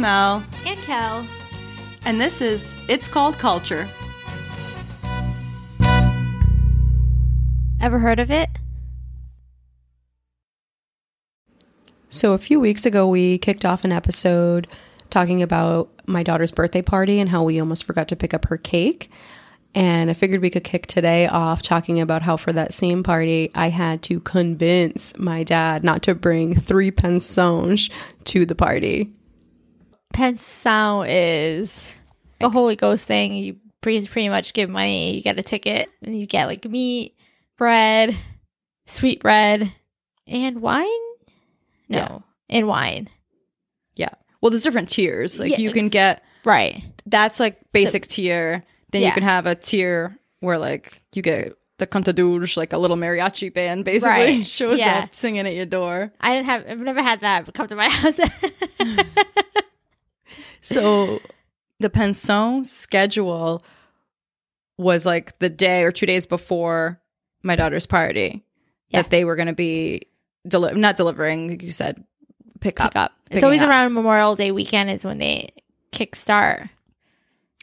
Mel, 0.00 0.42
And 0.66 0.78
Kel. 0.80 1.26
and 2.06 2.18
this 2.18 2.40
is 2.40 2.74
It's 2.88 3.06
Called 3.06 3.34
Culture. 3.38 3.86
Ever 7.82 7.98
heard 7.98 8.18
of 8.18 8.30
it? 8.30 8.48
So, 12.08 12.32
a 12.32 12.38
few 12.38 12.58
weeks 12.58 12.86
ago, 12.86 13.06
we 13.06 13.36
kicked 13.36 13.66
off 13.66 13.84
an 13.84 13.92
episode 13.92 14.66
talking 15.10 15.42
about 15.42 15.90
my 16.06 16.22
daughter's 16.22 16.50
birthday 16.50 16.82
party 16.82 17.20
and 17.20 17.28
how 17.28 17.42
we 17.42 17.60
almost 17.60 17.84
forgot 17.84 18.08
to 18.08 18.16
pick 18.16 18.32
up 18.32 18.46
her 18.46 18.56
cake. 18.56 19.10
And 19.74 20.08
I 20.08 20.14
figured 20.14 20.40
we 20.40 20.50
could 20.50 20.64
kick 20.64 20.86
today 20.86 21.26
off 21.26 21.62
talking 21.62 22.00
about 22.00 22.22
how, 22.22 22.38
for 22.38 22.52
that 22.52 22.72
same 22.72 23.02
party, 23.02 23.50
I 23.54 23.68
had 23.68 24.02
to 24.04 24.18
convince 24.20 25.16
my 25.18 25.44
dad 25.44 25.84
not 25.84 26.02
to 26.04 26.14
bring 26.14 26.54
three 26.58 26.90
pensonges 26.90 27.90
to 28.24 28.46
the 28.46 28.54
party. 28.54 29.12
Pensão 30.14 31.04
is 31.08 31.94
a 32.40 32.48
Holy 32.48 32.76
Ghost 32.76 33.04
thing. 33.06 33.34
You 33.34 33.56
pretty, 33.80 34.06
pretty 34.06 34.28
much 34.28 34.52
give 34.52 34.68
money, 34.70 35.14
you 35.16 35.22
get 35.22 35.38
a 35.38 35.42
ticket, 35.42 35.88
and 36.02 36.18
you 36.18 36.26
get 36.26 36.46
like 36.46 36.64
meat, 36.64 37.14
bread, 37.56 38.16
sweet 38.86 39.20
bread, 39.20 39.72
and 40.26 40.60
wine? 40.60 40.86
No. 41.88 41.98
Yeah. 41.98 42.18
And 42.48 42.66
wine. 42.68 43.08
Yeah. 43.94 44.10
Well, 44.40 44.50
there's 44.50 44.62
different 44.62 44.88
tiers. 44.90 45.38
Like 45.38 45.50
Yeah, 45.52 45.58
you 45.58 45.72
can 45.72 45.88
get 45.88 46.22
Right. 46.44 46.82
that's 47.06 47.38
like 47.40 47.58
basic 47.72 48.06
tier. 48.06 48.64
Then 48.90 49.02
you 49.02 49.12
can 49.12 49.22
have 49.22 49.46
a 49.46 49.54
tier 49.54 50.18
where 50.40 50.58
like 50.58 51.02
you 51.14 51.22
get 51.22 51.54
the 51.78 51.86
cantadouche, 51.86 52.56
like 52.56 52.72
a 52.72 52.78
little 52.78 52.96
mariachi 52.96 53.52
band 53.54 53.84
basically 53.84 54.10
Right. 54.38 54.46
shows 54.46 54.78
Yeah. 54.80 55.00
up 55.04 55.14
singing 55.14 55.46
at 55.46 55.54
your 55.54 55.66
door. 55.66 56.12
I 56.20 56.34
didn't 56.34 56.46
have, 56.46 56.64
I've 56.68 56.78
never 56.78 57.02
had 57.02 57.20
that, 57.20 57.44
but 57.44 57.54
come 57.54 57.68
to 57.68 57.76
my 57.76 57.88
house. 57.88 58.18
So 60.60 61.20
the 61.78 61.90
pension 61.90 62.64
schedule 62.64 63.64
was 64.76 65.04
like 65.06 65.38
the 65.38 65.48
day 65.50 65.82
or 65.84 65.92
two 65.92 66.06
days 66.06 66.26
before 66.26 67.00
my 67.42 67.56
daughter's 67.56 67.86
party 67.86 68.44
Yeah. 68.88 69.02
that 69.02 69.10
they 69.10 69.24
were 69.24 69.36
going 69.36 69.48
to 69.48 69.54
be 69.54 70.02
deli- 70.46 70.74
not 70.74 70.96
delivering, 70.96 71.48
like 71.48 71.62
you 71.62 71.70
said, 71.70 71.96
pick, 72.60 72.76
Pick 72.76 72.80
up. 72.80 72.92
up. 72.96 73.12
It's 73.30 73.44
always 73.44 73.60
up. 73.62 73.68
around 73.68 73.92
Memorial 73.94 74.34
Day 74.36 74.50
weekend 74.52 74.90
is 74.90 75.04
when 75.04 75.18
they 75.18 75.50
kickstart. 75.92 76.68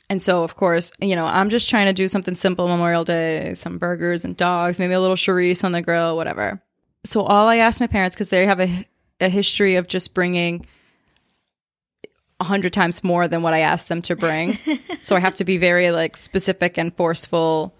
And 0.09 0.21
so, 0.21 0.43
of 0.43 0.55
course, 0.55 0.91
you 0.99 1.15
know, 1.15 1.25
I'm 1.25 1.49
just 1.49 1.69
trying 1.69 1.87
to 1.87 1.93
do 1.93 2.07
something 2.07 2.33
simple 2.35 2.67
Memorial 2.67 3.03
Day, 3.03 3.53
some 3.55 3.77
burgers 3.77 4.23
and 4.23 4.37
dogs, 4.37 4.79
maybe 4.79 4.93
a 4.93 5.01
little 5.01 5.17
chorizo 5.17 5.65
on 5.65 5.73
the 5.73 5.81
grill, 5.81 6.15
whatever. 6.15 6.61
So, 7.03 7.21
all 7.23 7.47
I 7.49 7.57
asked 7.57 7.79
my 7.81 7.87
parents, 7.87 8.15
because 8.15 8.29
they 8.29 8.45
have 8.45 8.61
a, 8.61 8.87
a 9.19 9.27
history 9.29 9.75
of 9.75 9.87
just 9.87 10.13
bringing 10.13 10.65
a 12.39 12.43
hundred 12.43 12.73
times 12.73 13.03
more 13.03 13.27
than 13.27 13.41
what 13.41 13.53
I 13.53 13.59
asked 13.59 13.87
them 13.87 14.01
to 14.03 14.15
bring. 14.15 14.57
so, 15.01 15.15
I 15.15 15.19
have 15.19 15.35
to 15.35 15.43
be 15.43 15.57
very 15.57 15.91
like 15.91 16.17
specific 16.17 16.77
and 16.77 16.95
forceful 16.95 17.73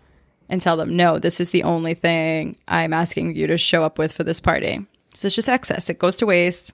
and 0.50 0.62
tell 0.62 0.78
them, 0.78 0.96
no, 0.96 1.20
this 1.20 1.40
is 1.40 1.52
the 1.52 1.64
only 1.64 1.94
thing 1.94 2.58
I'm 2.68 2.94
asking 2.94 3.36
you 3.36 3.48
to 3.48 3.58
show 3.58 3.84
up 3.84 3.98
with 3.98 4.12
for 4.12 4.24
this 4.24 4.40
party. 4.40 4.86
So, 5.14 5.28
it's 5.28 5.36
just 5.36 5.50
excess, 5.50 5.90
it 5.90 6.00
goes 6.00 6.16
to 6.18 6.26
waste. 6.26 6.74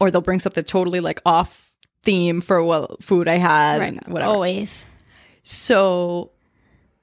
Or 0.00 0.10
they'll 0.10 0.20
bring 0.20 0.40
something 0.40 0.64
totally 0.64 0.98
like 0.98 1.20
off 1.24 1.72
theme 2.02 2.40
for 2.40 2.62
what 2.62 3.02
food 3.02 3.28
I 3.28 3.38
had, 3.38 3.80
and 3.80 4.00
whatever. 4.06 4.32
Always. 4.32 4.84
So 5.42 6.30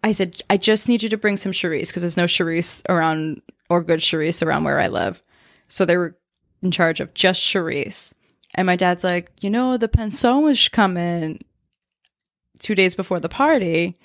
I 0.03 0.11
said, 0.11 0.41
I 0.49 0.57
just 0.57 0.87
need 0.87 1.03
you 1.03 1.09
to 1.09 1.17
bring 1.17 1.37
some 1.37 1.51
chorizo 1.51 1.87
because 1.87 2.01
there's 2.01 2.17
no 2.17 2.25
chorizo 2.25 2.81
around 2.89 3.41
or 3.69 3.81
good 3.81 3.99
chorizo 3.99 4.45
around 4.45 4.63
where 4.63 4.79
I 4.79 4.87
live. 4.87 5.21
So 5.67 5.85
they 5.85 5.97
were 5.97 6.17
in 6.61 6.71
charge 6.71 6.99
of 6.99 7.13
just 7.13 7.41
chorizo. 7.41 8.13
And 8.55 8.65
my 8.65 8.75
dad's 8.75 9.03
like, 9.03 9.31
you 9.41 9.49
know, 9.49 9.77
the 9.77 9.87
pension 9.87 10.47
is 10.49 10.67
coming 10.69 11.39
two 12.59 12.75
days 12.75 12.95
before 12.95 13.19
the 13.19 13.29
party. 13.29 13.95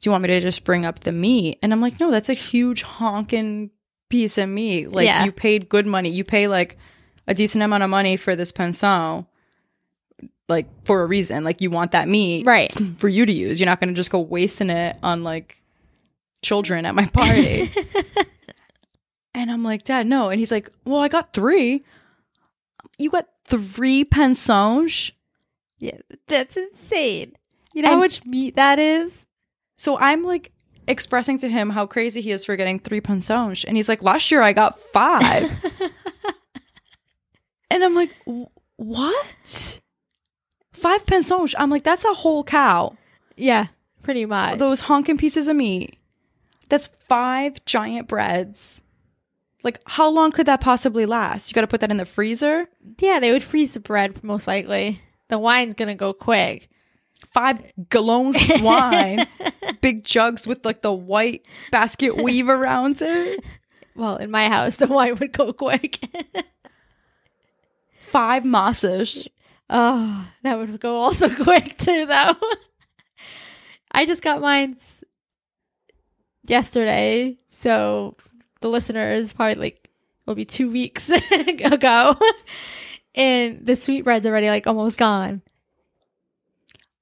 Do 0.00 0.08
you 0.08 0.12
want 0.12 0.22
me 0.22 0.28
to 0.28 0.40
just 0.40 0.64
bring 0.64 0.84
up 0.84 1.00
the 1.00 1.12
meat? 1.12 1.58
And 1.62 1.72
I'm 1.72 1.80
like, 1.80 1.98
no, 2.00 2.10
that's 2.10 2.28
a 2.28 2.34
huge 2.34 2.82
honking 2.82 3.70
piece 4.08 4.38
of 4.38 4.48
meat. 4.48 4.92
Like 4.92 5.06
Yeah. 5.06 5.24
you 5.24 5.32
paid 5.32 5.68
good 5.68 5.86
money. 5.86 6.08
You 6.10 6.24
pay 6.24 6.46
like 6.48 6.76
a 7.26 7.34
decent 7.34 7.62
amount 7.62 7.82
of 7.82 7.90
money 7.90 8.16
for 8.16 8.34
this 8.36 8.52
pension. 8.52 9.26
Like 10.48 10.66
for 10.84 11.02
a 11.02 11.06
reason, 11.06 11.44
like 11.44 11.60
you 11.60 11.70
want 11.70 11.92
that 11.92 12.08
meat, 12.08 12.44
Right. 12.46 12.74
for 12.98 13.08
you 13.08 13.24
to 13.24 13.32
use. 13.32 13.60
You're 13.60 13.66
not 13.66 13.78
going 13.80 13.90
to 13.90 13.94
just 13.94 14.10
go 14.10 14.18
wasting 14.20 14.68
it 14.70 14.96
on 15.02 15.22
like 15.22 15.62
children 16.42 16.86
at 16.86 16.94
my 16.94 17.06
party. 17.06 17.70
and 19.34 19.50
I'm 19.50 19.62
like, 19.62 19.84
Dad, 19.84 20.06
no. 20.06 20.28
And 20.30 20.38
he's 20.40 20.50
like, 20.50 20.70
Well, 20.84 21.00
I 21.00 21.08
got 21.08 21.32
three. 21.32 21.84
You 22.98 23.10
got 23.10 23.28
three 23.58 24.04
pensonges? 24.04 25.12
Yeah, 25.78 25.98
that's 26.28 26.56
insane. 26.56 27.32
You 27.74 27.82
know 27.82 27.90
how 27.90 27.98
much 27.98 28.24
meat 28.24 28.56
that 28.56 28.78
is? 28.78 29.12
So 29.76 29.98
I'm 29.98 30.24
like 30.24 30.52
expressing 30.86 31.38
to 31.38 31.48
him 31.48 31.70
how 31.70 31.86
crazy 31.86 32.20
he 32.20 32.32
is 32.32 32.44
for 32.44 32.56
getting 32.56 32.78
three 32.78 33.00
pensonges. 33.00 33.64
And 33.64 33.76
he's 33.76 33.88
like, 33.88 34.02
Last 34.02 34.30
year 34.30 34.42
I 34.42 34.52
got 34.52 34.78
five. 34.78 35.50
and 37.70 37.84
I'm 37.84 37.94
like, 37.94 38.10
What? 38.76 39.80
Five 40.72 41.06
pensonges? 41.06 41.54
I'm 41.58 41.70
like, 41.70 41.84
That's 41.84 42.04
a 42.04 42.14
whole 42.14 42.44
cow. 42.44 42.96
Yeah, 43.36 43.68
pretty 44.02 44.26
much. 44.26 44.58
those 44.58 44.80
honking 44.80 45.16
pieces 45.16 45.48
of 45.48 45.56
meat. 45.56 45.96
That's 46.68 46.88
five 47.08 47.64
giant 47.64 48.06
breads. 48.06 48.82
Like, 49.62 49.80
how 49.86 50.08
long 50.08 50.30
could 50.30 50.46
that 50.46 50.60
possibly 50.60 51.04
last? 51.06 51.50
You 51.50 51.54
got 51.54 51.60
to 51.62 51.66
put 51.66 51.80
that 51.80 51.90
in 51.90 51.98
the 51.98 52.06
freezer. 52.06 52.66
yeah, 52.98 53.20
they 53.20 53.30
would 53.32 53.42
freeze 53.42 53.72
the 53.72 53.80
bread 53.80 54.22
most 54.24 54.46
likely. 54.46 55.00
The 55.28 55.38
wine's 55.38 55.74
gonna 55.74 55.94
go 55.94 56.12
quick. 56.12 56.68
Five 57.32 57.60
gallons 57.90 58.50
of 58.50 58.62
wine, 58.62 59.26
big 59.80 60.02
jugs 60.04 60.46
with 60.46 60.64
like 60.64 60.82
the 60.82 60.92
white 60.92 61.44
basket 61.70 62.16
weave 62.16 62.48
around 62.48 63.00
it. 63.00 63.44
Well, 63.94 64.16
in 64.16 64.30
my 64.30 64.48
house, 64.48 64.76
the 64.76 64.86
wine 64.86 65.16
would 65.16 65.32
go 65.32 65.52
quick. 65.52 66.00
Five 68.00 68.44
massage. 68.44 69.26
oh, 69.68 70.26
that 70.42 70.58
would 70.58 70.80
go 70.80 70.96
also 70.96 71.28
quick 71.44 71.76
too, 71.78 72.06
though. 72.06 72.34
I 73.92 74.06
just 74.06 74.22
got 74.22 74.40
mine 74.40 74.76
yesterday, 76.46 77.38
so 77.50 78.16
the 78.60 78.68
listeners 78.68 79.32
probably 79.32 79.54
like 79.56 79.90
will 80.26 80.34
be 80.34 80.44
two 80.44 80.70
weeks 80.70 81.10
ago, 81.50 82.16
and 83.14 83.64
the 83.66 83.76
sweetbread's 83.76 84.26
are 84.26 84.30
already 84.30 84.48
like 84.48 84.66
almost 84.66 84.96
gone. 84.96 85.42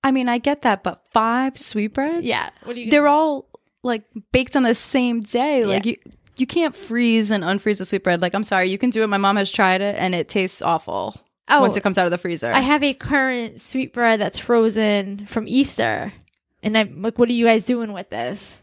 I 0.02 0.12
mean, 0.12 0.28
I 0.28 0.38
get 0.38 0.62
that, 0.62 0.82
but 0.82 1.02
five 1.10 1.58
sweetbreads? 1.58 2.24
Yeah, 2.24 2.50
what 2.64 2.74
do 2.74 2.80
you? 2.82 2.91
They're 2.91 3.08
all 3.08 3.46
like 3.82 4.04
baked 4.32 4.56
on 4.56 4.62
the 4.62 4.74
same 4.74 5.20
day. 5.20 5.64
Like, 5.64 5.84
Yeah. 5.84 5.92
you. 5.92 6.12
You 6.36 6.46
can't 6.46 6.72
freeze 6.76 7.32
and 7.32 7.42
unfreeze 7.42 7.80
a 7.80 7.84
sweetbread. 7.84 8.22
Like, 8.22 8.32
I'm 8.32 8.44
sorry, 8.44 8.70
you 8.70 8.78
can 8.78 8.90
do 8.90 9.02
it. 9.02 9.08
My 9.08 9.16
mom 9.16 9.34
has 9.38 9.50
tried 9.50 9.80
it 9.80 9.96
and 9.98 10.14
it 10.14 10.28
tastes 10.28 10.62
awful 10.62 11.16
oh, 11.48 11.60
once 11.60 11.76
it 11.76 11.80
comes 11.82 11.98
out 11.98 12.04
of 12.04 12.12
the 12.12 12.19
freezer. 12.19 12.52
I 12.52 12.60
have 12.60 12.84
a 12.84 12.94
current 12.94 13.60
sweetbread 13.60 14.20
that's 14.20 14.38
frozen 14.38 15.26
from 15.26 15.48
Easter. 15.48 16.12
And 16.62 16.78
I'm 16.78 17.02
like, 17.02 17.19
what 17.19 17.28
are 17.28 17.32
you 17.32 17.44
guys 17.44 17.64
doing 17.64 17.92
with 17.92 18.08
this? 18.10 18.62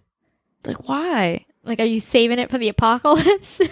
like, 0.63 0.87
why? 0.87 1.45
Like, 1.65 1.79
are 1.79 1.85
you 1.85 1.99
saving 1.99 2.39
it 2.39 2.49
for 2.49 2.57
the 2.57 2.69
apocalypse? 2.69 3.59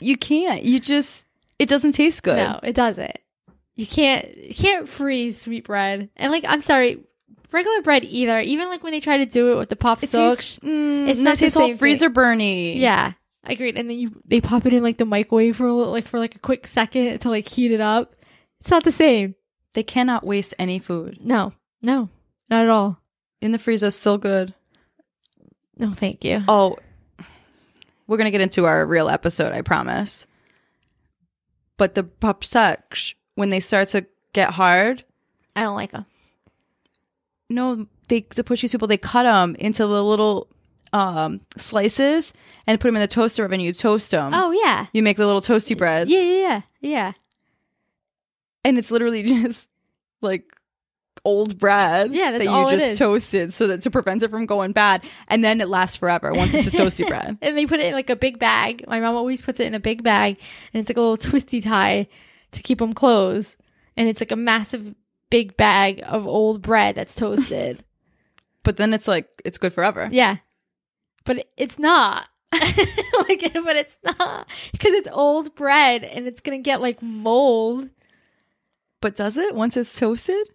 You 0.00 0.16
can't. 0.16 0.62
You 0.64 0.80
just 0.80 1.24
it 1.58 1.68
doesn't 1.68 1.92
taste 1.92 2.22
good. 2.22 2.36
no, 2.36 2.58
it 2.62 2.74
doesn't. 2.74 3.18
You 3.76 3.86
can't 3.86 4.36
you 4.36 4.54
can't 4.54 4.88
freeze 4.88 5.40
sweet 5.40 5.64
bread. 5.64 6.10
And 6.16 6.32
like, 6.32 6.44
I'm 6.48 6.60
sorry, 6.60 6.98
regular 7.52 7.82
bread 7.82 8.04
either. 8.04 8.40
Even 8.40 8.68
like 8.68 8.82
when 8.82 8.92
they 8.92 9.00
try 9.00 9.18
to 9.18 9.26
do 9.26 9.52
it 9.52 9.58
with 9.58 9.68
the 9.68 9.76
pop 9.76 10.02
It 10.02 10.10
tastes, 10.10 10.58
mm, 10.58 11.08
It's 11.08 11.20
not 11.20 11.34
it 11.34 11.36
the 11.36 11.40
tastes 11.44 11.56
all 11.56 11.68
same 11.68 11.78
freezer 11.78 12.10
burny. 12.10 12.78
Yeah, 12.78 13.12
I 13.44 13.52
agreed. 13.52 13.76
And 13.76 13.88
then 13.88 13.98
you 13.98 14.20
they 14.24 14.40
pop 14.40 14.66
it 14.66 14.74
in 14.74 14.82
like 14.82 14.96
the 14.98 15.06
microwave 15.06 15.56
for 15.56 15.66
a 15.66 15.72
little, 15.72 15.92
like 15.92 16.06
for 16.08 16.18
like 16.18 16.34
a 16.34 16.40
quick 16.40 16.66
second 16.66 17.20
to 17.20 17.28
like 17.30 17.48
heat 17.48 17.70
it 17.70 17.80
up. 17.80 18.16
It's 18.60 18.70
not 18.70 18.82
the 18.84 18.92
same. 18.92 19.36
They 19.74 19.84
cannot 19.84 20.24
waste 20.26 20.52
any 20.58 20.78
food. 20.80 21.18
No, 21.24 21.52
no, 21.80 22.08
not 22.50 22.64
at 22.64 22.70
all. 22.70 23.00
In 23.40 23.52
the 23.52 23.58
freezer 23.58 23.90
still 23.92 24.18
good. 24.18 24.52
No, 25.78 25.92
thank 25.94 26.24
you. 26.24 26.42
Oh, 26.48 26.76
we're 28.06 28.16
gonna 28.18 28.30
get 28.30 28.40
into 28.40 28.66
our 28.66 28.84
real 28.86 29.08
episode, 29.08 29.52
I 29.52 29.62
promise. 29.62 30.26
But 31.76 31.94
the 31.94 32.04
pop 32.04 32.42
popsek, 32.42 33.14
when 33.34 33.50
they 33.50 33.60
start 33.60 33.88
to 33.88 34.06
get 34.32 34.50
hard, 34.50 35.04
I 35.56 35.62
don't 35.62 35.74
like 35.74 35.92
them. 35.92 36.06
no, 37.48 37.86
they 38.08 38.26
the 38.34 38.44
pushy 38.44 38.70
people 38.70 38.88
they 38.88 38.96
cut 38.98 39.22
them 39.24 39.54
into 39.58 39.86
the 39.86 40.02
little 40.04 40.48
um 40.92 41.40
slices 41.56 42.32
and 42.66 42.78
put 42.78 42.88
them 42.88 42.96
in 42.96 43.00
the 43.02 43.08
toaster 43.08 43.44
oven. 43.44 43.60
You 43.60 43.72
toast 43.72 44.10
them. 44.10 44.32
Oh 44.34 44.50
yeah, 44.52 44.86
You 44.92 45.02
make 45.02 45.16
the 45.16 45.26
little 45.26 45.40
toasty 45.40 45.76
breads. 45.76 46.10
yeah, 46.10 46.20
yeah, 46.20 46.36
yeah, 46.36 46.60
yeah. 46.80 47.12
and 48.64 48.78
it's 48.78 48.90
literally 48.90 49.22
just 49.42 49.68
like 50.20 50.51
old 51.24 51.56
bread 51.58 52.12
Yeah, 52.12 52.32
that's 52.32 52.44
that 52.44 52.50
you 52.50 52.68
it 52.68 52.72
just 52.78 52.90
is. 52.92 52.98
toasted 52.98 53.52
so 53.52 53.68
that 53.68 53.82
to 53.82 53.90
prevent 53.90 54.22
it 54.24 54.30
from 54.30 54.44
going 54.46 54.72
bad 54.72 55.04
and 55.28 55.44
then 55.44 55.60
it 55.60 55.68
lasts 55.68 55.96
forever 55.96 56.32
once 56.32 56.52
it's 56.52 56.66
a 56.68 56.70
toasty 56.72 57.06
bread 57.08 57.38
And 57.40 57.56
they 57.56 57.64
put 57.66 57.78
it 57.80 57.86
in 57.86 57.92
like 57.92 58.10
a 58.10 58.16
big 58.16 58.38
bag. 58.40 58.84
My 58.88 58.98
mom 58.98 59.14
always 59.14 59.40
puts 59.40 59.60
it 59.60 59.66
in 59.68 59.74
a 59.74 59.80
big 59.80 60.02
bag, 60.02 60.38
and 60.74 60.80
it's 60.80 60.90
like 60.90 60.96
a 60.96 61.00
little 61.00 61.16
twisty 61.16 61.60
tie 61.60 62.08
to 62.52 62.62
keep 62.62 62.78
them 62.78 62.92
closed. 62.92 63.56
And 63.96 64.08
it's 64.08 64.20
like 64.20 64.32
a 64.32 64.36
massive 64.36 64.94
big 65.30 65.56
bag 65.56 66.02
of 66.06 66.26
old 66.26 66.60
bread 66.62 66.94
that's 66.96 67.14
toasted. 67.14 67.84
But 68.64 68.76
then 68.76 68.94
it's 68.94 69.08
like 69.08 69.28
it's 69.44 69.58
good 69.58 69.72
forever. 69.72 70.08
yeah. 70.12 70.36
But 71.24 71.38
it- 71.38 71.50
it's 71.56 71.78
not. 71.78 72.26
like 72.52 73.52
but 73.54 73.76
it's 73.76 73.96
not 74.04 74.46
because 74.72 74.92
it's 74.92 75.08
old 75.10 75.54
bread 75.54 76.04
and 76.04 76.26
it's 76.26 76.40
going 76.40 76.58
to 76.58 76.62
get 76.62 76.80
like 76.80 77.00
mold. 77.02 77.88
But 79.00 79.16
does 79.16 79.36
it 79.36 79.54
once 79.54 79.76
it's 79.76 79.98
toasted? 79.98 80.48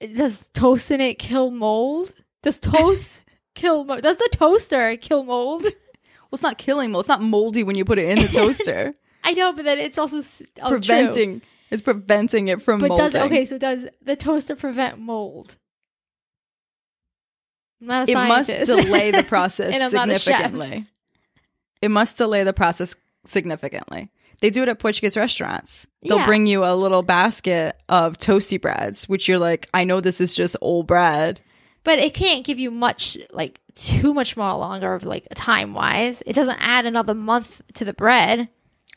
Does 0.00 0.44
toasting 0.54 1.00
it 1.00 1.18
kill 1.18 1.50
mold? 1.50 2.14
Does 2.42 2.60
toast 2.60 3.24
kill 3.54 3.84
mold? 3.84 4.02
Does 4.02 4.16
the 4.16 4.28
toaster 4.32 4.96
kill 4.96 5.24
mold? 5.24 5.64
Well, 6.30 6.36
it's 6.36 6.42
not 6.42 6.58
killing 6.58 6.90
mold. 6.90 7.04
It's 7.04 7.08
not 7.08 7.22
moldy 7.22 7.64
when 7.64 7.74
you 7.74 7.86
put 7.86 7.98
it 7.98 8.10
in 8.10 8.18
the 8.18 8.28
toaster. 8.32 8.94
I 9.24 9.32
know, 9.32 9.54
but 9.54 9.64
then 9.64 9.78
it's 9.78 9.96
also 9.96 10.18
oh, 10.60 10.68
true. 10.68 10.78
preventing. 10.78 11.40
It's 11.70 11.80
preventing 11.80 12.48
it 12.48 12.60
from 12.60 12.80
But 12.80 12.90
molding. 12.90 13.06
does 13.06 13.14
okay? 13.14 13.46
So 13.46 13.56
does 13.56 13.88
the 14.02 14.14
toaster 14.14 14.54
prevent 14.54 14.98
mold? 14.98 15.56
I'm 17.80 17.86
not 17.86 18.08
a 18.08 18.12
it 18.12 18.14
must 18.14 18.48
delay 18.48 19.10
the 19.10 19.22
process 19.22 19.72
And 19.72 19.82
I'm 19.82 19.92
not 19.92 20.10
a 20.10 20.18
chef. 20.18 20.42
significantly. 20.42 20.86
It 21.80 21.90
must 21.90 22.18
delay 22.18 22.44
the 22.44 22.52
process 22.52 22.94
significantly. 23.26 24.10
They 24.40 24.50
do 24.50 24.62
it 24.62 24.68
at 24.68 24.78
Portuguese 24.78 25.16
restaurants. 25.16 25.86
They'll 26.02 26.18
Yeah. 26.18 26.26
bring 26.26 26.46
you 26.46 26.64
a 26.64 26.74
little 26.74 27.02
basket 27.02 27.76
of 27.88 28.16
toasty 28.18 28.60
breads, 28.60 29.08
which 29.08 29.26
you're 29.28 29.38
like, 29.38 29.68
I 29.74 29.82
know 29.84 30.00
this 30.00 30.20
is 30.20 30.34
just 30.34 30.56
old 30.60 30.86
bread. 30.86 31.40
but 31.84 31.98
it 31.98 32.12
can't 32.12 32.44
give 32.44 32.58
you 32.58 32.70
much, 32.70 33.16
like 33.32 33.60
too 33.74 34.12
much 34.12 34.36
more 34.36 34.54
longer 34.54 34.92
of 34.94 35.04
like 35.04 35.26
time 35.34 35.72
wise. 35.72 36.22
It 36.26 36.34
doesn't 36.34 36.58
add 36.60 36.84
another 36.86 37.14
month 37.14 37.62
to 37.74 37.84
the 37.84 37.94
bread. 37.94 38.48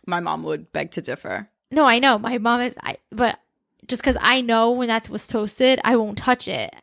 My 0.05 0.19
mom 0.19 0.43
would 0.43 0.71
beg 0.73 0.91
to 0.91 1.01
differ. 1.01 1.47
No, 1.71 1.85
I 1.85 1.99
know 1.99 2.17
my 2.19 2.37
mom 2.37 2.59
is. 2.61 2.73
I 2.83 2.97
but 3.11 3.39
just 3.87 4.01
because 4.01 4.17
I 4.19 4.41
know 4.41 4.71
when 4.71 4.89
that 4.89 5.07
was 5.09 5.25
toasted, 5.25 5.79
I 5.85 5.95
won't 5.95 6.17
touch 6.17 6.47
it. 6.49 6.75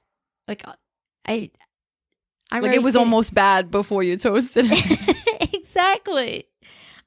Like 0.46 0.64
I, 1.26 1.50
I'm 2.50 2.62
like 2.62 2.74
it 2.74 2.82
was 2.82 2.96
almost 2.96 3.34
bad 3.34 3.70
before 3.70 4.02
you 4.02 4.16
toasted 4.16 4.66
it. 4.70 5.52
exactly. 5.54 6.46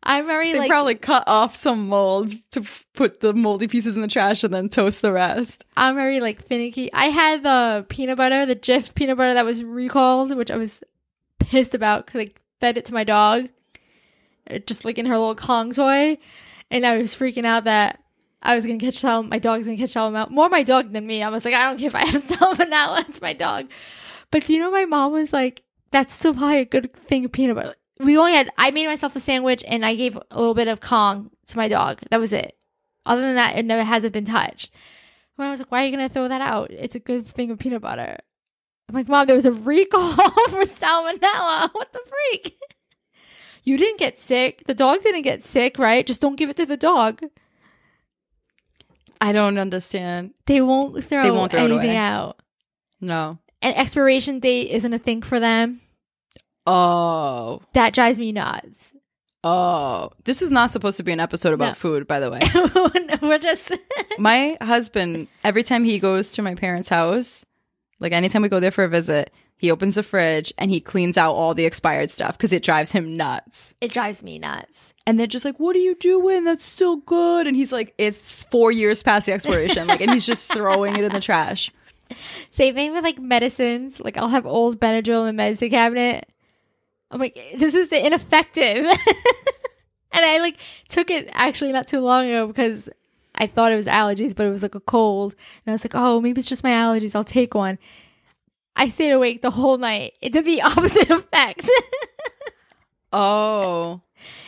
I'm 0.04 0.26
very 0.26 0.52
they 0.52 0.60
like 0.60 0.70
probably 0.70 0.96
cut 0.96 1.24
off 1.28 1.56
some 1.56 1.88
mold 1.88 2.34
to 2.52 2.64
put 2.94 3.20
the 3.20 3.34
moldy 3.34 3.68
pieces 3.68 3.96
in 3.96 4.02
the 4.02 4.08
trash 4.08 4.44
and 4.44 4.54
then 4.54 4.68
toast 4.68 5.02
the 5.02 5.12
rest. 5.12 5.64
I'm 5.78 5.96
very 5.96 6.20
like 6.20 6.46
finicky. 6.48 6.92
I 6.92 7.06
had 7.06 7.44
the 7.44 7.86
peanut 7.88 8.18
butter, 8.18 8.46
the 8.46 8.56
Jif 8.56 8.96
peanut 8.96 9.18
butter 9.18 9.36
that 9.36 9.46
was 9.46 9.64
recalled, 9.64 10.36
which 10.36 10.50
I 10.50 10.58
was 10.58 10.82
pissed 11.40 11.76
about 11.76 12.06
because 12.06 12.22
I 12.22 12.30
fed 12.60 12.78
it 12.78 12.86
to 12.86 12.94
my 12.94 13.04
dog, 13.04 13.50
uh, 14.50 14.58
just 14.60 14.86
like 14.86 14.98
in 14.98 15.06
her 15.06 15.18
little 15.18 15.36
Kong 15.36 15.72
toy, 15.72 16.18
and 16.72 16.86
I 16.86 16.98
was 16.98 17.14
freaking 17.14 17.46
out 17.46 17.66
that 17.66 18.02
I 18.42 18.56
was 18.56 18.66
gonna 18.66 18.80
catch 18.80 19.02
salmonella. 19.02 19.30
My 19.30 19.40
dog's 19.40 19.68
gonna 19.68 19.78
catch 19.78 19.94
salmonella. 19.94 20.32
More 20.32 20.50
my 20.50 20.64
dog 20.64 20.94
than 20.94 21.06
me. 21.06 21.22
I 21.22 21.30
was 21.30 21.46
like, 21.46 21.54
I 21.54 21.64
don't 21.64 21.78
care 21.78 21.88
if 21.88 21.96
I 21.96 22.06
have 22.06 22.24
salmonella. 22.28 23.08
It's 23.08 23.22
my 23.22 23.34
dog. 23.34 23.70
But 24.32 24.46
do 24.46 24.54
you 24.54 24.60
know 24.60 24.72
my 24.72 24.86
mom 24.86 25.12
was 25.12 25.32
like, 25.32 25.64
that's 25.92 26.14
still 26.14 26.34
probably 26.34 26.60
a 26.60 26.66
good 26.66 26.92
thing 27.08 27.26
of 27.26 27.32
peanut 27.32 27.56
butter. 27.56 27.76
We 28.04 28.18
only 28.18 28.34
had. 28.34 28.50
I 28.58 28.72
made 28.72 28.88
myself 28.88 29.16
a 29.16 29.20
sandwich 29.20 29.64
and 29.68 29.86
I 29.86 29.96
gave 29.96 30.16
a 30.16 30.38
little 30.40 30.56
bit 30.56 30.68
of 30.68 30.82
Kong 30.82 31.30
to 31.48 31.58
my 31.58 31.68
dog. 31.68 32.00
That 32.10 32.20
was 32.20 32.34
it. 32.34 32.58
Other 33.06 33.22
than 33.22 33.36
that, 33.36 33.58
it 33.58 33.66
never 33.66 33.84
hasn't 33.84 34.14
been 34.14 34.26
touched. 34.26 34.72
When 35.36 35.48
I 35.48 35.52
was 35.52 35.60
like, 35.60 35.72
why 35.72 35.84
are 35.84 35.86
you 35.86 35.96
going 35.96 36.08
to 36.08 36.14
throw 36.14 36.28
that 36.28 36.42
out? 36.42 36.72
It's 36.72 36.96
a 36.96 37.00
good 37.00 37.28
thing 37.28 37.52
of 37.52 37.60
peanut 37.60 37.82
butter. 37.82 38.18
I'm 38.90 38.96
like, 38.96 39.08
mom, 39.08 39.26
there 39.28 39.36
was 39.36 39.46
a 39.46 39.52
recall 39.52 40.12
for 40.50 40.66
salmonella. 40.66 41.70
What 41.74 41.94
the 41.94 42.02
freak? 42.08 42.58
you 43.64 43.78
didn't 43.78 44.00
get 44.00 44.20
sick. 44.20 44.64
The 44.68 44.74
dog 44.74 45.02
didn't 45.02 45.22
get 45.22 45.44
sick, 45.44 45.80
right? 45.80 46.06
Just 46.06 46.22
don't 46.22 46.36
give 46.36 46.50
it 46.50 46.58
to 46.58 46.66
the 46.66 46.78
dog. 46.78 47.24
I 49.20 49.32
don't 49.32 49.58
understand. 49.58 50.34
They 50.46 50.62
won't 50.62 51.06
throw, 51.06 51.24
They 51.24 51.32
won't 51.32 51.52
throw 51.52 51.66
anything 51.66 51.96
out. 51.96 52.42
No. 53.00 53.38
An 53.62 53.74
expiration 53.74 54.40
date 54.40 54.72
isn't 54.72 54.94
a 54.94 55.00
thing 55.00 55.22
for 55.22 55.40
them. 55.40 55.82
Oh. 56.68 57.62
That 57.74 57.94
drives 57.94 58.18
me 58.20 58.32
nuts. 58.32 58.78
Oh. 59.44 60.12
This 60.24 60.42
is 60.42 60.52
not 60.52 60.72
supposed 60.72 60.98
to 60.98 61.04
be 61.04 61.12
an 61.12 61.20
episode 61.20 61.54
about 61.54 61.70
No. 61.70 61.74
food, 61.76 62.08
by 62.08 62.20
the 62.20 62.30
way. 62.30 62.42
We're 63.22 63.40
just 63.40 63.72
my 64.20 64.58
husband, 64.62 65.28
every 65.44 65.64
time 65.64 65.84
he 65.84 66.00
goes 66.00 66.34
to 66.34 66.42
my 66.42 66.56
parents' 66.56 66.90
house, 66.90 67.44
like 68.00 68.12
anytime 68.14 68.42
we 68.44 68.50
go 68.50 68.60
there 68.60 68.72
for 68.72 68.84
a 68.84 68.90
visit, 68.90 69.32
he 69.58 69.70
opens 69.72 69.96
the 69.96 70.04
fridge 70.04 70.52
and 70.58 70.72
he 70.72 70.80
cleans 70.80 71.18
out 71.18 71.34
all 71.34 71.54
the 71.54 71.66
expired 71.66 72.10
stuff 72.12 72.38
because 72.38 72.52
it 72.52 72.64
drives 72.64 72.92
him 72.92 73.16
nuts. 73.18 73.74
it 73.82 73.92
drives 73.92 74.24
me 74.24 74.40
nuts. 74.40 74.94
And 75.08 75.20
they're 75.20 75.28
just 75.28 75.46
like, 75.46 75.60
"What 75.60 75.76
are 75.76 75.80
you 75.80 75.96
doing? 75.96 76.44
That's 76.46 76.64
still 76.64 76.96
good." 76.98 77.46
And 77.48 77.56
he's 77.56 77.72
like, 77.72 77.94
"It's 77.98 78.44
four 78.46 78.72
years 78.72 79.02
past 79.04 79.26
the 79.26 79.34
expiration." 79.34 79.88
like, 79.88 80.00
and 80.02 80.12
he's 80.12 80.26
just 80.26 80.52
throwing 80.54 80.96
it 80.96 81.04
in 81.04 81.12
the 81.12 81.20
trash. 81.20 81.72
Same 82.52 82.76
thing 82.76 82.94
with 82.94 83.04
like 83.04 83.20
medicines. 83.20 84.00
Like 84.00 84.18
I'll 84.18 84.30
have 84.30 84.46
old 84.46 84.80
Benadryl 84.80 85.22
in 85.22 85.26
the 85.28 85.34
medicine 85.34 85.70
cabinet. 85.72 86.28
I'm 87.12 87.20
like, 87.20 87.38
this 87.58 87.74
is 87.74 87.92
ineffective. 87.92 88.86
and 90.12 90.26
I 90.26 90.40
like 90.40 90.58
took 90.88 91.12
it 91.12 91.30
actually 91.34 91.72
not 91.72 91.88
too 91.88 92.00
long 92.00 92.26
ago 92.26 92.48
because 92.48 92.90
I 93.36 93.48
thought 93.48 93.72
it 93.72 93.78
was 93.78 93.86
allergies, 93.86 94.36
but 94.36 94.46
it 94.46 94.50
was 94.52 94.64
like 94.64 94.76
a 94.76 94.80
cold. 94.80 95.36
And 95.66 95.72
I 95.72 95.74
was 95.74 95.84
like, 95.84 95.96
oh, 95.96 96.22
maybe 96.22 96.40
it's 96.40 96.50
just 96.50 96.64
my 96.64 96.72
allergies. 96.72 97.16
I'll 97.16 97.24
take 97.24 97.54
one. 97.54 97.78
I 98.76 98.90
stayed 98.90 99.12
awake 99.12 99.42
the 99.42 99.52
whole 99.52 99.78
night. 99.78 100.18
It 100.22 100.32
did 100.32 100.46
the 100.46 100.62
opposite 100.64 101.10
effect. 101.10 101.70
Oh, 103.14 104.02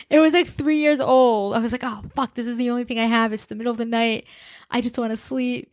it 0.08 0.18
was 0.18 0.32
like 0.32 0.48
three 0.48 0.78
years 0.78 0.98
old. 0.98 1.54
I 1.54 1.58
was 1.58 1.72
like, 1.72 1.84
oh, 1.84 2.02
fuck, 2.14 2.34
this 2.34 2.46
is 2.46 2.56
the 2.56 2.70
only 2.70 2.84
thing 2.84 2.98
I 2.98 3.04
have. 3.04 3.32
It's 3.32 3.44
the 3.46 3.54
middle 3.54 3.72
of 3.72 3.76
the 3.76 3.84
night. 3.84 4.26
I 4.70 4.80
just 4.80 4.98
want 4.98 5.10
to 5.10 5.16
sleep. 5.16 5.70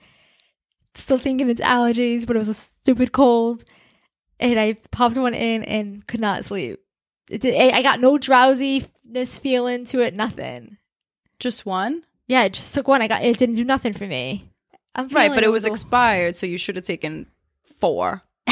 Still 0.95 1.17
thinking 1.17 1.49
it's 1.49 1.61
allergies, 1.61 2.27
but 2.27 2.35
it 2.35 2.39
was 2.39 2.49
a 2.49 2.53
stupid 2.53 3.13
cold. 3.13 3.63
And 4.41 4.59
I 4.59 4.73
popped 4.91 5.15
one 5.17 5.33
in 5.35 5.63
and 5.63 6.05
could 6.07 6.19
not 6.19 6.43
sleep. 6.45 6.79
It 7.29 7.41
did, 7.41 7.55
I 7.55 7.77
I 7.77 7.81
got 7.83 7.99
no 8.01 8.17
drowsiness 8.17 9.37
feeling 9.39 9.85
to 9.85 10.01
it, 10.01 10.13
nothing. 10.15 10.77
just 11.39 11.65
one, 11.65 12.03
Yeah, 12.27 12.43
it 12.43 12.53
just 12.53 12.73
took 12.73 12.87
one. 12.87 13.01
I 13.01 13.07
got 13.07 13.23
it 13.23 13.37
didn't 13.37 13.55
do 13.55 13.63
nothing 13.63 13.93
for 13.93 14.05
me. 14.07 14.49
I'm 14.95 15.07
right? 15.09 15.31
But 15.33 15.43
it 15.43 15.51
was 15.51 15.65
expired, 15.65 16.35
so 16.37 16.45
you 16.45 16.57
should 16.57 16.75
have 16.75 16.83
taken 16.85 17.27
four. 17.79 18.23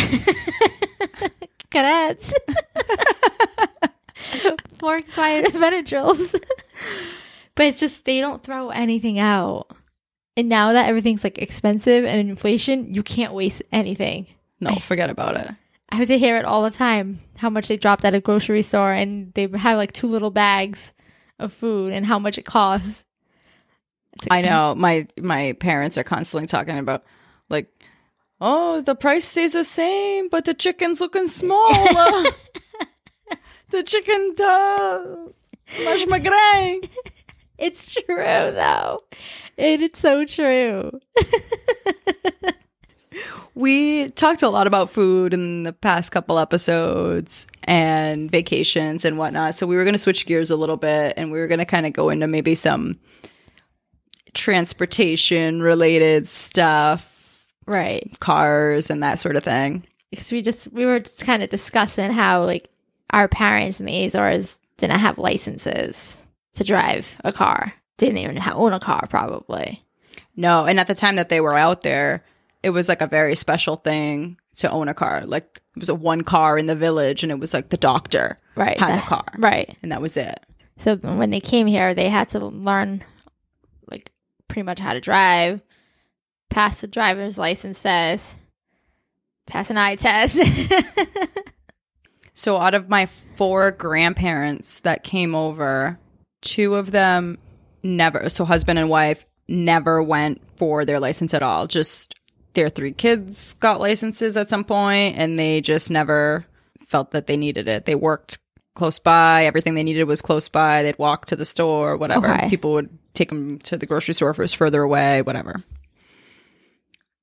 Congrats. 1.71 2.33
Four 4.79 4.97
expired 4.97 5.45
Benadryls. 5.53 6.31
but 7.55 7.65
it's 7.65 7.79
just 7.79 8.05
they 8.05 8.21
don't 8.21 8.41
throw 8.43 8.69
anything 8.69 9.19
out. 9.19 9.67
And 10.37 10.47
now 10.47 10.71
that 10.73 10.87
everything's 10.87 11.23
like 11.23 11.37
expensive 11.37 12.05
and 12.05 12.29
inflation, 12.29 12.93
you 12.93 13.03
can't 13.03 13.33
waste 13.33 13.61
anything. 13.73 14.27
No, 14.61 14.75
forget 14.75 15.09
about 15.09 15.35
it. 15.35 15.51
I 15.91 15.95
have 15.95 16.07
to 16.07 16.19
hear 16.19 16.37
it 16.37 16.45
all 16.45 16.63
the 16.63 16.71
time 16.71 17.19
how 17.37 17.49
much 17.49 17.67
they 17.67 17.77
dropped 17.77 18.05
at 18.05 18.13
a 18.13 18.19
grocery 18.19 18.61
store 18.61 18.91
and 18.91 19.33
they 19.33 19.47
have 19.47 19.77
like 19.77 19.91
two 19.91 20.07
little 20.07 20.29
bags 20.29 20.93
of 21.39 21.53
food 21.53 21.93
and 21.93 22.05
how 22.05 22.19
much 22.19 22.37
it 22.37 22.45
costs. 22.45 23.03
I 24.29 24.41
know 24.41 24.75
my 24.75 25.07
my 25.17 25.53
parents 25.53 25.97
are 25.97 26.03
constantly 26.03 26.47
talking 26.47 26.77
about 26.77 27.05
like, 27.49 27.67
oh, 28.41 28.81
the 28.81 28.95
price 28.95 29.25
stays 29.25 29.53
the 29.53 29.63
same, 29.63 30.27
but 30.29 30.45
the 30.45 30.53
chicken's 30.53 30.99
looking 30.99 31.29
smaller. 31.29 32.25
the 33.69 33.83
chicken 33.83 34.35
much 35.85 36.05
magre. 36.07 36.89
It's 37.59 37.93
true 37.93 38.05
though. 38.15 39.01
And 39.57 39.83
it's 39.83 39.99
so 39.99 40.23
true. 40.23 40.97
We 43.55 44.09
talked 44.09 44.41
a 44.41 44.49
lot 44.49 44.67
about 44.67 44.89
food 44.89 45.33
in 45.33 45.63
the 45.63 45.73
past 45.73 46.11
couple 46.11 46.39
episodes 46.39 47.45
and 47.65 48.31
vacations 48.31 49.03
and 49.05 49.17
whatnot. 49.17 49.55
So 49.55 49.67
we 49.67 49.75
were 49.75 49.83
going 49.83 49.93
to 49.95 49.99
switch 49.99 50.25
gears 50.25 50.49
a 50.51 50.55
little 50.55 50.77
bit 50.77 51.13
and 51.17 51.31
we 51.31 51.39
were 51.39 51.47
going 51.47 51.59
to 51.59 51.65
kind 51.65 51.85
of 51.85 51.93
go 51.93 52.09
into 52.09 52.27
maybe 52.27 52.55
some 52.55 52.99
transportation 54.33 55.61
related 55.61 56.27
stuff, 56.27 57.47
Right. 57.65 58.17
cars 58.19 58.89
and 58.89 59.03
that 59.03 59.19
sort 59.19 59.35
of 59.35 59.43
thing. 59.43 59.83
because 60.11 60.31
we 60.31 60.41
just 60.41 60.71
we 60.73 60.85
were 60.85 60.99
just 60.99 61.23
kind 61.25 61.43
of 61.43 61.49
discussing 61.49 62.11
how 62.11 62.43
like 62.45 62.69
our 63.11 63.27
parents 63.27 63.79
in 63.79 63.85
the 63.85 64.05
Azores 64.05 64.57
didn't 64.77 64.99
have 64.99 65.17
licenses 65.17 66.15
to 66.55 66.63
drive 66.63 67.17
a 67.23 67.31
car. 67.33 67.73
Didn't 67.97 68.17
even 68.19 68.39
own 68.53 68.71
a 68.73 68.79
car, 68.79 69.05
probably. 69.09 69.83
No, 70.35 70.65
and 70.65 70.79
at 70.79 70.87
the 70.87 70.95
time 70.95 71.15
that 71.17 71.29
they 71.29 71.41
were 71.41 71.55
out 71.55 71.81
there, 71.81 72.23
it 72.63 72.71
was 72.71 72.87
like 72.89 73.01
a 73.01 73.07
very 73.07 73.35
special 73.35 73.75
thing 73.77 74.37
to 74.57 74.69
own 74.69 74.87
a 74.87 74.93
car. 74.93 75.25
Like 75.25 75.61
it 75.75 75.79
was 75.79 75.89
a 75.89 75.95
one 75.95 76.23
car 76.23 76.57
in 76.57 76.65
the 76.65 76.75
village 76.75 77.23
and 77.23 77.31
it 77.31 77.39
was 77.39 77.53
like 77.53 77.69
the 77.69 77.77
doctor 77.77 78.37
Right. 78.55 78.77
had 78.77 78.89
that- 78.95 79.03
a 79.03 79.07
car. 79.07 79.25
Right. 79.37 79.77
And 79.81 79.91
that 79.91 80.01
was 80.01 80.17
it. 80.17 80.39
So 80.77 80.95
when 80.97 81.29
they 81.29 81.39
came 81.41 81.67
here, 81.67 81.93
they 81.93 82.09
had 82.09 82.29
to 82.29 82.39
learn 82.39 83.03
like 83.89 84.11
pretty 84.47 84.63
much 84.63 84.79
how 84.79 84.93
to 84.93 85.01
drive, 85.01 85.61
pass 86.49 86.81
the 86.81 86.87
driver's 86.87 87.37
license 87.37 87.81
test, 87.81 88.35
pass 89.45 89.69
an 89.69 89.77
eye 89.77 89.95
test. 89.95 90.37
So 92.33 92.55
out 92.57 92.73
of 92.73 92.87
my 92.87 93.05
four 93.35 93.71
grandparents 93.71 94.79
that 94.81 95.03
came 95.03 95.35
over, 95.35 95.99
two 96.41 96.75
of 96.75 96.91
them 96.91 97.37
never, 97.83 98.29
so 98.29 98.45
husband 98.45 98.79
and 98.79 98.89
wife 98.89 99.25
never 99.49 100.01
went 100.01 100.41
for 100.55 100.85
their 100.85 101.01
license 101.01 101.33
at 101.33 101.43
all. 101.43 101.67
Just 101.67 102.15
their 102.53 102.69
three 102.69 102.91
kids 102.91 103.53
got 103.59 103.79
licenses 103.79 104.35
at 104.37 104.49
some 104.49 104.63
point 104.63 105.17
and 105.17 105.37
they 105.37 105.61
just 105.61 105.91
never 105.91 106.45
felt 106.87 107.11
that 107.11 107.27
they 107.27 107.37
needed 107.37 107.67
it. 107.67 107.85
They 107.85 107.95
worked 107.95 108.39
close 108.75 108.99
by. 108.99 109.45
Everything 109.45 109.75
they 109.75 109.83
needed 109.83 110.05
was 110.05 110.21
close 110.21 110.49
by. 110.49 110.83
They'd 110.83 110.97
walk 110.97 111.25
to 111.27 111.35
the 111.35 111.45
store, 111.45 111.97
whatever. 111.97 112.29
Okay. 112.29 112.49
People 112.49 112.73
would 112.73 112.89
take 113.13 113.29
them 113.29 113.59
to 113.59 113.77
the 113.77 113.85
grocery 113.85 114.13
store 114.13 114.31
if 114.31 114.39
it 114.39 114.41
was 114.41 114.53
further 114.53 114.81
away, 114.81 115.21
whatever. 115.21 115.63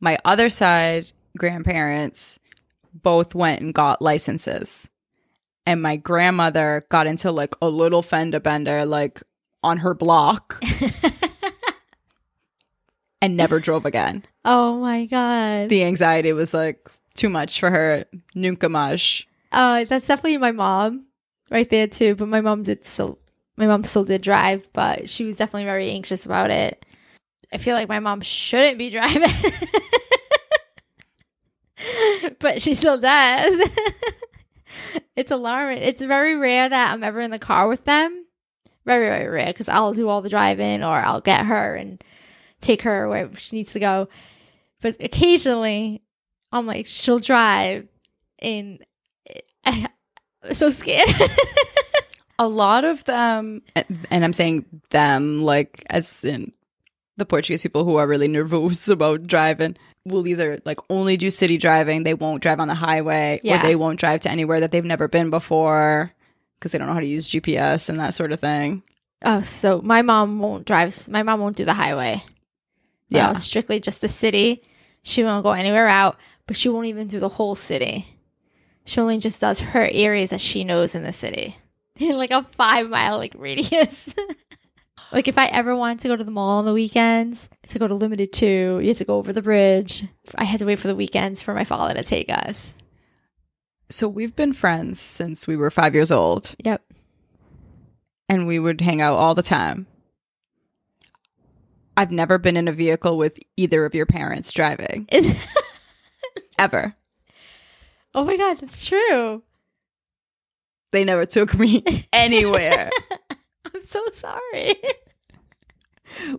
My 0.00 0.18
other 0.24 0.50
side 0.50 1.10
grandparents 1.36 2.38
both 2.92 3.34
went 3.34 3.62
and 3.62 3.74
got 3.74 4.02
licenses. 4.02 4.88
And 5.64 5.82
my 5.82 5.96
grandmother 5.96 6.86
got 6.90 7.06
into 7.06 7.32
like 7.32 7.54
a 7.60 7.68
little 7.68 8.02
fender 8.02 8.38
bender, 8.38 8.86
like 8.86 9.22
on 9.62 9.78
her 9.78 9.94
block, 9.94 10.62
and 13.20 13.36
never 13.36 13.58
drove 13.58 13.84
again. 13.84 14.24
Oh 14.48 14.78
my 14.78 15.06
god. 15.06 15.68
The 15.70 15.82
anxiety 15.82 16.32
was 16.32 16.54
like 16.54 16.88
too 17.14 17.28
much 17.28 17.58
for 17.58 17.68
her. 17.68 18.04
Nunca. 18.32 18.68
Uh, 19.50 19.84
that's 19.84 20.06
definitely 20.06 20.36
my 20.36 20.52
mom 20.52 21.06
right 21.50 21.68
there 21.68 21.88
too. 21.88 22.14
But 22.14 22.28
my 22.28 22.40
mom 22.40 22.62
did 22.62 22.86
still, 22.86 23.18
my 23.56 23.66
mom 23.66 23.82
still 23.82 24.04
did 24.04 24.22
drive, 24.22 24.72
but 24.72 25.08
she 25.08 25.24
was 25.24 25.34
definitely 25.34 25.64
very 25.64 25.90
anxious 25.90 26.24
about 26.24 26.52
it. 26.52 26.86
I 27.52 27.58
feel 27.58 27.74
like 27.74 27.88
my 27.88 27.98
mom 27.98 28.20
shouldn't 28.20 28.78
be 28.78 28.90
driving, 28.92 29.32
but 32.38 32.62
she 32.62 32.74
still 32.74 33.00
does. 33.00 33.68
it's 35.16 35.32
alarming. 35.32 35.82
It's 35.82 36.02
very 36.02 36.36
rare 36.36 36.68
that 36.68 36.92
I'm 36.92 37.02
ever 37.02 37.20
in 37.20 37.32
the 37.32 37.40
car 37.40 37.66
with 37.66 37.84
them. 37.84 38.26
Very, 38.84 39.06
very 39.08 39.28
rare 39.28 39.46
because 39.48 39.68
I'll 39.68 39.92
do 39.92 40.08
all 40.08 40.22
the 40.22 40.28
driving 40.28 40.84
or 40.84 40.94
I'll 40.94 41.20
get 41.20 41.46
her 41.46 41.74
and 41.74 42.00
take 42.60 42.82
her 42.82 43.08
where 43.08 43.34
she 43.34 43.56
needs 43.56 43.72
to 43.72 43.80
go. 43.80 44.08
But 44.86 45.02
occasionally, 45.02 46.00
I'm 46.52 46.64
like, 46.64 46.86
she'll 46.86 47.18
drive 47.18 47.88
and 48.38 48.78
I'm 49.64 49.88
eh, 50.44 50.52
so 50.52 50.70
scared. 50.70 51.08
A 52.38 52.46
lot 52.46 52.84
of 52.84 53.02
them, 53.04 53.62
and 53.74 54.24
I'm 54.24 54.32
saying 54.32 54.64
them 54.90 55.42
like 55.42 55.82
as 55.90 56.24
in 56.24 56.52
the 57.16 57.26
Portuguese 57.26 57.64
people 57.64 57.82
who 57.84 57.96
are 57.96 58.06
really 58.06 58.28
nervous 58.28 58.86
about 58.96 59.26
driving, 59.26 59.76
will 60.04 60.28
either 60.28 60.60
like 60.64 60.78
only 60.88 61.16
do 61.16 61.32
city 61.32 61.56
driving, 61.58 62.04
they 62.04 62.14
won't 62.14 62.42
drive 62.44 62.60
on 62.60 62.68
the 62.68 62.74
highway, 62.76 63.40
Yeah. 63.42 63.58
or 63.58 63.66
they 63.66 63.74
won't 63.74 63.98
drive 63.98 64.20
to 64.20 64.30
anywhere 64.30 64.60
that 64.60 64.70
they've 64.70 64.84
never 64.84 65.08
been 65.08 65.30
before 65.30 66.12
because 66.60 66.70
they 66.70 66.78
don't 66.78 66.86
know 66.86 66.94
how 66.94 67.00
to 67.00 67.06
use 67.06 67.28
GPS 67.28 67.88
and 67.88 67.98
that 67.98 68.14
sort 68.14 68.30
of 68.30 68.38
thing. 68.38 68.84
oh, 69.24 69.42
so 69.42 69.80
my 69.82 70.02
mom 70.02 70.38
won't 70.38 70.64
drive. 70.64 71.08
My 71.08 71.24
mom 71.24 71.40
won't 71.40 71.56
do 71.56 71.64
the 71.64 71.74
highway. 71.74 72.22
Yeah. 73.08 73.32
No, 73.32 73.34
strictly 73.34 73.80
just 73.80 74.00
the 74.00 74.08
city. 74.08 74.62
She 75.08 75.22
won't 75.22 75.44
go 75.44 75.52
anywhere 75.52 75.86
out, 75.86 76.18
but 76.48 76.56
she 76.56 76.68
won't 76.68 76.88
even 76.88 77.06
do 77.06 77.20
the 77.20 77.28
whole 77.28 77.54
city. 77.54 78.08
She 78.84 79.00
only 79.00 79.18
just 79.18 79.40
does 79.40 79.60
her 79.60 79.88
areas 79.92 80.30
that 80.30 80.40
she 80.40 80.64
knows 80.64 80.96
in 80.96 81.04
the 81.04 81.12
city, 81.12 81.56
in 81.96 82.16
like 82.18 82.32
a 82.32 82.42
five 82.56 82.88
mile 82.90 83.16
like 83.16 83.32
radius. 83.38 84.08
like 85.12 85.28
if 85.28 85.38
I 85.38 85.46
ever 85.46 85.76
wanted 85.76 86.00
to 86.00 86.08
go 86.08 86.16
to 86.16 86.24
the 86.24 86.32
mall 86.32 86.58
on 86.58 86.64
the 86.64 86.72
weekends, 86.72 87.48
to 87.68 87.78
go 87.78 87.86
to 87.86 87.94
Limited 87.94 88.32
Too, 88.32 88.80
you 88.82 88.88
had 88.88 88.96
to 88.96 89.04
go 89.04 89.18
over 89.18 89.32
the 89.32 89.42
bridge. 89.42 90.02
I 90.34 90.42
had 90.42 90.58
to 90.58 90.66
wait 90.66 90.80
for 90.80 90.88
the 90.88 90.96
weekends 90.96 91.40
for 91.40 91.54
my 91.54 91.62
father 91.62 91.94
to 91.94 92.02
take 92.02 92.28
us. 92.28 92.74
So 93.88 94.08
we've 94.08 94.34
been 94.34 94.54
friends 94.54 95.00
since 95.00 95.46
we 95.46 95.56
were 95.56 95.70
five 95.70 95.94
years 95.94 96.10
old, 96.10 96.56
Yep. 96.64 96.82
and 98.28 98.48
we 98.48 98.58
would 98.58 98.80
hang 98.80 99.00
out 99.00 99.14
all 99.14 99.36
the 99.36 99.42
time. 99.44 99.86
I've 101.96 102.10
never 102.10 102.38
been 102.38 102.56
in 102.56 102.68
a 102.68 102.72
vehicle 102.72 103.16
with 103.16 103.38
either 103.56 103.84
of 103.84 103.94
your 103.94 104.06
parents 104.06 104.52
driving 104.52 105.08
ever. 106.58 106.94
oh 108.14 108.24
my 108.24 108.36
god, 108.36 108.58
that's 108.60 108.84
true. 108.84 109.42
They 110.92 111.04
never 111.04 111.26
took 111.26 111.58
me 111.58 111.82
anywhere. 112.12 112.90
I'm 113.74 113.84
so 113.84 114.04
sorry. 114.12 114.74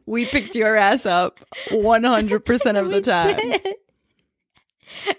we 0.06 0.26
picked 0.26 0.56
your 0.56 0.76
ass 0.78 1.06
up 1.06 1.40
100% 1.70 2.80
of 2.80 2.90
the 2.92 3.02
time. 3.02 3.36
did. 3.38 3.76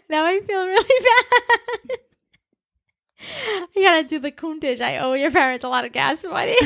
Now 0.09 0.25
I 0.25 0.41
feel 0.41 0.67
really 0.67 0.89
bad. 1.01 1.99
I 3.77 3.83
gotta 3.83 4.09
do 4.09 4.19
the 4.19 4.33
kuntage. 4.33 4.81
I 4.81 4.97
owe 4.99 5.13
your 5.13 5.31
parents 5.31 5.63
a 5.65 5.69
lot 5.69 5.85
of 5.85 5.93
gas 5.93 6.25
money. 6.25 6.57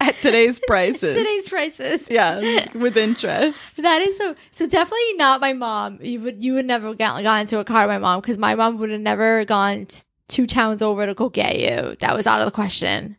At 0.00 0.18
today's 0.20 0.58
prices. 0.66 1.16
Today's 1.16 1.48
prices. 1.48 2.06
yeah, 2.10 2.66
with 2.74 2.96
interest. 2.96 3.76
That 3.76 4.02
is 4.02 4.16
so. 4.18 4.34
So 4.52 4.66
definitely 4.66 5.14
not 5.14 5.40
my 5.40 5.52
mom. 5.52 5.98
You 6.02 6.20
would 6.20 6.42
you 6.42 6.54
would 6.54 6.66
never 6.66 6.94
got 6.94 7.22
got 7.22 7.40
into 7.40 7.58
a 7.58 7.64
car 7.64 7.86
with 7.86 7.94
my 7.94 7.98
mom 7.98 8.20
because 8.20 8.38
my 8.38 8.54
mom 8.54 8.78
would 8.78 8.90
have 8.90 9.00
never 9.00 9.44
gone 9.44 9.86
t- 9.86 10.02
two 10.28 10.46
towns 10.46 10.82
over 10.82 11.06
to 11.06 11.14
go 11.14 11.28
get 11.28 11.58
you. 11.58 11.96
That 12.00 12.14
was 12.16 12.26
out 12.26 12.40
of 12.40 12.46
the 12.46 12.52
question. 12.52 13.16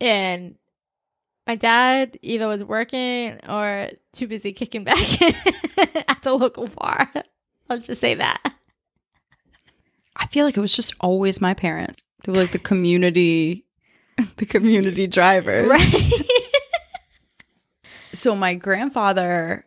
And 0.00 0.56
my 1.46 1.54
dad 1.54 2.18
either 2.22 2.46
was 2.46 2.62
working 2.62 3.38
or 3.48 3.88
too 4.12 4.26
busy 4.26 4.52
kicking 4.52 4.84
back 4.84 5.22
at 6.08 6.22
the 6.22 6.34
local 6.34 6.66
bar. 6.68 7.10
Let's 7.68 7.86
just 7.86 8.00
say 8.00 8.14
that. 8.14 8.54
I 10.16 10.26
feel 10.26 10.44
like 10.44 10.56
it 10.56 10.60
was 10.60 10.74
just 10.74 10.94
always 11.00 11.40
my 11.40 11.54
parents. 11.54 12.02
They 12.24 12.32
were 12.32 12.38
like 12.38 12.52
the 12.52 12.58
community, 12.58 13.64
the 14.36 14.46
community 14.46 15.06
driver. 15.06 15.66
Right. 15.66 16.12
So 18.14 18.34
my 18.34 18.54
grandfather, 18.54 19.66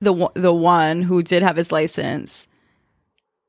the 0.00 0.12
one- 0.12 0.30
the 0.34 0.54
one 0.54 1.02
who 1.02 1.22
did 1.22 1.42
have 1.42 1.56
his 1.56 1.72
license, 1.72 2.46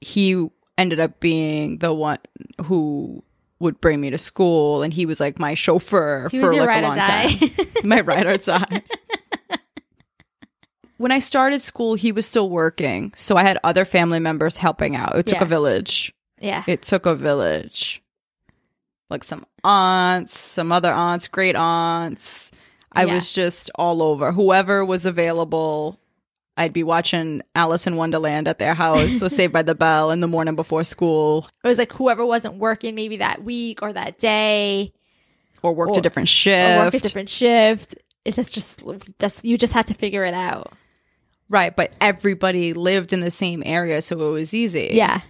he 0.02 0.50
ended 0.78 1.00
up 1.00 1.20
being 1.20 1.78
the 1.78 1.94
one 1.94 2.18
who 2.66 3.24
would 3.60 3.80
bring 3.80 4.02
me 4.02 4.10
to 4.10 4.18
school, 4.18 4.82
and 4.82 4.94
he 4.94 5.06
was 5.06 5.20
like 5.20 5.38
my 5.40 5.54
chauffeur 5.54 6.28
He 6.32 6.40
for 6.40 6.54
like 6.56 6.84
a 6.84 6.88
long 6.88 6.98
time. 6.98 7.40
my 7.84 8.02
ride 8.02 8.26
or 8.26 8.38
die. 8.38 8.82
when 10.98 11.12
I 11.12 11.20
started 11.20 11.62
school, 11.62 11.94
he 11.94 12.12
was 12.12 12.26
still 12.26 12.50
working, 12.50 13.14
so 13.16 13.38
I 13.38 13.44
had 13.44 13.60
other 13.64 13.86
family 13.86 14.20
members 14.20 14.58
helping 14.58 14.96
out. 14.96 15.16
It 15.18 15.28
took 15.28 15.38
Yeah. 15.40 15.44
a 15.46 15.48
village. 15.48 16.14
yeah. 16.40 16.64
It 16.68 16.82
took 16.82 17.06
a 17.06 17.16
village. 17.16 18.02
Like 19.10 19.24
some 19.24 19.46
aunts, 19.64 20.38
some 20.38 20.72
other 20.72 20.92
aunts, 20.92 21.28
great 21.28 21.56
aunts. 21.56 22.52
I 22.92 23.06
Yeah. 23.06 23.14
was 23.16 23.32
just 23.32 23.70
all 23.76 24.02
over. 24.02 24.32
Whoever 24.32 24.84
was 24.84 25.06
available, 25.06 26.00
I'd 26.58 26.74
be 26.74 26.84
watching 26.84 27.42
Alice 27.56 27.86
in 27.88 27.96
Wonderland 27.96 28.48
at 28.48 28.58
their 28.60 28.74
house, 28.74 29.14
so 29.20 29.28
Saved 29.28 29.54
by 29.54 29.62
the 29.62 29.76
Bell 29.76 30.10
in 30.12 30.20
the 30.20 30.28
morning 30.28 30.56
before 30.56 30.84
school, 30.84 31.48
It 31.64 31.68
was 31.68 31.78
like 31.78 31.94
whoever 31.94 32.26
wasn't 32.26 32.56
working 32.56 32.96
maybe 32.96 33.18
that 33.18 33.44
week 33.44 33.82
or 33.82 33.94
that 33.94 34.20
day 34.20 34.94
or 35.62 35.74
worked 35.74 35.96
Or- 35.96 36.00
a 36.00 36.02
different 36.02 36.28
or 36.28 36.32
shift. 36.32 36.80
work 36.80 36.94
a 36.96 37.00
different 37.00 37.30
shift. 37.30 37.96
It- 38.26 38.36
That's 38.36 38.52
just 38.52 38.82
that's 39.20 39.44
you 39.46 39.58
just 39.58 39.74
had 39.74 39.88
to 39.88 39.94
figure 39.94 40.26
it 40.26 40.34
out. 40.34 40.74
right, 41.50 41.74
but 41.74 41.94
everybody 42.02 42.74
lived 42.74 43.14
in 43.14 43.22
the 43.22 43.32
same 43.32 43.64
area, 43.66 44.02
so 44.02 44.20
it 44.28 44.32
was 44.32 44.54
easy. 44.54 44.90
Yeah. 44.92 45.22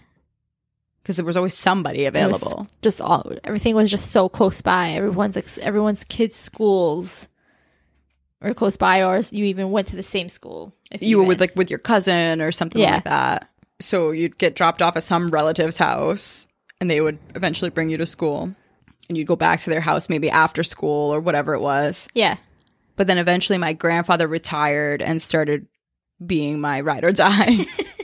Because 1.08 1.16
there 1.16 1.24
was 1.26 1.38
always 1.38 1.54
somebody 1.54 2.04
available. 2.04 2.68
just 2.82 3.00
all 3.00 3.32
everything 3.46 3.74
was 3.76 3.90
just 3.90 4.12
so 4.12 4.28
close 4.28 4.62
by. 4.62 4.90
Everyone's 4.92 5.38
like 5.38 5.48
everyone's 5.60 6.04
kids' 6.04 6.36
schools 6.36 7.30
were 8.42 8.54
close 8.54 8.76
by, 8.76 9.04
or 9.04 9.22
you 9.32 9.46
even 9.46 9.72
went 9.72 9.88
to 9.88 9.96
the 9.96 10.04
same 10.04 10.28
school. 10.28 10.76
If 10.92 11.02
you 11.02 11.18
were 11.18 11.24
with 11.24 11.40
like 11.40 11.56
with 11.56 11.70
your 11.70 11.80
cousin 11.80 12.42
or 12.42 12.52
something 12.52 12.82
Yeah. 12.82 12.96
like 12.96 13.04
that. 13.06 13.50
So 13.80 14.12
you'd 14.12 14.38
get 14.38 14.56
dropped 14.56 14.82
off 14.82 14.98
at 14.98 15.04
some 15.04 15.30
relative's 15.30 15.78
house 15.78 16.48
and 16.82 16.90
they 16.90 17.00
would 17.00 17.20
eventually 17.36 17.70
bring 17.70 17.90
you 17.90 17.98
to 17.98 18.06
school. 18.06 18.54
And 19.08 19.18
you'd 19.18 19.28
go 19.28 19.38
back 19.38 19.62
to 19.62 19.70
their 19.70 19.80
house 19.80 20.10
maybe 20.10 20.30
after 20.30 20.62
school 20.64 21.14
or 21.14 21.22
whatever 21.22 21.54
it 21.54 21.62
was. 21.62 22.08
yeah. 22.14 22.36
But 22.98 23.08
then 23.08 23.18
eventually 23.20 23.58
my 23.58 23.72
grandfather 23.74 24.28
retired 24.28 25.02
and 25.02 25.22
started 25.22 25.68
being 26.26 26.60
my 26.60 26.82
ride 26.82 27.04
or 27.06 27.12
die. 27.14 27.66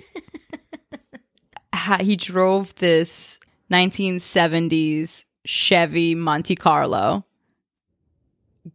Ha- 1.73 1.97
he 2.01 2.15
drove 2.15 2.73
this 2.75 3.39
1970s 3.71 5.25
Chevy 5.45 6.15
Monte 6.15 6.55
Carlo, 6.55 7.25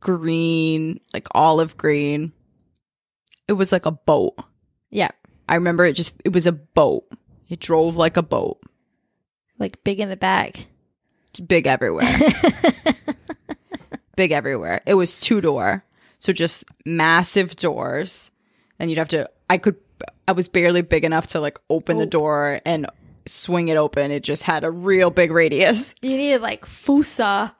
green, 0.00 1.00
like 1.12 1.28
olive 1.32 1.76
green. 1.76 2.32
It 3.46 3.52
was 3.54 3.72
like 3.72 3.86
a 3.86 3.90
boat. 3.92 4.34
Yeah. 4.90 5.10
I 5.48 5.54
remember 5.54 5.84
it 5.86 5.94
just, 5.94 6.20
it 6.24 6.32
was 6.32 6.46
a 6.46 6.52
boat. 6.52 7.04
It 7.48 7.60
drove 7.60 7.96
like 7.96 8.18
a 8.18 8.22
boat, 8.22 8.60
Like 9.58 9.82
big 9.84 10.00
in 10.00 10.10
the 10.10 10.16
back. 10.16 10.66
big 11.46 11.66
everywhere. 11.66 12.18
big 14.16 14.32
everywhere. 14.32 14.82
It 14.84 14.94
was 14.94 15.14
two 15.14 15.40
door. 15.40 15.84
So 16.18 16.32
just 16.34 16.64
massive 16.84 17.56
doors. 17.56 18.30
And 18.78 18.90
you'd 18.90 18.98
have 18.98 19.08
to, 19.08 19.30
I 19.48 19.56
could, 19.56 19.76
I 20.26 20.32
was 20.32 20.48
barely 20.48 20.82
big 20.82 21.04
enough 21.04 21.28
to 21.28 21.40
like 21.40 21.58
open 21.70 21.98
the 21.98 22.04
Oh. 22.04 22.08
door 22.08 22.60
and 22.64 22.86
swing 23.26 23.68
it 23.68 23.76
open. 23.76 24.10
It 24.10 24.22
just 24.22 24.42
had 24.44 24.64
a 24.64 24.70
real 24.70 25.10
big 25.10 25.30
radius. 25.30 25.94
You 26.02 26.16
needed 26.16 26.40
like 26.42 26.64
Fusa 26.66 27.54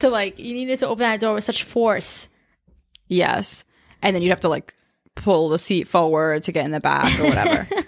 to 0.00 0.08
like 0.08 0.38
you 0.38 0.54
needed 0.54 0.78
to 0.80 0.88
open 0.88 1.00
that 1.02 1.20
door 1.20 1.34
with 1.34 1.44
such 1.44 1.62
force. 1.64 2.28
Yes. 3.08 3.64
And 4.02 4.14
then 4.14 4.22
you'd 4.22 4.30
have 4.30 4.40
to 4.40 4.48
like 4.48 4.74
pull 5.14 5.48
the 5.50 5.58
seat 5.58 5.84
forward 5.88 6.42
to 6.44 6.52
get 6.52 6.64
in 6.64 6.70
the 6.70 6.80
back 6.80 7.18
or 7.20 7.24
whatever. 7.24 7.68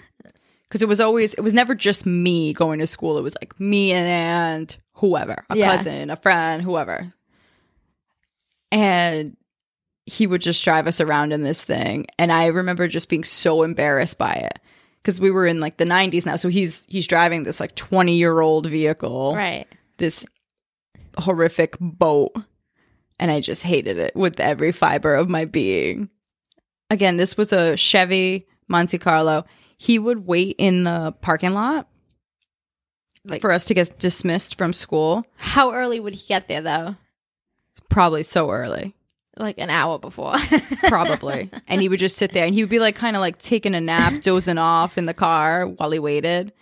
Because 0.67 0.81
it 0.81 0.87
was 0.87 0.99
always, 0.99 1.35
it 1.35 1.41
was 1.41 1.53
never 1.53 1.75
just 1.75 2.03
me 2.03 2.51
going 2.51 2.79
to 2.79 2.87
school. 2.87 3.19
It 3.19 3.21
was 3.21 3.35
like 3.39 3.59
me 3.59 3.91
and 3.91 4.75
whoever, 4.93 5.45
a 5.51 5.55
Yeah. 5.55 5.75
cousin, 5.77 6.09
a 6.09 6.15
friend, 6.15 6.63
whoever. 6.63 7.13
And 8.71 9.37
he 10.05 10.27
would 10.27 10.41
just 10.41 10.63
drive 10.63 10.87
us 10.87 10.99
around 10.99 11.31
in 11.33 11.43
this 11.43 11.61
thing. 11.63 12.05
And 12.19 12.31
I 12.31 12.47
remember 12.47 12.87
just 12.87 13.09
being 13.09 13.23
so 13.23 13.63
embarrassed 13.63 14.17
by 14.17 14.33
it. 14.33 14.59
Because 15.01 15.19
we 15.19 15.31
were 15.31 15.45
in 15.45 15.59
like 15.59 15.77
the 15.77 15.83
90s 15.85 16.25
now. 16.25 16.35
So 16.37 16.47
he's 16.49 16.85
he's 16.89 17.07
driving 17.07 17.43
this 17.43 17.59
like 17.59 17.75
20 17.75 18.15
year 18.15 18.39
old 18.41 18.67
vehicle 18.67 19.33
Right. 19.35 19.67
this 19.97 20.25
horrific 21.19 21.75
boat 21.79 22.31
and 23.19 23.29
I 23.29 23.39
just 23.41 23.63
hated 23.63 23.97
it 23.97 24.15
with 24.15 24.39
every 24.39 24.71
fiber 24.71 25.13
of 25.15 25.29
my 25.29 25.45
being. 25.45 26.09
Again, 26.89 27.17
this 27.17 27.35
was 27.37 27.51
a 27.53 27.75
Chevy 27.77 28.47
Monte 28.67 28.97
Carlo. 28.97 29.45
He 29.77 29.99
would 29.99 30.25
wait 30.25 30.55
in 30.57 30.83
the 30.83 31.13
parking 31.21 31.53
lot 31.53 31.87
Like- 33.25 33.41
for 33.41 33.51
us 33.51 33.65
to 33.65 33.73
get 33.73 33.99
dismissed 33.99 34.57
from 34.57 34.73
school, 34.73 35.25
How 35.35 35.71
early 35.73 35.99
would 35.99 36.15
he 36.15 36.25
get 36.27 36.47
there 36.47 36.61
though? 36.61 36.95
probably 37.89 38.23
so 38.23 38.49
early. 38.49 38.95
Like 39.37 39.57
an 39.57 39.69
hour 39.69 39.97
before. 39.97 40.35
Probably. 40.87 41.49
and 41.67 41.81
he 41.81 41.89
would 41.89 41.99
just 41.99 42.17
sit 42.17 42.33
there 42.33 42.45
and 42.45 42.53
he 42.53 42.61
would 42.61 42.69
be 42.69 42.79
like 42.79 42.95
kind 42.95 43.15
of 43.15 43.19
like 43.19 43.39
taking 43.39 43.73
a 43.73 43.81
nap, 43.81 44.21
dozing 44.21 44.57
off 44.57 44.97
in 44.97 45.05
the 45.05 45.13
car 45.13 45.67
while 45.67 45.91
he 45.91 45.99
waited. 45.99 46.53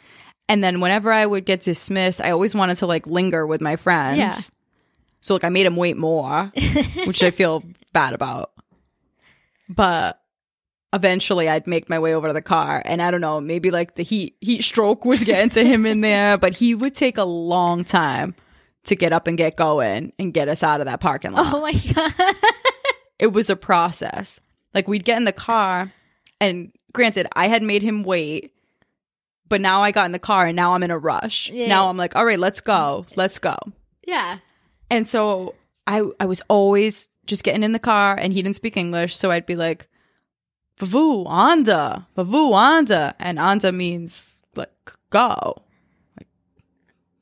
And 0.47 0.63
then 0.63 0.79
whenever 0.81 1.11
I 1.11 1.25
would 1.25 1.45
get 1.45 1.61
dismissed, 1.61 2.21
I 2.21 2.31
always 2.31 2.55
wanted 2.55 2.75
to 2.77 2.85
like 2.85 3.05
linger 3.07 3.45
with 3.45 3.61
my 3.61 3.75
friends. 3.75 4.17
Yeah. 4.17 4.35
So 5.21 5.33
like 5.35 5.43
I 5.43 5.49
made 5.49 5.65
him 5.65 5.75
wait 5.75 5.97
more, 5.97 6.51
which 7.05 7.23
I 7.23 7.31
feel 7.31 7.63
bad 7.93 8.13
about. 8.13 8.51
But 9.69 10.21
eventually 10.93 11.47
I'd 11.47 11.67
make 11.67 11.89
my 11.89 11.99
way 11.99 12.13
over 12.13 12.27
to 12.27 12.33
the 12.33 12.41
car 12.41 12.81
and 12.85 13.01
I 13.01 13.11
don't 13.11 13.21
know, 13.21 13.39
maybe 13.39 13.71
like 13.71 13.95
the 13.95 14.03
heat 14.03 14.35
heat 14.41 14.63
stroke 14.63 15.05
was 15.05 15.23
getting 15.23 15.49
to 15.51 15.63
him 15.63 15.85
in 15.85 16.01
there, 16.01 16.37
but 16.37 16.53
he 16.53 16.75
would 16.75 16.95
take 16.95 17.17
a 17.17 17.23
long 17.23 17.83
time 17.83 18.35
to 18.85 18.95
get 18.95 19.13
up 19.13 19.27
and 19.27 19.37
get 19.37 19.55
going 19.55 20.11
and 20.17 20.33
get 20.33 20.47
us 20.47 20.63
out 20.63 20.79
of 20.81 20.85
that 20.87 20.99
parking 20.99 21.31
lot 21.33 21.53
oh 21.53 21.61
my 21.61 21.73
god. 21.73 22.35
it 23.19 23.31
was 23.31 23.49
a 23.49 23.55
process. 23.55 24.39
Like 24.73 24.87
we'd 24.87 25.05
get 25.05 25.17
in 25.17 25.25
the 25.25 25.31
car, 25.33 25.91
and 26.39 26.71
granted, 26.93 27.27
I 27.33 27.47
had 27.47 27.61
made 27.61 27.83
him 27.83 28.03
wait, 28.03 28.53
but 29.47 29.61
now 29.61 29.83
I 29.83 29.91
got 29.91 30.05
in 30.05 30.11
the 30.13 30.19
car 30.19 30.45
and 30.47 30.55
now 30.55 30.73
I'm 30.73 30.81
in 30.83 30.91
a 30.91 30.97
rush. 30.97 31.49
Yeah. 31.49 31.67
Now 31.67 31.89
I'm 31.89 31.97
like, 31.97 32.15
all 32.15 32.25
right, 32.25 32.39
let's 32.39 32.61
go, 32.61 33.05
let's 33.15 33.37
go. 33.37 33.55
yeah. 34.07 34.37
And 34.89 35.07
so 35.07 35.55
I 35.87 36.03
I 36.19 36.25
was 36.25 36.41
always 36.49 37.07
just 37.25 37.43
getting 37.43 37.63
in 37.63 37.71
the 37.73 37.79
car, 37.79 38.17
and 38.17 38.33
he 38.33 38.41
didn't 38.41 38.55
speak 38.55 38.75
English, 38.77 39.15
so 39.15 39.29
I'd 39.31 39.45
be 39.45 39.55
like, 39.55 39.87
"Vavô 40.79 41.25
anda, 41.29 42.07
vavô 42.17 42.53
anda," 42.55 43.13
and 43.19 43.37
anda 43.39 43.71
means 43.71 44.41
like 44.55 44.71
go, 45.11 45.61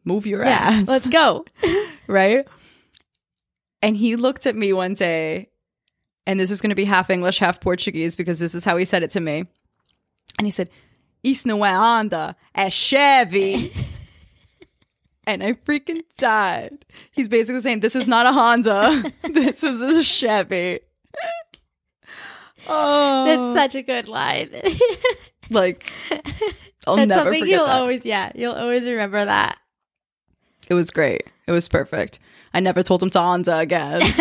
move 0.05 0.25
your 0.25 0.43
Yeah. 0.43 0.59
ass 0.81 0.87
Let's 0.87 1.07
go. 1.07 1.45
right? 2.07 2.45
And 3.81 3.95
he 3.95 4.15
looked 4.15 4.45
at 4.45 4.55
me 4.55 4.73
one 4.73 4.93
day, 4.93 5.49
and 6.27 6.39
this 6.39 6.51
is 6.51 6.59
going 6.61 6.69
to 6.69 6.75
be 6.75 6.85
half 6.85 7.09
English, 7.09 7.39
half 7.39 7.61
Portuguese 7.61 8.15
because 8.15 8.39
this 8.39 8.53
is 8.53 8.65
how 8.65 8.75
he 8.77 8.85
said 8.85 9.03
it 9.03 9.11
to 9.11 9.19
me. 9.19 9.45
And 10.37 10.45
he 10.45 10.51
said, 10.51 10.69
Isso 11.23 11.45
não 11.47 11.59
é 11.65 11.71
Honda, 11.77 12.35
é 12.55 12.69
Chevy. 12.71 13.71
and 15.27 15.41
I 15.43 15.53
freaking 15.53 16.01
died. 16.17 16.85
He's 17.11 17.27
basically 17.27 17.61
saying, 17.61 17.79
This 17.81 17.95
is 17.95 18.05
not 18.07 18.25
a 18.25 18.31
Honda, 18.33 19.03
this 19.33 19.63
is 19.63 19.81
a 19.81 20.03
Chevy. 20.03 20.79
Oh, 22.67 23.25
That's 23.25 23.59
such 23.73 23.75
a 23.75 23.81
good 23.81 24.07
line. 24.07 24.49
like 25.49 25.89
I'll 26.85 26.97
That's 26.97 27.07
never 27.09 27.21
something 27.23 27.41
forget 27.41 27.47
you'll 27.55 27.65
that. 27.65 27.81
always 27.81 28.05
yeah, 28.05 28.31
you'll 28.35 28.53
always 28.53 28.83
remember 28.85 29.23
that. 29.23 29.57
It 30.69 30.73
was 30.73 30.91
great. 30.91 31.23
It 31.47 31.51
was 31.51 31.67
perfect. 31.67 32.19
I 32.53 32.59
never 32.59 32.83
told 32.83 33.03
him 33.03 33.09
to 33.11 33.19
Honda 33.19 33.57
again. 33.57 34.01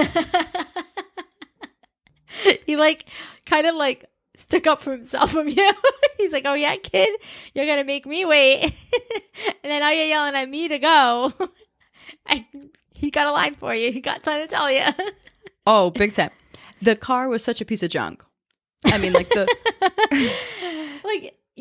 he 2.67 2.77
like 2.77 3.07
kind 3.47 3.67
of 3.67 3.75
like 3.75 4.05
stuck 4.37 4.67
up 4.67 4.81
for 4.81 4.93
himself 4.93 5.33
from 5.33 5.49
you. 5.49 5.73
He's 6.17 6.33
like, 6.33 6.45
"Oh 6.47 6.55
yeah, 6.55 6.77
kid, 6.77 7.11
you're 7.55 7.67
gonna 7.67 7.85
make 7.85 8.07
me 8.07 8.25
wait," 8.25 8.63
and 8.65 8.73
then 9.63 9.81
now 9.81 9.91
you're 9.91 10.07
yelling 10.07 10.35
at 10.35 10.49
me 10.49 10.69
to 10.69 10.79
go. 10.79 11.33
I, 12.27 12.47
he 12.91 13.11
got 13.11 13.27
a 13.27 13.33
line 13.33 13.55
for 13.55 13.75
you. 13.75 13.93
He 13.93 14.01
got 14.01 14.25
something 14.25 14.49
to 14.49 14.49
tell 14.49 14.71
you. 14.71 14.85
Oh, 15.67 15.91
big 15.91 16.15
time. 16.15 16.31
The 16.81 16.97
car 16.97 17.29
was 17.29 17.45
such 17.45 17.61
a 17.61 17.65
piece 17.65 17.83
of 17.83 17.91
junk. 17.91 18.25
I 18.85 18.99
mean, 18.99 19.13
like 19.13 19.29
the 19.31 19.49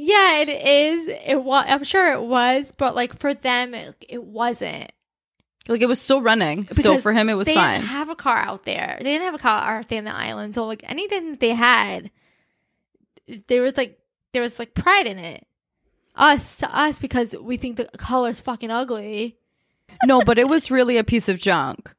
yeah, 0.07 0.39
it 0.39 0.47
is. 0.49 1.07
It 1.25 1.43
was. 1.43 1.65
I'm 1.67 1.83
sure 1.83 2.13
it 2.13 2.21
was, 2.21 2.71
but 2.77 2.95
like 2.95 3.19
for 3.19 3.33
them, 3.33 3.73
it, 3.73 3.93
it 4.07 4.23
wasn't. 4.23 4.89
like 5.67 5.81
it 5.81 5.85
was 5.87 5.99
still 5.99 6.21
running. 6.21 6.65
so 6.71 6.97
for 6.99 7.11
him, 7.11 7.27
it 7.27 7.33
was 7.33 7.45
they 7.47 7.53
fine. 7.55 7.81
didn't 7.81 7.89
have 7.91 8.09
a 8.09 8.15
car 8.15 8.37
out 8.37 8.63
there. 8.63 8.95
They 8.99 9.03
didn't 9.11 9.25
have 9.25 9.35
a 9.35 9.39
car 9.39 9.79
out 9.79 9.89
there 9.89 9.99
in 9.99 10.05
the 10.05 10.15
island. 10.15 10.55
So 10.55 10.65
like 10.65 10.81
anything 10.89 11.31
that 11.31 11.39
they 11.41 11.49
had, 11.49 12.09
there 13.47 13.61
was 13.61 13.75
like 13.75 13.99
there 14.31 14.41
was 14.41 14.57
like 14.59 14.73
pride 14.73 15.07
in 15.07 15.19
it. 15.19 15.45
Us 16.15 16.55
to 16.57 16.73
us 16.75 16.97
because 16.99 17.35
we 17.35 17.57
think 17.57 17.75
the 17.75 17.89
color's 17.97 18.39
fucking 18.39 18.71
ugly. 18.71 19.37
no, 20.05 20.21
but 20.23 20.39
it 20.39 20.47
was 20.47 20.71
really 20.71 20.97
a 20.97 21.03
piece 21.03 21.27
of 21.27 21.37
junk. 21.37 21.93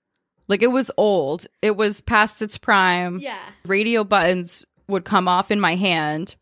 Like 0.48 0.62
it 0.62 0.68
was 0.68 0.90
old. 0.96 1.46
It 1.60 1.76
was 1.76 2.00
past 2.00 2.40
its 2.40 2.56
prime. 2.56 3.18
Yeah. 3.18 3.38
Radio 3.66 4.02
buttons 4.02 4.64
would 4.88 5.04
come 5.04 5.28
off 5.28 5.50
in 5.50 5.60
my 5.60 5.74
hand. 5.74 6.36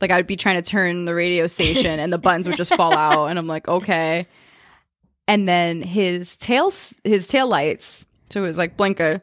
Like 0.00 0.10
I'd 0.10 0.26
be 0.26 0.36
trying 0.36 0.62
to 0.62 0.68
turn 0.68 1.04
the 1.04 1.14
radio 1.14 1.46
station 1.46 2.00
and 2.00 2.12
the 2.12 2.18
buttons 2.18 2.48
would 2.48 2.56
just 2.56 2.74
fall 2.74 2.94
out 2.96 3.26
and 3.26 3.38
I'm 3.38 3.46
like, 3.46 3.68
"Okay." 3.68 4.26
And 5.28 5.46
then 5.46 5.82
his 5.82 6.36
tail 6.36 6.72
his 7.04 7.26
tail 7.26 7.46
lights, 7.48 8.06
so 8.30 8.42
it 8.42 8.46
was 8.46 8.58
like 8.58 8.76
blinker 8.76 9.22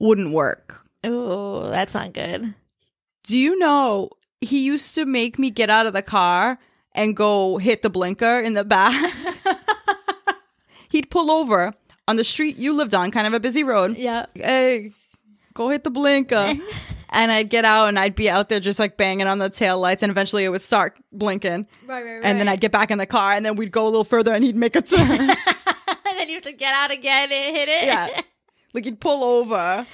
wouldn't 0.00 0.32
work. 0.32 0.84
Oh, 1.04 1.70
that's 1.70 1.94
not 1.94 2.12
good. 2.12 2.54
Do 3.24 3.38
you 3.38 3.58
know 3.58 4.10
he 4.40 4.64
used 4.64 4.94
to 4.96 5.06
make 5.06 5.38
me 5.38 5.50
get 5.50 5.70
out 5.70 5.86
of 5.86 5.92
the 5.92 6.02
car 6.02 6.58
and 6.92 7.16
go 7.16 7.56
hit 7.58 7.82
the 7.82 7.90
blinker 7.90 8.40
in 8.40 8.54
the 8.54 8.64
back? 8.64 9.12
He'd 10.90 11.10
pull 11.10 11.30
over 11.30 11.72
on 12.06 12.16
the 12.16 12.24
street 12.24 12.56
you 12.56 12.72
lived 12.72 12.94
on, 12.94 13.10
kind 13.10 13.26
of 13.26 13.32
a 13.32 13.40
busy 13.40 13.64
road. 13.64 13.96
yeah. 13.96 14.26
Hey, 14.34 14.92
go 15.54 15.68
hit 15.70 15.84
the 15.84 15.90
blinker. 15.90 16.54
and 17.14 17.32
I'd 17.32 17.48
get 17.48 17.64
out 17.64 17.88
and 17.88 17.98
I'd 17.98 18.14
be 18.14 18.28
out 18.28 18.48
there 18.50 18.60
just 18.60 18.78
like 18.78 18.96
banging 18.96 19.26
on 19.26 19.38
the 19.38 19.48
tail 19.48 19.78
lights 19.78 20.02
and 20.02 20.10
eventually 20.10 20.44
it 20.44 20.50
would 20.50 20.60
start 20.60 20.96
blinking. 21.12 21.66
Right, 21.86 22.04
right, 22.04 22.14
right. 22.16 22.20
And 22.24 22.38
then 22.40 22.48
I'd 22.48 22.60
get 22.60 22.72
back 22.72 22.90
in 22.90 22.98
the 22.98 23.06
car 23.06 23.32
and 23.32 23.46
then 23.46 23.56
we'd 23.56 23.72
go 23.72 23.84
a 23.84 23.88
little 23.88 24.04
further 24.04 24.32
and 24.34 24.44
he'd 24.44 24.56
make 24.56 24.76
a 24.76 24.82
turn. 24.82 25.00
and 25.30 25.38
then 26.18 26.28
you 26.28 26.34
have 26.34 26.44
to 26.44 26.52
get 26.52 26.74
out 26.74 26.90
again 26.90 27.30
and 27.32 27.56
hit 27.56 27.68
it. 27.68 27.84
yeah. 27.86 28.20
Like 28.74 28.86
he'd 28.86 28.98
pull 29.00 29.22
over 29.22 29.86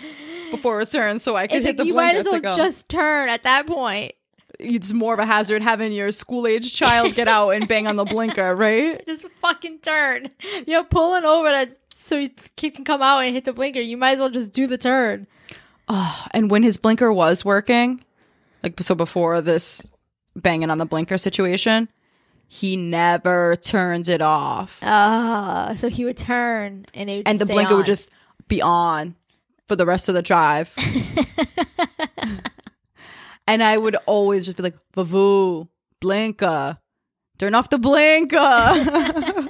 before 0.51 0.81
it 0.81 0.91
turns 0.91 1.23
so 1.23 1.37
I 1.37 1.47
could 1.49 1.59
It's 1.59 1.67
hit 1.67 1.73
like 1.73 1.77
the 1.77 1.87
you 1.87 1.93
might 1.93 2.17
as 2.17 2.27
well 2.27 2.41
just 2.41 2.89
turn 2.89 3.29
at 3.29 3.45
that 3.45 3.67
point. 3.67 4.15
it's 4.59 4.95
more 4.95 5.13
of 5.13 5.21
a 5.21 5.27
hazard 5.27 5.61
having 5.61 5.93
your 5.93 6.11
school 6.13 6.47
age 6.47 6.73
child 6.75 7.15
get 7.15 7.29
out 7.29 7.51
and 7.51 7.69
bang 7.69 7.87
on 7.87 7.97
the 7.97 8.07
blinker, 8.07 8.57
right? 8.57 9.05
Just 9.05 9.27
fucking 9.43 9.81
turn. 9.81 10.31
You're 10.67 10.85
pulling 10.85 11.27
over 11.27 11.51
to 11.51 11.71
so 11.91 12.27
kid 12.57 12.71
can 12.75 12.87
come 12.87 13.03
out 13.03 13.19
and 13.19 13.35
hit 13.35 13.45
the 13.45 13.53
blinker. 13.53 13.81
You 13.81 13.99
might 13.99 14.13
as 14.13 14.19
well 14.21 14.31
just 14.31 14.53
do 14.53 14.67
the 14.67 14.79
turn. 14.79 15.27
Oh, 15.93 16.27
and 16.31 16.53
when 16.53 16.63
his 16.63 16.77
blinker 16.77 17.13
was 17.13 17.45
working, 17.45 18.05
like 18.63 18.81
so 18.81 18.95
before 18.95 19.41
this 19.41 19.91
banging 20.37 20.71
on 20.71 20.79
the 20.79 20.85
blinker 20.87 21.19
situation, 21.19 21.89
he 22.47 22.77
never 22.77 23.57
turns 23.57 24.09
it 24.09 24.23
off. 24.23 24.79
Ah, 24.83 25.75
so 25.77 25.89
he 25.89 26.05
would 26.05 26.17
turn 26.17 26.87
and 26.95 27.11
it 27.11 27.17
would 27.19 27.29
and 27.29 27.41
the 27.41 27.47
blinker 27.47 27.73
on. 27.73 27.79
would 27.79 27.87
just 27.87 28.09
be 28.47 28.63
on 28.63 29.17
for 29.67 29.75
the 29.75 29.85
rest 29.85 30.09
of 30.09 30.15
the 30.15 30.23
drive. 30.23 30.73
and 33.49 33.61
I 33.61 33.77
would 33.77 33.97
always 34.07 34.45
just 34.45 34.59
be 34.59 34.63
like, 34.63 34.79
Vavô, 34.97 35.67
blinker, 36.01 36.79
turn 37.39 37.57
off 37.57 37.69
the 37.69 37.79
blinker. 37.79 39.49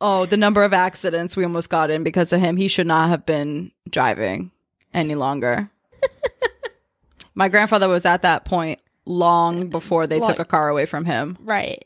oh, 0.00 0.26
the 0.26 0.36
number 0.36 0.62
of 0.64 0.72
accidents 0.72 1.36
we 1.36 1.44
almost 1.44 1.70
got 1.70 1.90
in 1.90 2.02
because 2.04 2.32
of 2.32 2.40
him. 2.40 2.56
He 2.56 2.68
should 2.68 2.86
not 2.86 3.08
have 3.08 3.26
been 3.26 3.72
driving 3.88 4.50
any 4.92 5.14
longer. 5.14 5.70
My 7.34 7.48
grandfather 7.48 7.88
was 7.88 8.06
at 8.06 8.22
that 8.22 8.44
point 8.44 8.80
long 9.04 9.68
before 9.68 10.06
they 10.06 10.18
took 10.18 10.38
a 10.38 10.44
car 10.44 10.68
away 10.68 10.84
from 10.86 11.04
him. 11.04 11.36
right 11.40 11.84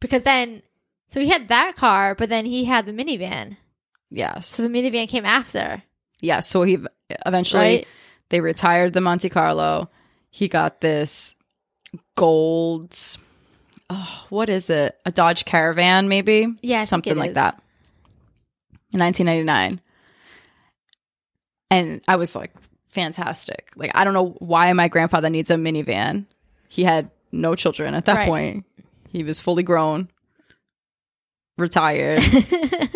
because 0.00 0.22
then 0.22 0.62
so 1.08 1.20
he 1.20 1.28
had 1.28 1.48
that 1.48 1.76
car, 1.76 2.14
but 2.14 2.28
then 2.28 2.46
he 2.46 2.64
had 2.64 2.84
the 2.86 2.92
minivan. 2.92 3.56
Yes. 4.10 4.48
So 4.48 4.62
the 4.62 4.68
minivan 4.68 5.08
came 5.08 5.24
after, 5.24 5.82
Yeah, 6.20 6.40
so 6.40 6.62
he 6.62 6.78
eventually 7.24 7.62
right? 7.62 7.86
they 8.30 8.40
retired 8.40 8.92
the 8.92 9.00
Monte 9.00 9.28
Carlo. 9.28 9.88
He 10.30 10.48
got 10.48 10.80
this 10.80 11.34
gold 12.16 12.98
oh, 13.90 14.26
what 14.30 14.48
is 14.48 14.68
it? 14.70 14.98
A 15.04 15.12
Dodge 15.12 15.44
Caravan 15.44 16.08
maybe? 16.08 16.46
Yeah, 16.62 16.78
I 16.78 16.80
think 16.80 16.88
Something 16.88 17.12
it 17.12 17.18
like 17.18 17.28
is. 17.30 17.34
that. 17.34 17.62
in 18.92 19.00
1999. 19.00 19.80
And 21.70 22.00
I 22.06 22.16
was 22.16 22.36
like, 22.36 22.52
fantastic. 22.88 23.70
Like, 23.76 23.90
I 23.94 24.04
don't 24.04 24.14
know 24.14 24.36
why 24.38 24.72
my 24.72 24.88
grandfather 24.88 25.28
needs 25.30 25.50
a 25.50 25.54
minivan. 25.56 26.26
He 26.68 26.84
had 26.84 27.10
no 27.32 27.54
children 27.54 27.94
at 27.94 28.04
that 28.06 28.16
Right. 28.16 28.28
point. 28.28 28.64
He 29.10 29.24
was 29.24 29.40
fully 29.40 29.62
grown, 29.62 30.08
retired, 31.58 32.22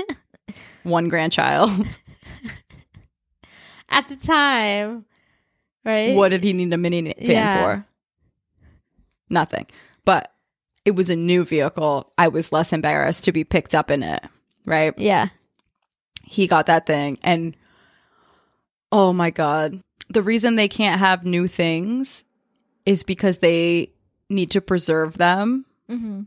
one 0.82 1.08
grandchild. 1.08 1.70
At 3.92 4.08
the 4.08 4.14
time, 4.16 5.04
right? 5.84 6.14
what 6.14 6.28
did 6.28 6.44
he 6.44 6.52
need 6.52 6.72
a 6.72 6.76
minivan 6.76 7.14
Yeah. 7.18 7.64
for? 7.64 7.86
Nothing. 9.28 9.66
But 10.04 10.32
it 10.84 10.92
was 10.92 11.10
a 11.10 11.16
new 11.16 11.44
vehicle. 11.44 12.12
I 12.16 12.28
was 12.28 12.52
less 12.52 12.72
embarrassed 12.72 13.24
to 13.24 13.32
be 13.32 13.44
picked 13.44 13.74
up 13.74 13.90
in 13.90 14.02
it, 14.02 14.22
right? 14.66 14.92
Yeah. 14.98 15.28
he 16.24 16.46
got 16.46 16.66
that 16.66 16.86
thing 16.86 17.18
and 17.22 17.56
oh 18.92 19.12
my 19.12 19.30
god 19.30 19.80
the 20.08 20.22
reason 20.22 20.54
they 20.56 20.68
can't 20.68 20.98
have 21.00 21.24
new 21.24 21.46
things 21.48 22.24
is 22.86 23.02
because 23.02 23.38
they 23.38 23.90
need 24.28 24.50
to 24.52 24.60
preserve 24.60 25.18
them 25.18 25.64
hmm 25.88 26.22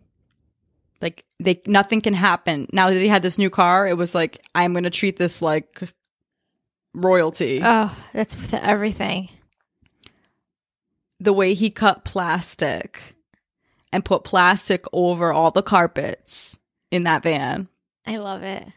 like 1.02 1.26
they 1.40 1.62
nothing 1.68 2.00
can 2.02 2.14
happen 2.14 2.68
now 2.74 2.90
that 2.90 3.00
he 3.00 3.08
had 3.08 3.24
this 3.24 3.38
new 3.38 3.50
car 3.50 3.88
it 3.88 3.98
was 3.98 4.14
like 4.16 4.40
i'm 4.56 4.74
gonna 4.74 4.90
treat 4.90 5.18
this 5.18 5.42
like 5.42 5.84
royalty 6.94 7.60
Oh, 7.64 7.96
that's 8.14 8.36
with 8.38 8.54
everything. 8.54 9.30
the 11.20 11.34
way 11.34 11.54
he 11.54 11.70
cut 11.70 12.04
plastic 12.06 13.13
and 13.94 14.04
put 14.04 14.24
plastic 14.26 14.84
over 14.92 15.32
all 15.32 15.52
the 15.52 15.64
carpets 15.64 16.58
in 16.92 17.04
that 17.04 17.24
van. 17.24 17.70
I 18.06 18.18
love 18.18 18.44
it. 18.44 18.68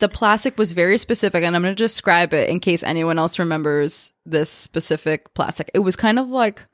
the 0.00 0.08
plastic 0.08 0.58
was 0.58 0.72
very 0.72 0.98
specific 0.98 1.42
and 1.44 1.56
i'm 1.56 1.62
going 1.62 1.74
to 1.74 1.82
describe 1.84 2.34
it 2.34 2.50
in 2.50 2.60
case 2.60 2.82
anyone 2.82 3.18
else 3.18 3.38
remembers 3.38 4.12
this 4.26 4.50
specific 4.50 5.32
plastic. 5.34 5.70
It 5.72 5.78
was 5.78 5.96
kind 5.96 6.18
of 6.18 6.28
like 6.28 6.66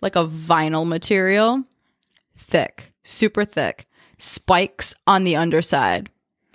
like 0.00 0.14
a 0.14 0.26
vinyl 0.26 0.86
material. 0.86 1.64
Thick 2.36 2.92
super 3.02 3.44
thick. 3.44 3.86
Spikes 4.18 4.94
on 5.06 5.24
the 5.24 5.34
underside. 5.36 6.10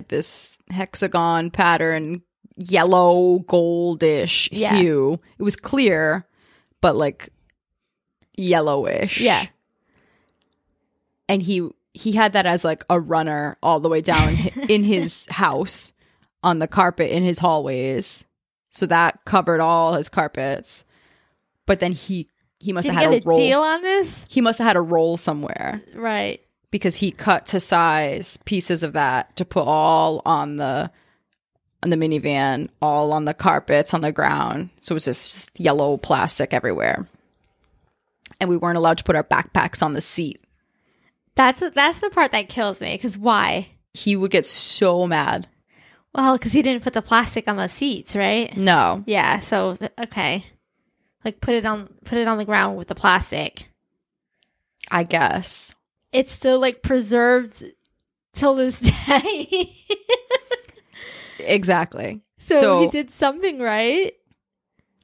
This 0.08 0.60
hexagon 0.70 1.52
pattern 1.52 2.22
yellow 2.56 3.40
goldish 3.40 4.48
Yeah. 4.52 4.76
hue. 4.78 5.20
It 5.40 5.44
was 5.44 5.56
clear 5.58 6.26
but 6.80 6.96
like 6.96 7.30
yellowish. 8.38 9.20
Yeah. 9.20 9.48
And 11.30 11.42
he 11.42 11.70
he 11.94 12.12
had 12.12 12.34
that 12.34 12.46
as 12.46 12.64
like 12.64 12.84
a 12.90 13.00
runner 13.00 13.58
all 13.64 13.80
the 13.80 13.90
way 13.90 14.02
down 14.02 14.36
in 14.70 14.84
his 14.84 15.26
house 15.30 15.94
on 16.44 16.60
the 16.60 16.68
carpet 16.68 17.12
in 17.12 17.24
his 17.24 17.40
hallways. 17.40 18.24
So 18.70 18.86
that 18.86 19.26
covered 19.26 19.60
all 19.60 19.94
his 19.94 20.10
carpets. 20.10 20.84
But 21.66 21.80
then 21.80 21.92
he 21.94 22.28
he 22.60 22.72
must 22.74 22.86
Did 22.88 22.94
have 22.96 23.04
had 23.04 23.12
get 23.12 23.24
a 23.24 23.26
a 23.26 23.28
roll. 23.30 23.40
deal 23.40 23.60
on 23.62 23.82
this? 23.82 24.26
he 24.30 24.42
must 24.42 24.58
have 24.60 24.68
had 24.68 24.76
a 24.78 24.82
roll 24.82 25.18
somewhere. 25.18 25.82
Right. 25.96 26.42
because 26.72 26.96
he 26.98 27.12
cut 27.12 27.46
to 27.48 27.60
size 27.60 28.38
pieces 28.46 28.84
of 28.84 28.94
that 28.94 29.36
to 29.38 29.46
put 29.46 29.64
all 29.66 30.22
on 30.26 30.58
the 30.58 30.92
on 31.84 31.90
the 31.92 31.96
minivan 31.96 32.70
all 32.82 33.14
on 33.14 33.26
the 33.26 33.34
carpets 33.34 33.94
on 33.94 34.02
the 34.02 34.12
ground. 34.12 34.70
So 34.82 34.94
it 34.94 34.96
was 34.96 35.06
just 35.06 35.60
yellow 35.60 35.98
plastic 35.98 36.54
everywhere. 36.54 37.08
And 38.40 38.50
we 38.50 38.58
weren't 38.58 38.78
allowed 38.78 38.98
to 39.00 39.04
put 39.04 39.16
our 39.16 39.24
backpacks 39.24 39.82
on 39.84 39.94
the 39.94 40.02
seat 40.02 40.40
That's 41.38 41.64
that's 41.74 42.00
the 42.00 42.10
part 42.10 42.32
that 42.34 42.50
kills 42.50 42.82
me. 42.82 42.96
Because 42.96 43.18
why? 43.18 43.70
he 43.94 44.16
would 44.16 44.30
get 44.30 44.46
so 44.46 45.08
mad 45.08 45.48
Well, 46.14 46.38
because 46.38 46.52
he 46.52 46.62
didn't 46.62 46.84
put 46.84 46.94
the 46.94 47.02
plastic 47.02 47.48
on 47.48 47.56
the 47.56 47.68
seats, 47.68 48.16
right? 48.16 48.56
no 48.58 49.04
Yeah. 49.08 49.40
So 49.40 49.78
okay, 49.98 50.44
like 51.26 51.40
put 51.42 51.56
it 51.56 51.66
on 51.66 51.88
put 52.06 52.18
it 52.20 52.28
on 52.28 52.38
the 52.38 52.46
ground 52.46 52.78
with 52.78 52.90
the 52.90 52.96
plastic. 52.96 53.70
I 54.92 55.04
guess. 55.04 55.74
It's 56.12 56.32
still 56.32 56.60
like 56.60 56.82
preserved 56.84 57.64
till 58.34 58.56
this 58.56 58.80
day. 59.08 59.76
Exactly. 61.40 62.22
so, 62.40 62.60
So, 62.60 62.80
he 62.82 62.88
did 62.88 63.12
something 63.12 63.60
right. 63.60 64.14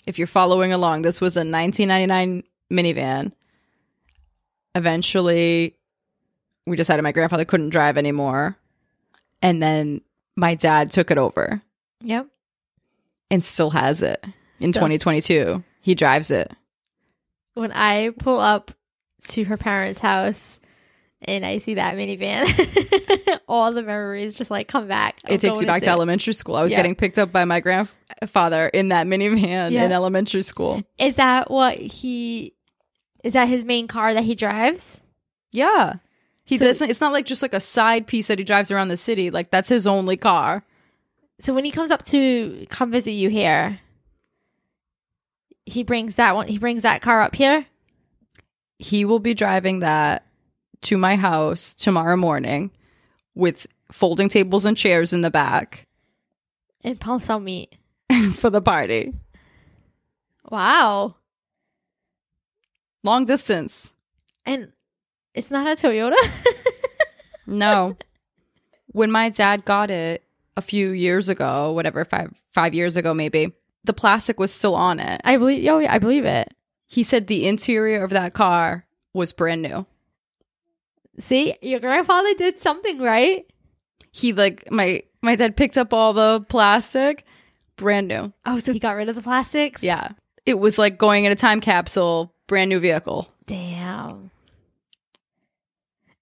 if 0.08 0.18
you're 0.18 0.28
following 0.28 0.72
along, 0.74 1.02
this 1.04 1.22
was 1.22 1.36
a 1.36 1.40
1999 1.46 2.44
minivan. 2.72 3.32
Eventually, 4.76 5.76
we 6.66 6.76
decided 6.76 7.02
my 7.04 7.12
grandfather 7.12 7.46
couldn't 7.46 7.70
drive 7.70 7.98
anymore. 7.98 8.58
And 9.42 9.62
then 9.62 10.02
my 10.36 10.56
dad 10.56 10.92
took 10.92 11.12
it 11.12 11.18
over 11.18 11.62
Yep. 12.02 12.28
and 13.30 13.44
still 13.44 13.72
has 13.72 14.02
it 14.02 14.24
in 14.60 14.72
Still. 14.74 14.82
2022. 14.88 15.64
He 15.82 15.96
drives 15.96 16.32
it. 16.32 16.52
When 17.56 17.72
I 17.74 18.10
pull 18.18 18.40
up 18.40 18.72
to 19.30 19.44
her 19.46 19.58
parents' 19.58 20.00
house 20.00 20.60
and 21.22 21.46
I 21.46 21.58
see 21.58 21.74
that 21.76 21.96
minivan, 21.96 23.40
all 23.48 23.72
the 23.74 23.84
memories 23.84 24.34
just 24.34 24.50
like 24.50 24.68
come 24.68 24.88
back. 24.88 25.20
It 25.28 25.42
takes 25.42 25.60
you 25.62 25.68
back 25.68 25.82
to 25.84 25.86
into- 25.90 25.92
elementary 25.92 26.34
school. 26.34 26.56
I 26.56 26.64
was 26.64 26.72
Yeah. 26.72 26.80
getting 26.80 26.96
picked 26.96 27.20
up 27.20 27.32
by 27.32 27.44
my 27.46 27.60
grandfather 27.60 28.68
in 28.70 28.90
that 28.90 29.08
minivan 29.08 29.72
Yeah. 29.72 29.86
in 29.86 29.92
elementary 29.92 30.42
school. 30.42 30.84
Is 30.98 31.16
that 31.18 31.52
what 31.52 31.78
he? 31.78 32.54
Is 33.24 33.34
that 33.34 33.48
his 33.48 33.64
main 33.66 33.88
car 33.88 34.14
that 34.14 34.24
he 34.24 34.36
drives? 34.36 35.00
Yeah. 35.52 35.96
He 36.46 36.58
So- 36.58 36.66
doesn't 36.66 36.90
it's 36.90 37.02
not 37.02 37.14
like 37.14 37.26
just 37.26 37.42
like 37.42 37.54
a 37.54 37.60
side 37.60 38.08
piece 38.08 38.28
that 38.28 38.40
he 38.40 38.44
drives 38.46 38.72
around 38.72 38.90
the 38.90 38.98
city. 38.98 39.30
Like 39.30 39.50
that's 39.52 39.70
his 39.70 39.88
only 39.88 40.18
car. 40.18 40.64
So 41.40 41.54
when 41.54 41.66
he 41.66 41.72
comes 41.72 41.92
up 41.92 42.04
to 42.08 42.66
come 42.70 42.92
visit 42.92 43.12
you 43.12 43.30
here, 43.30 43.80
he 45.66 45.84
brings 45.84 46.16
that 46.18 46.36
one. 46.36 46.48
He 46.48 46.58
brings 46.58 46.82
that 46.82 47.02
car 47.02 47.22
up 47.22 47.36
here. 47.36 47.66
He 48.80 49.06
will 49.06 49.20
be 49.20 49.34
driving 49.34 49.80
that 49.80 50.26
to 50.82 50.98
my 50.98 51.16
house 51.16 51.74
tomorrow 51.74 52.18
morning 52.18 52.72
with 53.36 53.66
folding 53.92 54.28
tables 54.28 54.66
and 54.66 54.76
chairs 54.76 55.14
in 55.14 55.22
the 55.22 55.32
back 55.32 55.88
and 56.84 57.00
pound 57.00 57.24
some 57.24 57.46
meat. 57.46 57.78
for 58.36 58.50
the 58.50 58.62
party. 58.62 59.14
Wow. 60.52 61.16
Long 63.04 63.26
distance. 63.26 63.94
And 64.46 64.73
it's 65.34 65.52
not 65.52 65.68
a 65.68 65.76
Toyota. 65.88 66.16
No. 67.46 67.98
when 68.94 69.12
my 69.12 69.28
dad 69.30 69.66
got 69.66 69.92
it 69.92 70.24
a 70.56 70.62
few 70.62 70.92
years 70.92 71.28
ago, 71.28 71.74
whatever, 71.74 72.06
five 72.06 72.34
five 72.54 72.74
years 72.74 72.96
ago 72.96 73.14
maybe, 73.14 73.52
the 73.84 73.92
plastic 73.94 74.40
was 74.40 74.54
still 74.54 74.76
on 74.76 75.00
it. 75.02 75.20
I 75.26 75.36
believe. 75.36 75.68
Oh, 75.68 75.80
yeah, 75.80 75.94
I 75.94 76.00
believe 76.00 76.24
it. 76.24 76.54
He 76.88 77.04
said 77.04 77.28
the 77.28 77.46
interior 77.46 78.04
of 78.04 78.12
that 78.12 78.34
car 78.34 78.86
was 79.14 79.34
brand 79.34 79.62
new. 79.62 79.86
See, 81.20 81.56
your 81.62 81.80
grandfather 81.80 82.34
did 82.36 82.60
something 82.60 83.00
right. 83.00 83.46
He 84.12 84.32
like 84.32 84.72
my 84.72 85.04
my 85.22 85.36
dad 85.36 85.58
picked 85.58 85.78
up 85.78 85.94
all 85.94 86.14
the 86.14 86.46
plastic, 86.48 87.26
brand 87.76 88.08
new. 88.08 88.32
Oh, 88.46 88.58
so 88.60 88.72
he 88.72 88.80
got 88.80 88.96
rid 88.96 89.10
of 89.10 89.16
the 89.16 89.22
plastics. 89.22 89.84
Yeah. 89.84 90.12
It 90.46 90.60
was 90.60 90.78
like 90.78 90.98
going 90.98 91.26
in 91.26 91.32
a 91.32 91.36
time 91.36 91.60
capsule, 91.62 92.34
brand 92.48 92.70
new 92.70 92.80
vehicle. 92.80 93.30
Damn. 93.48 94.32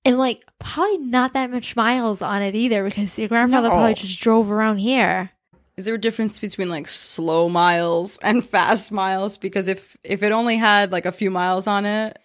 And 0.04 0.18
like 0.18 0.44
probably 0.60 0.98
not 0.98 1.34
that 1.34 1.52
much 1.52 1.76
miles 1.76 2.22
on 2.22 2.42
it 2.42 2.56
either 2.56 2.84
because 2.84 3.18
your 3.20 3.28
grandfather 3.28 3.68
No. 3.70 3.74
probably 3.76 3.94
just 3.94 4.20
drove 4.20 4.52
around 4.52 4.80
here. 4.80 5.32
Is 5.78 5.86
there 5.86 5.96
a 5.96 6.00
difference 6.02 6.40
between 6.40 6.70
like 6.70 6.88
slow 6.88 7.50
miles 7.50 8.18
and 8.24 8.44
fast 8.54 8.92
miles? 8.92 9.38
Because 9.38 9.68
if 9.68 9.98
if 10.04 10.24
it 10.24 10.32
only 10.32 10.58
had 10.58 10.92
like 10.92 11.06
a 11.06 11.12
few 11.12 11.30
miles 11.32 11.68
on 11.68 11.86
it 11.86 12.18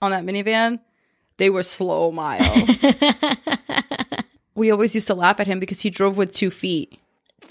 on 0.00 0.10
that 0.10 0.24
minivan, 0.24 0.80
they 1.36 1.48
were 1.48 1.62
slow 1.62 2.10
miles. 2.10 2.84
we 4.54 4.70
always 4.70 4.94
used 4.94 5.06
to 5.06 5.14
laugh 5.14 5.40
at 5.40 5.46
him 5.46 5.60
because 5.60 5.80
he 5.80 5.90
drove 5.90 6.16
with 6.16 6.32
two 6.32 6.50
feet. 6.50 6.98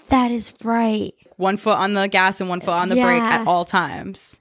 that 0.09 0.31
is 0.31 0.53
right. 0.63 1.13
One 1.37 1.57
foot 1.57 1.77
on 1.77 1.93
the 1.93 2.07
gas 2.07 2.39
and 2.41 2.49
one 2.49 2.61
foot 2.61 2.75
on 2.75 2.89
the 2.89 2.95
brake 2.95 3.21
at 3.21 3.47
all 3.47 3.65
times. 3.65 4.39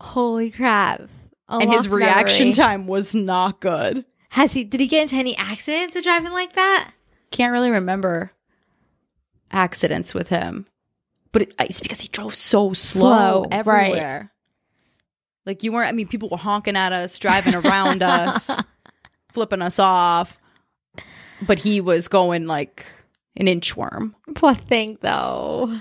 Holy 0.00 0.50
crap. 0.50 1.02
A 1.48 1.58
and 1.58 1.70
his 1.72 1.88
reaction 1.88 2.46
memory. 2.46 2.54
time 2.54 2.86
was 2.86 3.14
not 3.14 3.60
good. 3.60 4.04
Has 4.34 4.52
he 4.52 4.64
did 4.64 4.80
he 4.80 4.88
get 4.88 5.02
into 5.02 5.14
any 5.14 5.36
accidents 5.36 5.94
of 5.94 6.02
driving 6.02 6.32
like 6.32 6.54
that? 6.54 6.90
Can't 7.30 7.52
really 7.52 7.70
remember 7.70 8.32
accidents 9.52 10.12
with 10.12 10.28
him. 10.28 10.66
But 11.30 11.42
it, 11.42 11.54
it's 11.60 11.78
because 11.78 12.00
he 12.00 12.08
drove 12.08 12.34
so 12.34 12.72
slow, 12.72 13.00
Slow, 13.00 13.42
right. 13.42 13.52
everywhere. 13.52 14.32
Like 15.46 15.62
you 15.62 15.70
weren't 15.70 15.88
I 15.88 15.92
mean 15.92 16.08
people 16.08 16.28
were 16.30 16.36
honking 16.36 16.76
at 16.76 16.92
us, 16.92 17.16
driving 17.20 17.54
around 17.54 18.02
us, 18.02 18.50
flipping 19.30 19.62
us 19.62 19.78
off. 19.78 20.40
But 21.40 21.60
he 21.60 21.80
was 21.80 22.08
going 22.08 22.48
like 22.48 22.86
an 23.36 23.46
inchworm. 23.46 24.14
Poor 24.34 24.56
thing 24.56 24.98
though. 25.00 25.78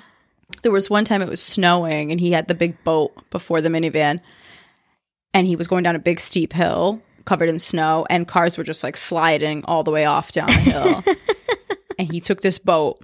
There 0.62 0.72
was 0.72 0.92
one 0.92 1.06
time 1.06 1.24
it 1.24 1.28
was 1.28 1.42
snowing 1.42 2.12
and 2.12 2.20
he 2.20 2.34
had 2.34 2.48
the 2.48 2.54
big 2.54 2.84
boat 2.84 3.14
before 3.32 3.62
the 3.62 3.70
minivan 3.70 4.20
and 5.34 5.48
he 5.48 5.56
was 5.56 5.68
going 5.68 5.84
down 5.84 5.96
a 5.96 6.00
big 6.00 6.20
steep 6.20 6.54
hill 6.54 7.02
covered 7.26 7.50
in 7.50 7.60
snow 7.60 8.06
and 8.10 8.28
cars 8.28 8.58
were 8.58 8.64
just 8.64 8.84
like 8.84 8.98
sliding 8.98 9.64
all 9.66 9.84
the 9.84 9.92
way 9.92 10.06
off 10.06 10.32
down 10.32 10.48
the 10.48 10.54
hill. 10.54 11.04
and 12.00 12.12
he 12.12 12.20
took 12.20 12.42
this 12.42 12.58
boat 12.58 13.04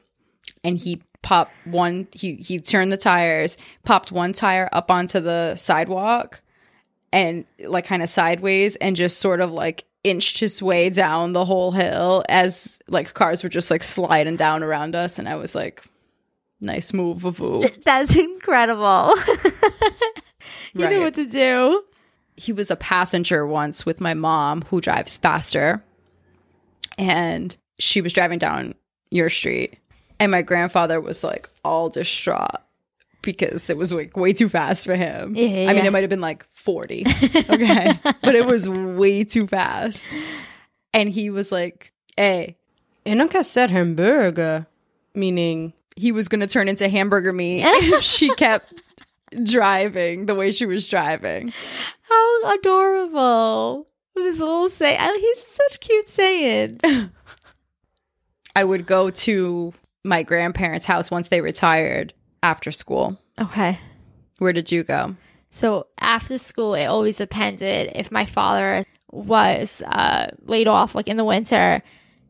and 0.63 0.77
he 0.77 1.01
popped 1.21 1.51
one 1.65 2.07
he 2.11 2.35
he 2.35 2.59
turned 2.59 2.91
the 2.91 2.97
tires, 2.97 3.57
popped 3.85 4.11
one 4.11 4.33
tire 4.33 4.69
up 4.71 4.89
onto 4.89 5.19
the 5.19 5.55
sidewalk 5.55 6.41
and 7.11 7.45
like 7.65 7.85
kind 7.85 8.03
of 8.03 8.09
sideways 8.09 8.75
and 8.77 8.95
just 8.95 9.17
sort 9.19 9.41
of 9.41 9.51
like 9.51 9.85
inched 10.03 10.39
his 10.39 10.61
way 10.61 10.89
down 10.89 11.33
the 11.33 11.43
whole 11.43 11.71
hill 11.71 12.23
as 12.29 12.79
like 12.87 13.13
cars 13.13 13.43
were 13.43 13.49
just 13.49 13.69
like 13.69 13.83
sliding 13.83 14.37
down 14.37 14.63
around 14.63 14.95
us 14.95 15.19
and 15.19 15.27
I 15.27 15.35
was 15.35 15.53
like 15.55 15.83
nice 16.61 16.93
move 16.93 17.19
Vavô. 17.19 17.69
That's 17.83 18.15
incredible. 18.15 19.15
you 20.73 20.83
Right. 20.85 20.91
know 20.91 21.01
what 21.01 21.15
to 21.15 21.25
do. 21.25 21.83
He 22.39 22.53
was 22.53 22.71
a 22.71 22.75
passenger 22.75 23.45
once 23.45 23.85
with 23.85 23.99
my 23.99 24.13
mom 24.13 24.63
who 24.69 24.79
drives 24.79 25.17
faster. 25.17 25.83
And 26.97 27.55
she 27.79 28.01
was 28.01 28.13
driving 28.13 28.39
down 28.39 28.75
your 29.11 29.29
street. 29.29 29.77
And 30.19 30.31
my 30.31 30.41
grandfather 30.41 31.01
was 31.01 31.23
like 31.23 31.49
all 31.63 31.89
distraught 31.89 32.61
because 33.21 33.69
it 33.69 33.77
was 33.77 33.91
like 33.91 34.15
way 34.15 34.31
too 34.33 34.47
fast 34.47 34.85
for 34.85 34.95
him. 34.95 35.35
Yeah, 35.35 35.69
i 35.69 35.73
mean 35.73 35.85
it 35.85 35.91
might 35.91 36.01
have 36.01 36.09
been 36.09 36.21
like 36.21 36.45
40 36.53 37.05
okay. 37.49 37.99
But 38.03 38.35
it 38.35 38.45
was 38.45 38.69
way 38.69 39.23
too 39.23 39.47
fast. 39.47 40.05
And 40.93 41.09
he 41.09 41.29
was 41.29 41.51
like 41.51 41.91
hey 42.15 42.55
Eu 43.05 43.15
não 43.15 43.27
quero 43.27 43.43
ser 43.43 43.67
hamburger. 43.69 44.67
Meaning, 45.15 45.73
he 45.95 46.11
was 46.11 46.27
going 46.27 46.41
to 46.41 46.47
turn 46.47 46.67
into 46.67 46.87
hamburger 46.87 47.33
meat. 47.33 47.63
If 47.65 48.03
she 48.15 48.33
kept 48.35 48.73
driving 49.43 50.25
the 50.25 50.35
way 50.35 50.51
she 50.51 50.65
was 50.65 50.87
driving 50.87 51.53
How 52.01 52.53
adorable. 52.53 53.87
With 54.15 54.25
his 54.25 54.39
little 54.39 54.69
say. 54.69 54.97
He's 54.97 55.45
such 55.45 55.79
cute 55.79 56.07
saying. 56.07 56.79
I 58.55 58.63
would 58.63 58.85
go 58.85 59.09
to 59.09 59.73
my 60.03 60.23
grandparents' 60.23 60.85
house 60.85 61.11
once 61.11 61.29
they 61.29 61.41
retired 61.41 62.13
after 62.43 62.71
school. 62.71 63.17
Okay. 63.39 63.79
Where 64.39 64.53
did 64.53 64.71
you 64.71 64.83
go? 64.83 65.15
So 65.49 65.87
after 65.99 66.37
school, 66.37 66.73
it 66.73 66.85
always 66.85 67.17
depended 67.17 67.91
if 67.95 68.11
my 68.11 68.25
father 68.25 68.83
was 69.11 69.81
uh, 69.85 70.27
laid 70.43 70.67
off, 70.67 70.95
like 70.95 71.07
in 71.07 71.17
the 71.17 71.25
winter. 71.25 71.81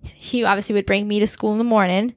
He 0.01 0.43
obviously 0.43 0.75
would 0.75 0.85
bring 0.85 1.07
me 1.07 1.19
to 1.19 1.27
school 1.27 1.51
in 1.51 1.57
the 1.57 1.63
morning, 1.63 2.15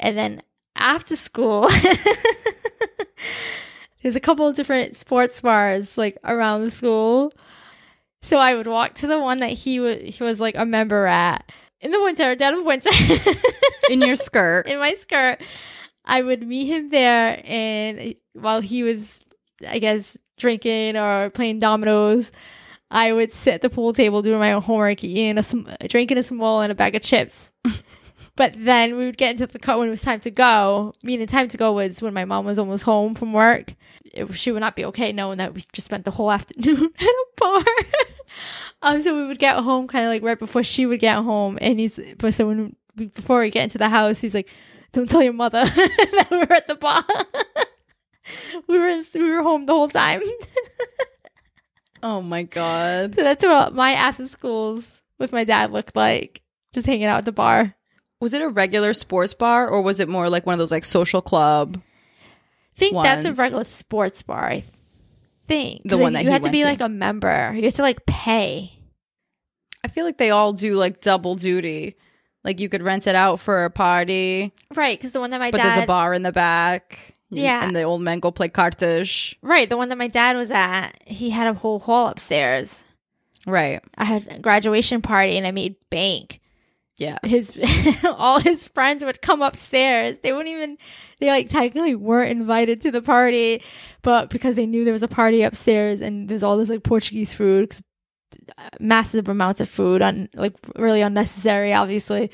and 0.00 0.18
then 0.18 0.42
after 0.74 1.14
school, 1.14 1.68
there's 4.02 4.16
a 4.16 4.20
couple 4.20 4.46
of 4.46 4.54
different 4.56 4.96
sports 4.96 5.40
bars 5.40 5.96
like 5.96 6.18
around 6.24 6.64
the 6.64 6.70
school. 6.70 7.32
So 8.22 8.38
I 8.38 8.54
would 8.54 8.66
walk 8.66 8.94
to 8.96 9.06
the 9.06 9.18
one 9.18 9.38
that 9.38 9.50
he 9.50 9.80
was 9.80 9.98
he 10.02 10.22
was 10.22 10.38
like 10.38 10.54
a 10.56 10.64
member 10.66 11.06
at 11.06 11.50
in 11.80 11.90
the 11.90 12.02
winter, 12.02 12.34
dead 12.34 12.54
of 12.54 12.64
winter. 12.64 12.90
In 13.90 14.00
your 14.00 14.14
skirt. 14.16 14.68
in 14.68 14.78
my 14.78 14.94
skirt. 14.94 15.40
I 16.04 16.22
would 16.22 16.46
meet 16.46 16.66
him 16.66 16.90
there, 16.90 17.40
and 17.44 18.14
while 18.32 18.60
he 18.60 18.82
was, 18.84 19.22
I 19.68 19.80
guess, 19.80 20.16
drinking 20.38 20.96
or 20.96 21.30
playing 21.30 21.58
dominoes, 21.58 22.30
I 22.90 23.12
would 23.12 23.32
sit 23.32 23.54
at 23.54 23.60
the 23.60 23.70
pool 23.70 23.92
table 23.92 24.22
doing 24.22 24.38
my 24.38 24.52
own 24.52 24.62
homework, 24.62 25.02
eating 25.02 25.36
a 25.36 25.42
sm- 25.42 25.68
drinking 25.88 26.18
a 26.18 26.22
small 26.22 26.60
and 26.60 26.70
a 26.72 26.74
bag 26.74 26.94
of 26.94 27.02
chips. 27.02 27.50
but 28.36 28.54
then 28.56 28.96
we 28.96 29.04
would 29.04 29.18
get 29.18 29.32
into 29.32 29.46
the 29.46 29.58
car 29.58 29.78
when 29.78 29.88
it 29.88 29.90
was 29.90 30.00
time 30.00 30.20
to 30.20 30.30
go. 30.30 30.94
Meaning, 31.02 31.26
time 31.26 31.48
to 31.48 31.56
go 31.56 31.72
was 31.72 32.00
when 32.00 32.14
my 32.14 32.24
mom 32.24 32.46
was 32.46 32.58
almost 32.58 32.84
home 32.84 33.14
from 33.14 33.32
work. 33.32 33.74
It, 34.04 34.34
she 34.34 34.50
would 34.52 34.60
not 34.60 34.76
be 34.76 34.84
okay 34.86 35.12
knowing 35.12 35.38
that 35.38 35.54
we 35.54 35.62
just 35.72 35.84
spent 35.84 36.04
the 36.04 36.10
whole 36.10 36.32
afternoon 36.32 36.90
at 36.98 37.06
a 37.06 37.26
bar. 37.36 37.64
um, 38.82 39.02
so 39.02 39.14
we 39.14 39.26
would 39.26 39.38
get 39.38 39.56
home 39.56 39.86
kind 39.86 40.06
of 40.06 40.10
like 40.10 40.22
right 40.22 40.38
before 40.38 40.64
she 40.64 40.86
would 40.86 41.00
get 41.00 41.16
home, 41.16 41.58
and 41.60 41.78
he's 41.78 41.98
but 42.18 42.32
so 42.34 42.46
when 42.46 42.76
we, 42.96 43.06
before 43.06 43.40
we 43.40 43.50
get 43.50 43.64
into 43.64 43.78
the 43.78 43.88
house, 43.90 44.18
he's 44.20 44.34
like, 44.34 44.48
"Don't 44.92 45.10
tell 45.10 45.22
your 45.22 45.34
mother 45.34 45.64
that 45.64 46.28
we 46.30 46.38
were 46.38 46.52
at 46.52 46.66
the 46.66 46.74
bar. 46.74 47.04
we 48.66 48.78
were 48.78 48.98
we 49.14 49.30
were 49.30 49.42
home 49.42 49.66
the 49.66 49.74
whole 49.74 49.88
time." 49.88 50.22
Oh 52.02 52.20
my 52.20 52.42
god. 52.42 53.14
so 53.14 53.22
that's 53.22 53.44
what 53.44 53.74
my 53.74 53.92
after 53.92 54.26
schools 54.26 55.02
with 55.18 55.32
my 55.32 55.44
dad 55.44 55.70
looked 55.70 55.94
like, 55.94 56.42
just 56.72 56.86
hanging 56.86 57.04
out 57.06 57.18
at 57.18 57.24
the 57.24 57.32
bar. 57.32 57.76
Was 58.22 58.34
it 58.34 58.40
a 58.40 58.48
regular 58.48 58.92
sports 58.92 59.34
bar 59.34 59.68
or 59.68 59.82
was 59.82 59.98
it 59.98 60.08
more 60.08 60.30
like 60.30 60.46
one 60.46 60.52
of 60.52 60.60
those 60.60 60.70
like 60.70 60.84
social 60.84 61.20
club? 61.20 61.82
I 62.76 62.78
think 62.78 63.02
that's 63.02 63.24
a 63.24 63.34
regular 63.34 63.64
sports 63.64 64.22
bar. 64.22 64.44
I 64.44 64.62
think 65.48 65.80
the 65.84 65.98
one 65.98 66.12
that 66.12 66.22
you 66.22 66.30
had 66.30 66.44
to 66.44 66.50
be 66.52 66.60
to. 66.60 66.66
like 66.66 66.80
a 66.80 66.88
member. 66.88 67.52
You 67.52 67.62
had 67.62 67.74
to 67.74 67.82
like 67.82 68.06
pay. 68.06 68.78
I 69.82 69.88
feel 69.88 70.04
like 70.04 70.18
they 70.18 70.30
all 70.30 70.52
do 70.52 70.74
like 70.74 71.00
double 71.00 71.34
duty. 71.34 71.96
Like 72.44 72.60
you 72.60 72.68
could 72.68 72.84
rent 72.84 73.08
it 73.08 73.16
out 73.16 73.40
for 73.40 73.64
a 73.64 73.70
party, 73.70 74.52
Right, 74.72 74.96
because 74.96 75.10
the 75.10 75.18
one 75.18 75.30
that 75.30 75.40
my 75.40 75.50
dad 75.50 75.56
but 75.56 75.58
dad 75.58 75.70
there's 75.70 75.82
a 75.82 75.86
bar 75.88 76.14
in 76.14 76.22
the 76.22 76.30
back. 76.30 77.16
Yeah. 77.28 77.64
And 77.64 77.74
the 77.74 77.82
old 77.82 78.02
men 78.02 78.20
go 78.20 78.30
play 78.30 78.48
cartish. 78.48 79.36
Right, 79.42 79.68
the 79.68 79.76
one 79.76 79.88
that 79.88 79.98
my 79.98 80.06
dad 80.06 80.36
was 80.36 80.52
at, 80.52 80.92
he 81.06 81.30
had 81.30 81.48
a 81.48 81.54
whole 81.54 81.80
hall 81.80 82.06
upstairs. 82.06 82.84
Right. 83.48 83.82
I 83.98 84.04
had 84.04 84.28
a 84.30 84.38
graduation 84.38 85.02
party 85.02 85.36
and 85.36 85.44
I 85.44 85.50
made 85.50 85.74
bank. 85.90 86.38
Yeah. 87.02 87.18
His 87.24 87.58
all 88.04 88.38
his 88.38 88.64
friends 88.68 89.02
would 89.02 89.22
come 89.22 89.42
upstairs. 89.42 90.18
They 90.22 90.32
wouldn't 90.32 90.54
even 90.54 90.78
they 91.18 91.30
like 91.30 91.48
technically 91.48 91.96
weren't 91.96 92.30
invited 92.30 92.80
to 92.82 92.92
the 92.92 93.02
party, 93.02 93.60
but 94.02 94.30
because 94.30 94.54
they 94.54 94.66
knew 94.66 94.84
there 94.84 94.92
was 94.92 95.02
a 95.02 95.08
party 95.08 95.42
upstairs 95.42 96.00
and 96.00 96.28
there's 96.28 96.44
all 96.44 96.56
this 96.56 96.68
like 96.68 96.84
Portuguese 96.84 97.34
food, 97.34 97.74
uh, 98.56 98.68
massive 98.78 99.28
amounts 99.28 99.60
of 99.60 99.68
food, 99.68 100.00
on 100.00 100.28
like 100.34 100.54
really 100.76 101.02
unnecessary. 101.02 101.74
Obviously, 101.74 102.30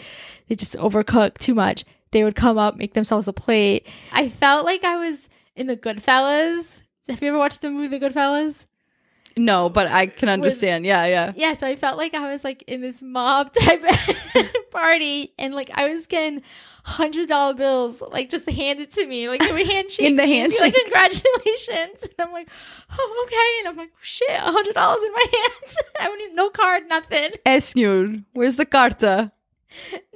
they 0.49 0.55
just 0.55 0.77
overcook 0.77 1.39
too 1.39 1.55
much. 1.55 1.87
They 2.11 2.23
would 2.23 2.37
come 2.37 2.59
up, 2.59 2.77
make 2.77 2.93
themselves 2.93 3.27
a 3.27 3.33
plate. 3.33 3.87
I 4.13 4.29
felt 4.29 4.67
like 4.67 4.85
I 4.85 4.99
was 4.99 5.31
in 5.57 5.67
the 5.67 5.79
Goodfellas. 5.79 6.81
Have 7.09 7.23
you 7.23 7.29
ever 7.29 7.39
watched 7.39 7.63
the 7.63 7.71
movie 7.71 7.99
The 7.99 8.01
Goodfellas? 8.07 8.67
No, 9.39 9.69
but 9.71 9.87
I 9.87 10.07
can 10.07 10.29
understand. 10.29 10.85
yeah, 10.85 11.07
yeah. 11.07 11.33
Yeah, 11.37 11.55
so 11.55 11.67
I 11.67 11.77
felt 11.77 11.97
like 11.97 12.13
I 12.15 12.31
was 12.33 12.43
like 12.45 12.63
in 12.67 12.81
this 12.81 13.01
mob 13.03 13.53
type 13.61 13.83
party, 14.71 15.33
and 15.39 15.55
like 15.55 15.71
I 15.75 15.93
was 15.93 16.07
getting 16.07 16.43
hundred 16.85 17.29
dollar 17.29 17.53
bills 17.55 18.01
like 18.11 18.31
just 18.31 18.49
handed 18.51 18.91
to 18.93 19.07
me, 19.07 19.29
like 19.29 19.41
they 19.41 19.53
would 19.53 19.67
handshake 19.71 20.07
In 20.07 20.17
the 20.17 20.25
be 20.25 20.29
like 20.29 20.39
handshake. 20.53 20.75
congratulations, 20.75 22.03
and 22.03 22.13
I'm 22.19 22.33
like, 22.33 22.49
oh 22.99 23.25
okay, 23.27 23.61
and 23.61 23.69
I'm 23.69 23.77
like 23.77 23.93
shit, 24.01 24.29
a 24.31 24.41
hundred 24.53 24.75
dollars 24.75 25.05
in 25.05 25.13
my 25.13 25.27
hands. 25.33 25.77
I 26.01 26.05
don't 26.05 26.19
need 26.19 26.35
no 26.35 26.51
card, 26.51 26.89
nothing, 26.89 27.31
Eh, 27.47 27.61
where's 28.33 28.57
the 28.57 28.67
carta? 28.67 29.33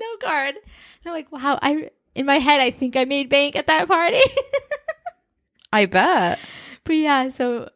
no 0.00 0.06
card. 0.22 0.56
And 0.56 1.06
I'm 1.06 1.12
like, 1.12 1.30
wow, 1.30 1.58
I 1.62 1.90
in 2.14 2.26
my 2.26 2.38
head 2.38 2.61
I 2.61 2.70
think 2.70 2.96
I 2.96 3.04
made 3.04 3.28
bank 3.28 3.54
at 3.54 3.66
that 3.68 3.87
party, 3.88 4.20
I 5.72 5.87
bet. 5.87 6.38
but 6.85 6.92
yeah, 6.96 7.30
so 7.30 7.68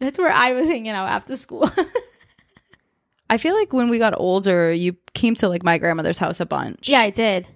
that's 0.00 0.18
where 0.18 0.32
I 0.32 0.52
was 0.54 0.66
hanging 0.66 0.92
out 0.92 1.08
after 1.08 1.36
school. 1.36 1.70
I 3.30 3.36
feel 3.38 3.54
like 3.54 3.72
when 3.72 3.88
we 3.88 3.98
got 3.98 4.14
older, 4.18 4.72
you 4.72 4.96
came 5.14 5.36
to 5.36 5.48
like 5.48 5.62
my 5.62 5.78
grandmother's 5.78 6.18
house 6.18 6.40
a 6.40 6.46
bunch. 6.46 6.88
yeah, 6.88 7.00
I 7.00 7.10
did. 7.10 7.46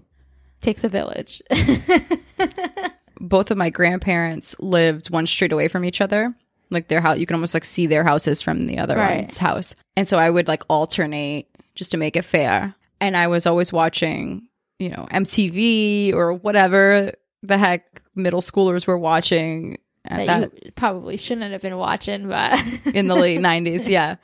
Takes 0.61 0.85
a 0.85 0.89
village. 0.89 1.43
Both 3.21 3.51
of 3.51 3.57
my 3.57 3.71
grandparents 3.71 4.55
lived 4.59 5.11
one 5.11 5.27
street 5.27 5.53
away 5.53 5.69
from 5.69 5.85
each 5.85 6.01
other. 6.01 6.35
Like 6.71 6.89
their 6.89 7.01
house, 7.01 7.19
you 7.19 7.27
can 7.27 7.35
almost 7.35 7.55
like 7.55 7.65
see 7.65 7.87
their 7.87 8.05
houses 8.05 8.43
from 8.43 8.63
the 8.63 8.79
other 8.79 8.97
Right. 8.97 9.21
one's 9.23 9.39
house. 9.39 9.75
And 9.97 10.09
so 10.09 10.19
I 10.19 10.31
would 10.31 10.49
like 10.49 10.63
alternate 10.69 11.47
just 11.75 11.91
to 11.93 11.97
make 11.97 12.17
it 12.17 12.25
fair. 12.25 12.75
And 13.01 13.17
I 13.17 13.27
was 13.29 13.47
always 13.47 13.73
watching, 13.73 14.49
you 14.79 14.89
know, 14.91 15.07
MTV 15.11 16.15
or 16.15 16.33
whatever 16.35 17.13
the 17.43 17.59
heck 17.59 18.03
middle 18.15 18.41
schoolers 18.41 18.87
were 18.87 18.99
watching 18.99 19.75
at 19.75 19.81
that, 20.09 20.27
that 20.27 20.65
you 20.65 20.73
probably 20.73 21.17
shouldn't 21.17 21.53
have 21.53 21.63
been 21.63 21.77
watching, 21.77 22.29
but 22.29 22.53
in 22.95 23.09
the 23.09 23.15
late 23.15 23.41
90s 23.41 23.89
yeah 23.89 24.17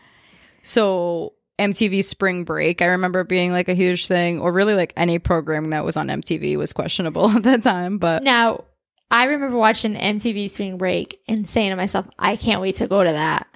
so 0.62 1.32
mtv 1.58 2.04
spring 2.04 2.44
break 2.44 2.82
i 2.82 2.86
remember 2.86 3.24
being 3.24 3.50
like 3.52 3.68
a 3.68 3.74
huge 3.74 4.06
thing 4.06 4.38
or 4.40 4.52
really 4.52 4.74
like 4.74 4.92
any 4.96 5.18
programming 5.18 5.70
that 5.70 5.84
was 5.84 5.96
on 5.96 6.08
mtv 6.08 6.56
was 6.56 6.72
questionable 6.72 7.28
at 7.36 7.42
that 7.44 7.62
time 7.62 7.98
but 7.98 8.22
now 8.22 8.64
I 9.12 9.24
remember 9.24 9.56
watching 9.56 9.94
MTV 9.94 10.48
Spring 10.50 10.78
Break 10.78 11.18
and 11.26 11.50
saying 11.50 11.70
to 11.70 11.76
myself, 11.76 12.06
I 12.16 12.36
can't 12.36 12.60
wait 12.60 12.76
to 12.76 12.86
go 12.86 13.02
to 13.02 13.10
that. 13.10 13.48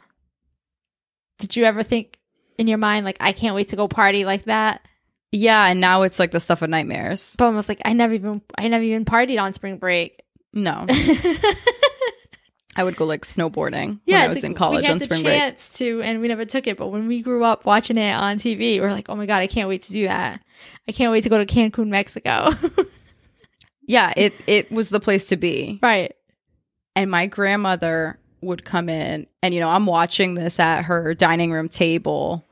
Did 1.39 1.55
you 1.55 1.63
ever 1.63 1.85
think 1.85 2.19
in 2.59 2.67
your 2.67 2.79
mind 2.79 3.05
like 3.07 3.19
I 3.21 3.31
can't 3.31 3.55
wait 3.55 3.69
to 3.69 3.77
go 3.77 3.87
party 3.87 4.25
like 4.25 4.47
that? 4.47 4.81
yeah 5.31 5.67
and 5.67 5.81
now 5.81 6.03
it's 6.03 6.19
like 6.19 6.33
the 6.33 6.41
stuff 6.41 6.63
of 6.63 6.71
nightmares 6.71 7.37
But 7.39 7.47
I 7.47 7.49
was 7.51 7.69
like, 7.69 7.81
I 7.85 7.93
never 7.93 8.15
even 8.15 8.43
I 8.59 8.67
never 8.67 8.83
even 8.83 9.05
partied 9.05 9.41
on 9.41 9.53
spring 9.53 9.79
break. 9.79 10.23
no 10.53 10.87
i 12.77 12.85
would 12.85 12.97
go 12.97 13.05
like 13.05 13.25
snowboarding 13.25 14.01
yeah, 14.07 14.17
when 14.17 14.25
i 14.25 14.29
was 14.29 14.37
like 14.39 14.45
in 14.45 14.55
college 14.55 14.81
we 14.81 14.85
had 14.85 14.93
on 14.93 14.99
the 14.99 15.05
spring 15.05 15.23
break 15.23 15.39
chance 15.39 15.73
to, 15.75 16.03
and 16.03 16.21
we 16.21 16.29
never 16.29 16.45
took 16.45 16.67
it. 16.67 16.77
But 16.77 16.89
when 16.89 17.07
we 17.07 17.21
grew 17.21 17.45
up 17.45 17.65
watching 17.65 17.97
it 17.99 18.13
on 18.13 18.37
TV, 18.37 18.59
we 18.59 18.81
are 18.81 18.93
like, 18.93 19.09
oh 19.09 19.17
my 19.17 19.27
god, 19.27 19.43
I 19.43 19.47
can't 19.47 19.69
wait 19.69 19.83
to 19.85 19.93
do 19.93 20.07
that. 20.07 20.41
I 20.89 20.93
can't 20.93 21.13
wait 21.13 21.23
to 21.23 21.29
go 21.29 21.39
to 21.39 21.47
Cancun, 21.47 21.89
Mexico. 21.89 22.51
yeah 23.87 24.13
it 24.17 24.35
it 24.47 24.71
was 24.71 24.89
the 24.89 25.01
place 25.01 25.27
to 25.27 25.37
be 25.37 25.79
right. 25.83 26.15
and 26.97 27.11
my 27.11 27.27
grandmother 27.27 28.19
would 28.41 28.65
come 28.65 28.89
in 28.89 29.27
and 29.43 29.55
you 29.55 29.61
know 29.61 29.69
i'm 29.69 29.87
watching 29.87 30.35
this 30.35 30.59
at 30.59 30.83
her 30.83 31.15
dining 31.15 31.53
room 31.53 31.69
table 31.69 32.45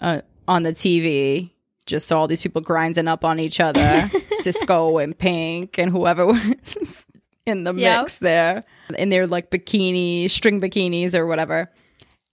uh, 0.00 0.20
on 0.46 0.62
the 0.62 0.72
tv 0.72 1.50
just 1.86 2.12
all 2.12 2.26
these 2.26 2.42
people 2.42 2.62
grinding 2.62 3.08
up 3.08 3.26
on 3.26 3.38
each 3.38 3.60
other, 3.60 3.80
Sisqó 4.40 5.04
and 5.04 5.16
Pink 5.16 5.78
and 5.78 5.92
whoever 5.92 6.24
was 6.24 7.03
in 7.46 7.64
the 7.64 7.74
Yep. 7.74 8.02
mix 8.02 8.14
there, 8.16 8.64
in 8.98 9.10
their 9.10 9.26
like 9.26 9.50
bikini, 9.50 10.30
string 10.30 10.60
bikinis 10.60 11.14
or 11.14 11.26
whatever. 11.26 11.70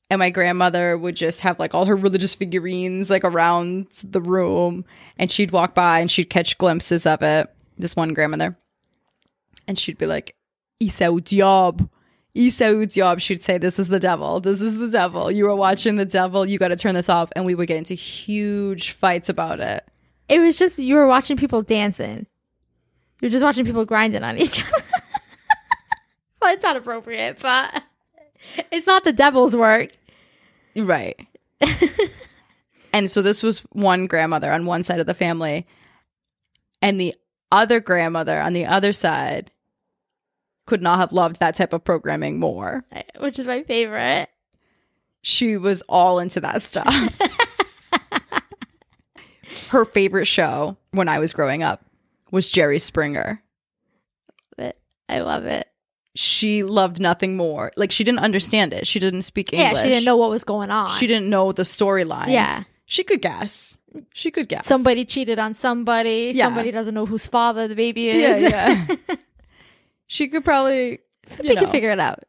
And 0.09 0.19
my 0.19 0.29
grandmother 0.29 0.97
would 0.97 1.15
just 1.15 1.41
have 1.41 1.57
like 1.59 1.73
all 1.73 1.85
her 1.85 1.95
religious 1.95 2.33
figurines 2.35 3.09
like 3.09 3.23
around 3.23 3.87
the 4.03 4.21
room, 4.21 4.83
and 5.17 5.31
she'd 5.31 5.51
walk 5.51 5.73
by 5.73 5.99
and 5.99 6.11
she'd 6.11 6.29
catch 6.29 6.57
glimpses 6.57 7.05
of 7.05 7.21
it. 7.21 7.49
This 7.77 7.95
one 7.95 8.13
grandmother, 8.13 8.57
and 9.67 9.79
she'd 9.79 9.97
be 9.97 10.05
like, 10.07 10.35
"Isa 10.79 11.05
Diab." 11.05 11.89
Isa 12.33 12.63
Diab, 12.75 13.19
she'd 13.19 13.43
say, 13.43 13.57
This 13.57 13.77
is 13.77 13.89
the 13.89 13.99
devil. 13.99 14.39
This 14.39 14.61
is 14.61 14.77
the 14.77 14.87
devil. 14.89 15.29
You 15.29 15.49
are 15.49 15.55
watching 15.55 15.97
the 15.97 16.05
devil. 16.05 16.45
You 16.45 16.57
got 16.57 16.69
to 16.69 16.77
turn 16.77 16.95
this 16.95 17.09
off. 17.09 17.29
And 17.35 17.45
we 17.45 17.55
would 17.55 17.67
get 17.67 17.75
into 17.75 17.93
huge 17.93 18.91
fights 18.91 19.27
about 19.27 19.59
it. 19.59 19.83
It 20.29 20.39
was 20.39 20.57
just 20.57 20.79
you 20.79 20.95
were 20.95 21.07
watching 21.07 21.35
people 21.35 21.61
dancing. 21.61 22.27
You're 23.19 23.31
just 23.31 23.43
watching 23.43 23.65
people 23.65 23.83
grinding 23.83 24.23
on 24.23 24.37
each 24.37 24.63
other. 24.63 24.83
well, 26.43 26.53
it's 26.53 26.63
not 26.63 26.77
appropriate, 26.77 27.39
but 27.41 27.83
it's 28.71 28.87
not 28.87 29.03
the 29.03 29.13
devil's 29.13 29.55
work. 29.55 29.91
Right. 30.75 31.27
and 32.93 33.09
so 33.11 33.21
this 33.21 33.43
was 33.43 33.59
one 33.71 34.07
grandmother 34.07 34.51
on 34.51 34.65
one 34.65 34.83
side 34.83 34.99
of 34.99 35.05
the 35.05 35.13
family. 35.13 35.67
And 36.81 36.99
the 36.99 37.13
other 37.51 37.79
grandmother 37.79 38.39
on 38.39 38.53
the 38.53 38.65
other 38.65 38.93
side 38.93 39.51
could 40.65 40.81
not 40.81 40.99
have 40.99 41.11
loved 41.11 41.39
that 41.39 41.55
type 41.55 41.73
of 41.73 41.83
programming 41.83 42.39
more. 42.39 42.85
Which 43.19 43.37
is 43.37 43.45
my 43.45 43.63
favorite. 43.63 44.29
She 45.21 45.57
was 45.57 45.83
all 45.83 46.17
into 46.19 46.39
that 46.39 46.61
stuff. 46.61 47.19
Her 49.69 49.85
favorite 49.85 50.25
show 50.25 50.77
when 50.91 51.07
I 51.07 51.19
was 51.19 51.33
growing 51.33 51.61
up 51.61 51.85
was 52.31 52.49
Jerry 52.49 52.79
Springer. 52.79 53.43
I 55.11 55.19
love 55.19 55.45
it. 55.45 55.67
She 56.15 56.63
loved 56.63 56.99
nothing 56.99 57.37
more. 57.37 57.71
Like 57.75 57.91
she 57.91 58.03
didn't 58.03 58.19
understand 58.19 58.73
it. 58.73 58.85
She 58.87 58.99
didn't 58.99 59.21
speak 59.23 59.53
English. 59.53 59.73
Yeah, 59.77 59.83
she 59.83 59.89
didn't 59.89 60.05
know 60.05 60.17
what 60.17 60.29
was 60.29 60.43
going 60.43 60.69
on. 60.69 60.95
She 60.97 61.07
didn't 61.07 61.29
know 61.29 61.51
the 61.51 61.63
storyline. 61.63 62.29
Yeah. 62.29 62.63
She 62.85 63.03
could 63.03 63.21
guess. 63.21 63.77
She 64.13 64.31
could 64.31 64.49
guess. 64.49 64.65
Somebody 64.65 65.05
cheated 65.05 65.39
on 65.39 65.53
somebody. 65.53 66.31
Yeah. 66.33 66.45
Somebody 66.45 66.71
doesn't 66.71 66.93
know 66.93 67.05
whose 67.05 67.27
father 67.27 67.67
the 67.67 67.75
baby 67.75 68.09
is. 68.09 68.41
yeah. 68.51 68.85
Yeah. 68.89 69.15
she 70.07 70.27
could 70.27 70.43
probably 70.43 70.89
you 70.91 70.99
they 71.37 71.53
know, 71.53 71.61
can 71.61 71.71
figure 71.71 71.91
it 71.91 71.99
out. 71.99 72.19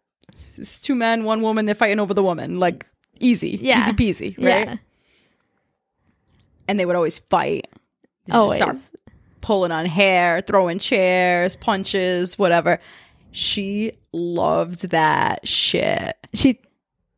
it's 0.56 0.78
two 0.78 0.94
men, 0.94 1.24
one 1.24 1.42
woman, 1.42 1.66
they're 1.66 1.74
fighting 1.74 1.98
over 1.98 2.14
the 2.14 2.22
woman. 2.22 2.60
Like 2.60 2.86
easy. 3.18 3.58
Yeah. 3.60 3.82
Easy 3.82 3.92
peasy, 3.92 4.38
right? 4.38 4.68
Yeah. 4.68 4.76
And 6.68 6.78
they 6.78 6.86
would 6.86 6.96
always 6.96 7.18
fight. 7.18 7.66
They'd 8.26 8.32
just 8.32 8.36
Always. 8.36 8.58
start 8.58 8.76
pulling 9.40 9.72
on 9.72 9.86
hair, 9.86 10.40
throwing 10.40 10.78
chairs, 10.78 11.56
punches, 11.56 12.38
whatever. 12.38 12.78
She 13.32 13.92
loved 14.12 14.90
that 14.90 15.46
shit. 15.48 16.16
She 16.34 16.60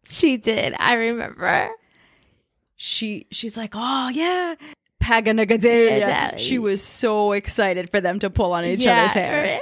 she 0.09 0.37
did. 0.37 0.74
I 0.79 0.94
remember. 0.94 1.70
she 2.77 3.27
she's 3.31 3.57
like, 3.57 3.72
oh 3.74 4.09
yeah, 4.11 4.55
Paganagadelia. 5.03 5.98
Yeah, 6.00 6.37
She 6.37 6.59
was 6.59 6.83
so 6.83 7.33
excited 7.33 7.90
for 7.90 8.00
them 8.00 8.18
to 8.20 8.31
pull 8.31 8.53
on 8.53 8.64
each 8.64 8.81
Yeah, 8.81 9.00
other's 9.05 9.12
hair, 9.12 9.42
right. 9.42 9.61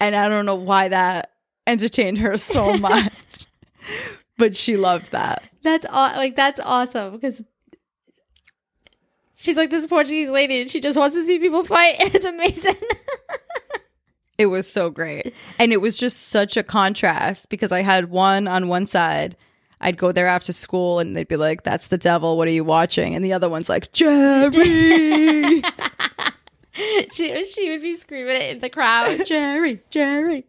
and 0.00 0.16
I 0.16 0.28
don't 0.28 0.46
know 0.46 0.54
why 0.54 0.88
that 0.88 1.30
entertained 1.66 2.18
her 2.18 2.36
so 2.36 2.76
much, 2.78 3.12
but 4.38 4.56
she 4.56 4.76
loved 4.76 5.12
that. 5.12 5.42
That's 5.62 5.86
aw- 5.86 6.14
like 6.16 6.36
that's 6.36 6.58
awesome 6.60 7.12
because 7.12 7.42
she's 9.34 9.56
like 9.56 9.70
this 9.70 9.86
Portuguese 9.86 10.28
lady 10.30 10.60
and 10.62 10.70
she 10.70 10.80
just 10.80 10.98
wants 10.98 11.14
to 11.16 11.24
see 11.26 11.38
people 11.38 11.64
fight. 11.64 11.96
It's 12.14 12.24
amazing. 12.24 12.76
It 14.42 14.46
was 14.46 14.68
so 14.68 14.90
great, 14.90 15.32
and 15.60 15.72
it 15.72 15.80
was 15.80 15.94
just 15.96 16.28
such 16.30 16.56
a 16.56 16.64
contrast 16.64 17.48
because 17.48 17.70
I 17.70 17.82
had 17.82 18.10
one 18.10 18.48
on 18.48 18.66
one 18.66 18.88
side. 18.88 19.36
I'd 19.80 19.96
go 19.96 20.10
there 20.10 20.26
after 20.26 20.52
school 20.52 20.98
and 20.98 21.14
they'd 21.16 21.28
be 21.28 21.36
like, 21.36 21.62
"That's 21.62 21.86
the 21.86 21.96
devil. 21.96 22.36
What 22.36 22.48
are 22.48 22.52
you 22.52 22.64
watching?" 22.64 23.14
And 23.14 23.24
the 23.24 23.32
other 23.32 23.48
one's 23.48 23.68
like, 23.68 23.92
"Jerry." 23.92 25.62
she 27.12 27.44
she 27.44 27.70
would 27.70 27.82
be 27.82 27.94
screaming 27.94 28.34
it 28.34 28.50
in 28.56 28.58
the 28.58 28.68
crowd. 28.68 29.24
Jerry, 29.26 29.80
Jerry. 29.90 30.44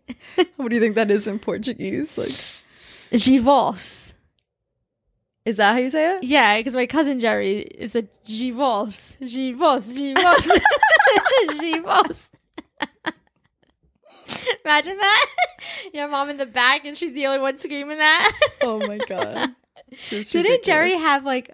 what 0.56 0.70
do 0.70 0.76
you 0.76 0.82
think 0.82 0.96
that 0.96 1.12
is 1.12 1.28
in 1.28 1.38
Portuguese? 1.38 2.18
Like, 2.18 2.30
Givos. 3.12 4.14
is 5.46 5.58
that 5.58 5.74
how 5.74 5.78
you 5.78 5.92
say 5.92 6.16
it? 6.16 6.24
Yeah, 6.24 6.58
because 6.58 6.74
my 6.74 6.88
cousin 6.88 7.20
Jerry 7.20 7.60
is 7.60 7.94
a 7.94 8.02
Givos. 8.26 9.18
Givos. 9.22 9.94
Givos. 9.94 10.60
Givos. 11.60 12.30
Imagine 14.66 14.98
that. 14.98 15.26
Your 15.94 16.08
mom 16.08 16.30
in 16.30 16.38
the 16.38 16.46
back 16.46 16.86
and 16.86 16.98
she's 16.98 17.14
the 17.14 17.26
only 17.26 17.40
one 17.40 17.58
screaming 17.58 17.98
that. 17.98 18.32
Oh 18.62 18.80
my 18.86 18.98
god. 18.98 19.52
Didn't 20.10 20.64
Jerry 20.64 20.94
have 20.96 21.24
like 21.26 21.52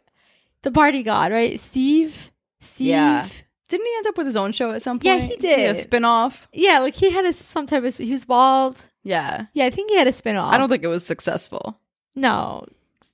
the 0.61 0.71
party 0.71 1.03
god, 1.03 1.31
right? 1.31 1.59
Steve? 1.59 2.31
Steve? 2.59 2.87
Yeah. 2.87 3.27
Didn't 3.67 3.85
he 3.85 3.93
end 3.97 4.07
up 4.07 4.17
with 4.17 4.25
his 4.25 4.37
own 4.37 4.51
show 4.51 4.71
at 4.71 4.81
some 4.81 4.97
point? 4.97 5.05
Yeah, 5.05 5.17
he 5.19 5.35
did. 5.35 5.69
a 5.71 5.75
spin-off. 5.75 6.47
Yeah, 6.53 6.79
like 6.79 6.95
he 6.95 7.11
had 7.11 7.25
a 7.25 7.33
some 7.33 7.65
type 7.67 7.83
of 7.83 7.97
he 7.97 8.11
was 8.11 8.25
bald. 8.25 8.81
Yeah. 9.03 9.45
Yeah, 9.53 9.65
I 9.65 9.69
think 9.69 9.91
he 9.91 9.97
had 9.97 10.07
a 10.07 10.13
spin 10.13 10.37
off. 10.37 10.53
I 10.53 10.57
don't 10.57 10.69
think 10.69 10.83
it 10.83 10.87
was 10.87 11.05
successful. 11.05 11.79
No. 12.15 12.65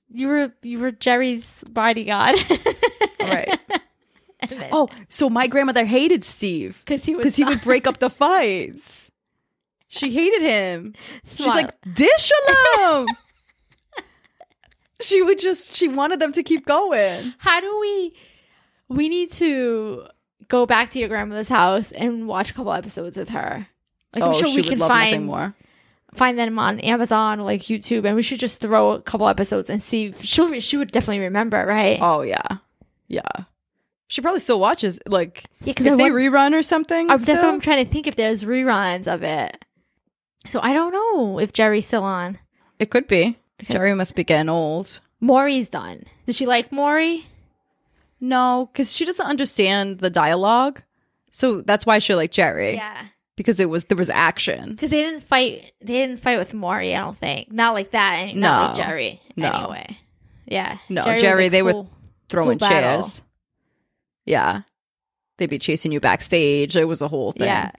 You 0.08 0.28
were 0.28 0.52
you 0.62 0.78
were 0.78 0.92
Jerry's 0.92 1.62
bodyguard. 1.68 2.36
Right. 3.20 3.58
Oh, 4.70 4.88
so 5.08 5.28
my 5.28 5.46
grandmother 5.46 5.84
hated 5.84 6.22
Steve 6.24 6.80
because 6.84 7.04
he 7.04 7.14
was 7.14 7.22
because 7.24 7.36
he 7.36 7.44
would 7.44 7.62
break 7.62 7.86
up 7.86 7.98
the 7.98 8.10
fights. 8.10 9.05
She 9.88 10.12
hated 10.12 10.42
him. 10.42 10.94
She's 11.24 11.46
like, 11.46 11.74
dish 11.94 12.32
alone. 12.76 13.06
she 15.00 15.22
would 15.22 15.38
just 15.38 15.76
she 15.76 15.88
wanted 15.88 16.20
them 16.20 16.32
to 16.32 16.42
keep 16.42 16.66
going. 16.66 17.34
How 17.38 17.60
do 17.60 17.78
we? 17.80 18.14
We 18.88 19.08
need 19.08 19.30
to 19.32 20.06
go 20.48 20.66
back 20.66 20.90
to 20.90 20.98
your 20.98 21.08
grandmother's 21.08 21.48
house 21.48 21.92
and 21.92 22.26
watch 22.28 22.50
a 22.50 22.54
couple 22.54 22.72
episodes 22.72 23.16
with 23.16 23.30
her. 23.30 23.66
Like 24.14 24.24
I'm 24.24 24.30
oh, 24.30 24.32
sure 24.32 24.48
she 24.48 24.56
we 24.56 24.62
can 24.62 24.78
love 24.78 24.88
find 24.88 25.26
more. 25.26 25.54
find 26.14 26.38
them 26.38 26.58
on 26.58 26.80
Amazon 26.80 27.40
or 27.40 27.44
like 27.44 27.62
YouTube, 27.62 28.04
and 28.04 28.16
we 28.16 28.22
should 28.22 28.38
just 28.38 28.60
throw 28.60 28.92
a 28.92 29.02
couple 29.02 29.28
episodes 29.28 29.70
and 29.70 29.82
see. 29.82 30.12
She'll 30.20 30.58
she 30.60 30.76
would 30.76 30.90
definitely 30.90 31.20
remember, 31.20 31.64
right? 31.66 31.98
Oh 32.00 32.22
yeah. 32.22 32.58
Yeah. 33.08 33.22
She 34.08 34.20
probably 34.20 34.40
still 34.40 34.60
watches 34.60 35.00
like 35.06 35.44
yeah, 35.62 35.74
if 35.76 35.78
they 35.78 36.10
rerun 36.10 36.54
or 36.54 36.62
something. 36.62 37.08
that's 37.08 37.26
what? 37.26 37.44
I'm 37.44 37.60
trying 37.60 37.84
to 37.84 37.92
think. 37.92 38.06
If 38.06 38.16
there's 38.16 38.44
reruns 38.44 39.12
of 39.12 39.24
it, 39.24 39.64
so 40.46 40.60
I 40.62 40.72
don't 40.72 40.92
know 40.92 41.38
if 41.38 41.52
Jerry's 41.52 41.86
still 41.86 42.04
on. 42.04 42.38
It 42.78 42.90
could 42.90 43.06
be. 43.08 43.36
Jerry 43.70 43.94
must 43.94 44.14
be 44.14 44.24
getting 44.24 44.48
old. 44.48 45.00
Maury's 45.20 45.68
done. 45.68 46.04
Did 46.26 46.34
she 46.34 46.46
like 46.46 46.70
Maury? 46.72 47.24
No, 48.20 48.68
because 48.72 48.92
she 48.92 49.04
doesn't 49.04 49.26
understand 49.26 49.98
the 49.98 50.10
dialogue. 50.10 50.82
So 51.30 51.60
that's 51.62 51.84
why 51.86 51.98
she 51.98 52.14
liked 52.14 52.34
Jerry. 52.34 52.74
Yeah. 52.74 53.06
Because 53.36 53.60
it 53.60 53.68
was 53.68 53.84
there 53.84 53.96
was 53.96 54.08
action. 54.10 54.70
Because 54.70 54.90
they 54.90 55.02
didn't 55.02 55.22
fight. 55.22 55.72
They 55.80 55.94
didn't 55.94 56.20
fight 56.20 56.38
with 56.38 56.54
Maury. 56.54 56.94
I 56.94 56.98
don't 57.00 57.18
think. 57.18 57.50
Not 57.52 57.74
like 57.74 57.90
that. 57.90 58.14
And 58.14 58.40
not 58.40 58.68
like 58.68 58.76
No. 58.78 58.84
Jerry. 58.84 59.20
No. 59.36 59.50
Anyway. 59.50 59.98
Yeah. 60.46 60.78
No, 60.88 61.04
was, 61.04 61.20
Jerry, 61.20 61.48
they 61.48 61.62
would 61.62 61.72
full- 61.72 61.90
Throwing 62.28 62.58
battle. 62.58 63.02
chairs. 63.02 63.22
Yeah. 64.24 64.62
They'd 65.38 65.50
be 65.50 65.58
chasing 65.58 65.92
you 65.92 66.00
backstage. 66.00 66.76
It 66.76 66.84
was 66.86 67.02
a 67.02 67.08
whole 67.08 67.32
thing. 67.32 67.46
Yeah. 67.46 67.70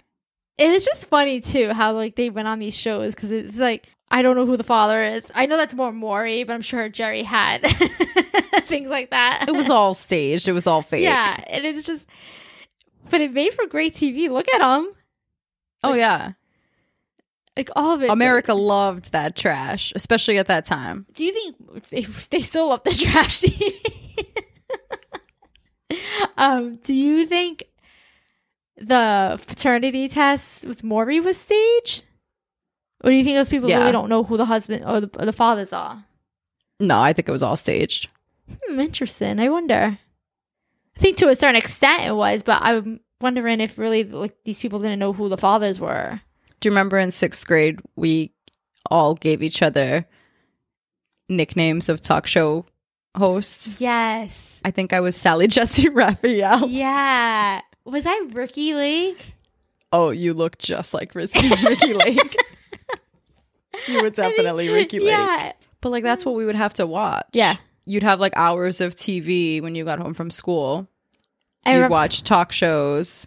And 0.60 0.74
it's 0.74 0.86
just 0.86 1.08
funny 1.08 1.40
too 1.40 1.72
how 1.74 1.94
like 1.94 2.16
they 2.16 2.30
went 2.30 2.48
on 2.48 2.60
these 2.60 2.76
shows 2.76 3.14
because 3.14 3.30
it's 3.32 3.58
like 3.58 3.88
I 4.10 4.22
don't 4.22 4.36
know 4.36 4.46
who 4.46 4.58
the 4.58 4.64
father 4.64 5.04
is. 5.04 5.30
I 5.36 5.46
know 5.46 5.58
that's 5.58 5.74
more 5.76 5.92
Maury, 5.92 6.44
but 6.44 6.54
I'm 6.54 6.62
sure 6.62 6.88
Jerry 6.90 7.24
had 7.24 7.62
things 8.66 8.90
like 8.90 9.10
that. 9.12 9.46
It 9.48 9.54
was 9.54 9.70
all 9.70 9.94
staged. 9.94 10.48
It 10.48 10.54
was 10.54 10.66
all 10.66 10.82
fake. 10.82 11.04
yeah, 11.04 11.44
and 11.48 11.66
it's 11.66 11.86
just, 11.86 12.08
but 13.10 13.22
it 13.22 13.34
made 13.34 13.54
for 13.54 13.68
great 13.68 13.94
TV. 13.94 14.30
Look 14.32 14.48
at 14.54 14.60
them, 14.60 14.94
Oh 15.84 15.94
yeah. 15.94 16.32
like 17.58 17.70
all 17.76 17.94
of 17.94 18.02
it. 18.02 18.10
America 18.10 18.54
loved 18.54 19.12
that 19.12 19.36
trash, 19.36 19.92
especially 19.96 20.38
at 20.38 20.48
that 20.48 20.66
time. 20.66 21.06
Do 21.14 21.24
you 21.26 21.34
think 21.34 21.90
they, 21.90 22.02
they 22.30 22.42
still 22.42 22.70
love 22.70 22.84
the 22.84 22.92
trash 22.96 23.42
TV? 23.42 23.74
um, 26.38 26.78
do 26.78 26.94
you 26.94 27.26
think 27.26 27.66
the 28.78 29.42
paternity 29.48 30.08
test 30.08 30.66
with 30.66 30.84
Maury 30.84 31.20
was 31.20 31.38
staged? 31.38 32.04
Or 33.04 33.12
do 33.12 33.16
you 33.16 33.24
think 33.24 33.36
those 33.38 33.50
people 33.50 33.70
Yeah. 33.70 33.80
really 33.80 33.92
don't 33.92 34.10
know 34.10 34.24
who 34.24 34.38
the 34.38 34.46
husband 34.46 34.84
or 34.86 35.02
the, 35.02 35.10
or 35.20 35.26
the 35.26 35.34
fathers 35.34 35.72
are? 35.74 36.04
No, 36.80 37.00
I 37.00 37.14
think 37.14 37.28
it 37.28 37.32
was 37.32 37.44
all 37.44 37.56
staged. 37.58 38.10
Hmm, 38.68 38.80
interesting. 38.80 39.40
I 39.40 39.50
wonder. 39.50 39.98
I 40.96 41.00
think 41.00 41.18
to 41.18 41.30
a 41.30 41.36
certain 41.36 41.56
extent 41.56 42.04
it 42.06 42.16
was, 42.16 42.44
but 42.44 42.60
I'm 42.62 43.00
wondering 43.22 43.62
if 43.62 43.78
really 43.78 44.04
like 44.04 44.36
these 44.46 44.60
people 44.60 44.80
didn't 44.80 45.00
know 45.00 45.14
who 45.14 45.30
the 45.30 45.38
fathers 45.38 45.80
were. 45.80 46.22
Do 46.60 46.68
you 46.68 46.72
remember 46.72 46.98
in 46.98 47.12
sixth 47.12 47.46
grade 47.46 47.80
we 47.96 48.32
all 48.90 49.14
gave 49.16 49.44
each 49.44 49.62
other 49.62 50.06
nicknames 51.30 51.90
of 51.90 52.00
talk 52.02 52.26
show 52.26 52.66
hosts. 53.18 53.76
Yes. 53.80 54.60
I 54.64 54.72
think 54.72 54.94
I 54.94 55.00
was 55.02 55.16
Sally 55.16 55.48
Jessy 55.48 55.90
Raphael. 55.90 56.68
Yeah. 56.70 57.62
Was 57.88 58.06
I 58.06 58.18
Ricki 58.34 58.74
Lake? 58.74 59.34
Oh, 59.94 60.10
you 60.10 60.34
look 60.34 60.58
just 60.58 60.94
like 60.94 61.14
Ricki, 61.16 61.50
Ricki 61.64 61.94
Lake. 61.94 62.36
you 63.88 64.02
were 64.02 64.10
definitely 64.10 64.70
Ricki 64.70 65.00
Lake. 65.00 65.10
Yeah. 65.12 65.54
But 65.80 65.90
like 65.92 66.04
that's 66.04 66.26
what 66.26 66.36
we 66.36 66.46
would 66.46 66.56
have 66.56 66.74
to 66.76 66.86
watch. 66.86 67.26
Yeah. 67.32 67.56
You'd 67.86 68.04
have 68.04 68.20
like 68.20 68.34
hours 68.36 68.82
of 68.82 68.96
TV 68.96 69.62
when 69.62 69.74
you 69.76 69.86
got 69.86 70.00
home 70.00 70.14
from 70.14 70.30
school. 70.32 70.88
I 71.66 71.70
You'd 71.72 71.76
remember 71.78 71.94
watch 71.94 72.24
talk 72.24 72.52
shows 72.52 73.26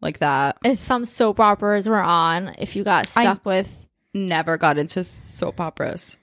like 0.00 0.18
that. 0.20 0.58
and 0.64 0.78
some 0.78 1.04
soap 1.04 1.40
operas 1.40 1.88
were 1.88 2.00
on 2.00 2.54
if 2.58 2.76
you 2.76 2.84
got 2.84 3.10
I- 3.16 3.22
stuck 3.22 3.44
with. 3.44 3.68
Never 4.14 4.56
got 4.56 4.78
into 4.78 5.04
soap 5.04 5.60
operas. 5.60 6.16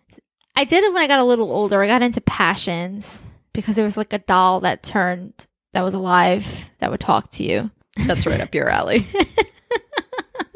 I 0.55 0.63
did 0.63 0.83
it 0.83 0.93
when 0.93 1.03
I 1.03 1.07
got 1.07 1.19
a 1.19 1.23
little 1.23 1.51
older. 1.51 1.83
I 1.83 1.87
got 1.87 2.01
into 2.01 2.21
Passions 2.21 3.21
because 3.53 3.75
there 3.75 3.83
was 3.85 3.97
like 3.97 4.11
a 4.13 4.17
doll 4.19 4.61
that 4.61 4.81
turned 4.81 5.33
that 5.75 5.83
was 5.83 5.93
alive 5.93 6.65
that 6.79 6.89
would 6.89 7.01
talk 7.01 7.29
to 7.31 7.43
you. 7.43 7.69
That's 8.07 8.25
right 8.25 8.39
up 8.39 8.55
your 8.55 8.69
alley. 8.69 9.05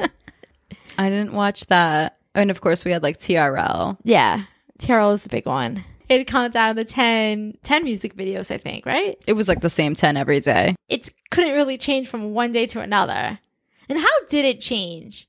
I 0.97 1.09
didn't 1.09 1.33
watch 1.33 1.65
that. 1.65 2.17
And 2.33 2.49
of 2.49 2.61
course 2.61 2.85
we 2.85 2.91
had 2.91 3.03
like 3.03 3.19
TRL. 3.19 3.97
Yeah. 4.05 4.43
TRL 4.79 5.13
is 5.13 5.23
the 5.23 5.29
big 5.29 5.45
one. 5.45 5.83
It'd 6.07 6.27
count 6.27 6.53
down 6.53 6.77
the 6.77 6.85
10, 6.85 7.57
10 7.61 7.83
music 7.83 8.15
videos, 8.15 8.49
I 8.49 8.59
think, 8.59 8.85
right? 8.85 9.21
It 9.27 9.33
was 9.33 9.49
like 9.49 9.59
the 9.59 9.69
same 9.69 9.93
10 9.93 10.15
every 10.15 10.39
day. 10.39 10.73
It 10.87 11.11
couldn't 11.31 11.53
really 11.53 11.77
change 11.77 12.07
from 12.07 12.33
one 12.33 12.53
day 12.53 12.65
to 12.67 12.79
another. 12.79 13.39
And 13.89 13.99
how 13.99 14.25
did 14.29 14.45
it 14.45 14.61
change? 14.61 15.27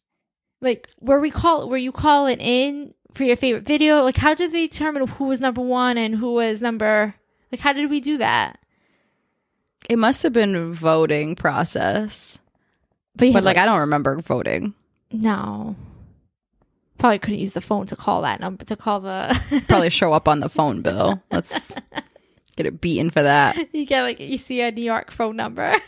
Like, 0.61 0.88
were 1.01 1.18
we 1.18 1.32
call, 1.32 1.68
were 1.68 1.76
you 1.76 1.91
calling 1.91 2.38
in 2.38 2.95
for 3.12 3.24
your 3.24 3.34
favorite 3.34 3.66
video? 3.66 4.03
Like, 4.03 4.18
how 4.18 4.34
did 4.34 4.53
they 4.53 4.68
determine 4.68 5.09
who 5.09 5.24
was 5.24 5.41
number 5.41 5.62
one 5.62 5.99
and 5.99 6.14
who 6.14 6.34
was 6.34 6.62
number, 6.62 7.16
like, 7.51 7.61
how 7.61 7.72
did 7.72 7.91
we 7.91 7.99
do 7.99 8.18
that? 8.18 8.59
It 9.89 9.99
must 9.99 10.22
have 10.22 10.33
been 10.33 10.72
voting 10.72 11.35
process. 11.35 12.39
But, 13.16 13.26
But 13.33 13.33
had, 13.35 13.45
like 13.45 13.57
I 13.57 13.64
don't 13.66 13.81
remember 13.81 14.16
voting. 14.20 14.74
no. 15.12 15.76
Probably 16.99 17.18
couldn't 17.18 17.39
use 17.39 17.55
the 17.55 17.62
phone 17.62 17.87
to 17.87 17.97
call 17.97 18.20
that 18.22 18.41
number, 18.41 18.62
to 18.66 18.76
call 18.76 19.01
the, 19.01 19.64
Probably 19.68 19.89
show 19.89 20.12
up 20.12 20.28
on 20.28 20.41
the 20.41 20.51
phone 20.51 20.83
bill. 20.83 21.22
Let's 21.31 21.72
get 22.57 22.66
it 22.66 22.78
beaten 22.83 23.09
for 23.09 23.22
that. 23.22 23.57
you 23.74 23.87
get 23.87 24.03
like, 24.03 24.20
you 24.20 24.37
see 24.37 24.61
a 24.61 24.70
New 24.70 24.83
York 24.83 25.11
phone 25.11 25.37
number. 25.37 25.74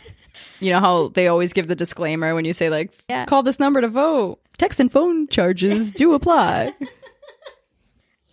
You 0.59 0.71
know 0.71 0.79
how 0.79 1.07
they 1.09 1.27
always 1.27 1.53
give 1.53 1.67
the 1.67 1.75
disclaimer 1.75 2.33
when 2.33 2.43
you 2.45 2.53
say 2.53 2.69
like 2.69 2.91
Yeah. 3.07 3.25
call 3.25 3.43
this 3.43 3.59
number 3.59 3.81
to 3.81 3.87
vote. 3.87 4.39
Text 4.57 4.79
and 4.79 4.91
phone 4.91 5.27
charges 5.27 5.93
do 5.93 6.13
apply. 6.13 6.73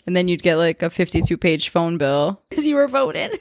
and 0.07 0.17
then 0.17 0.27
you'd 0.29 0.43
get 0.43 0.57
like 0.57 0.81
a 0.83 0.89
52 0.91 1.37
page 1.37 1.69
phone 1.69 1.99
bill. 1.99 2.41
because 2.49 2.65
you 2.65 2.77
were 2.77 2.89
voted. 2.89 3.39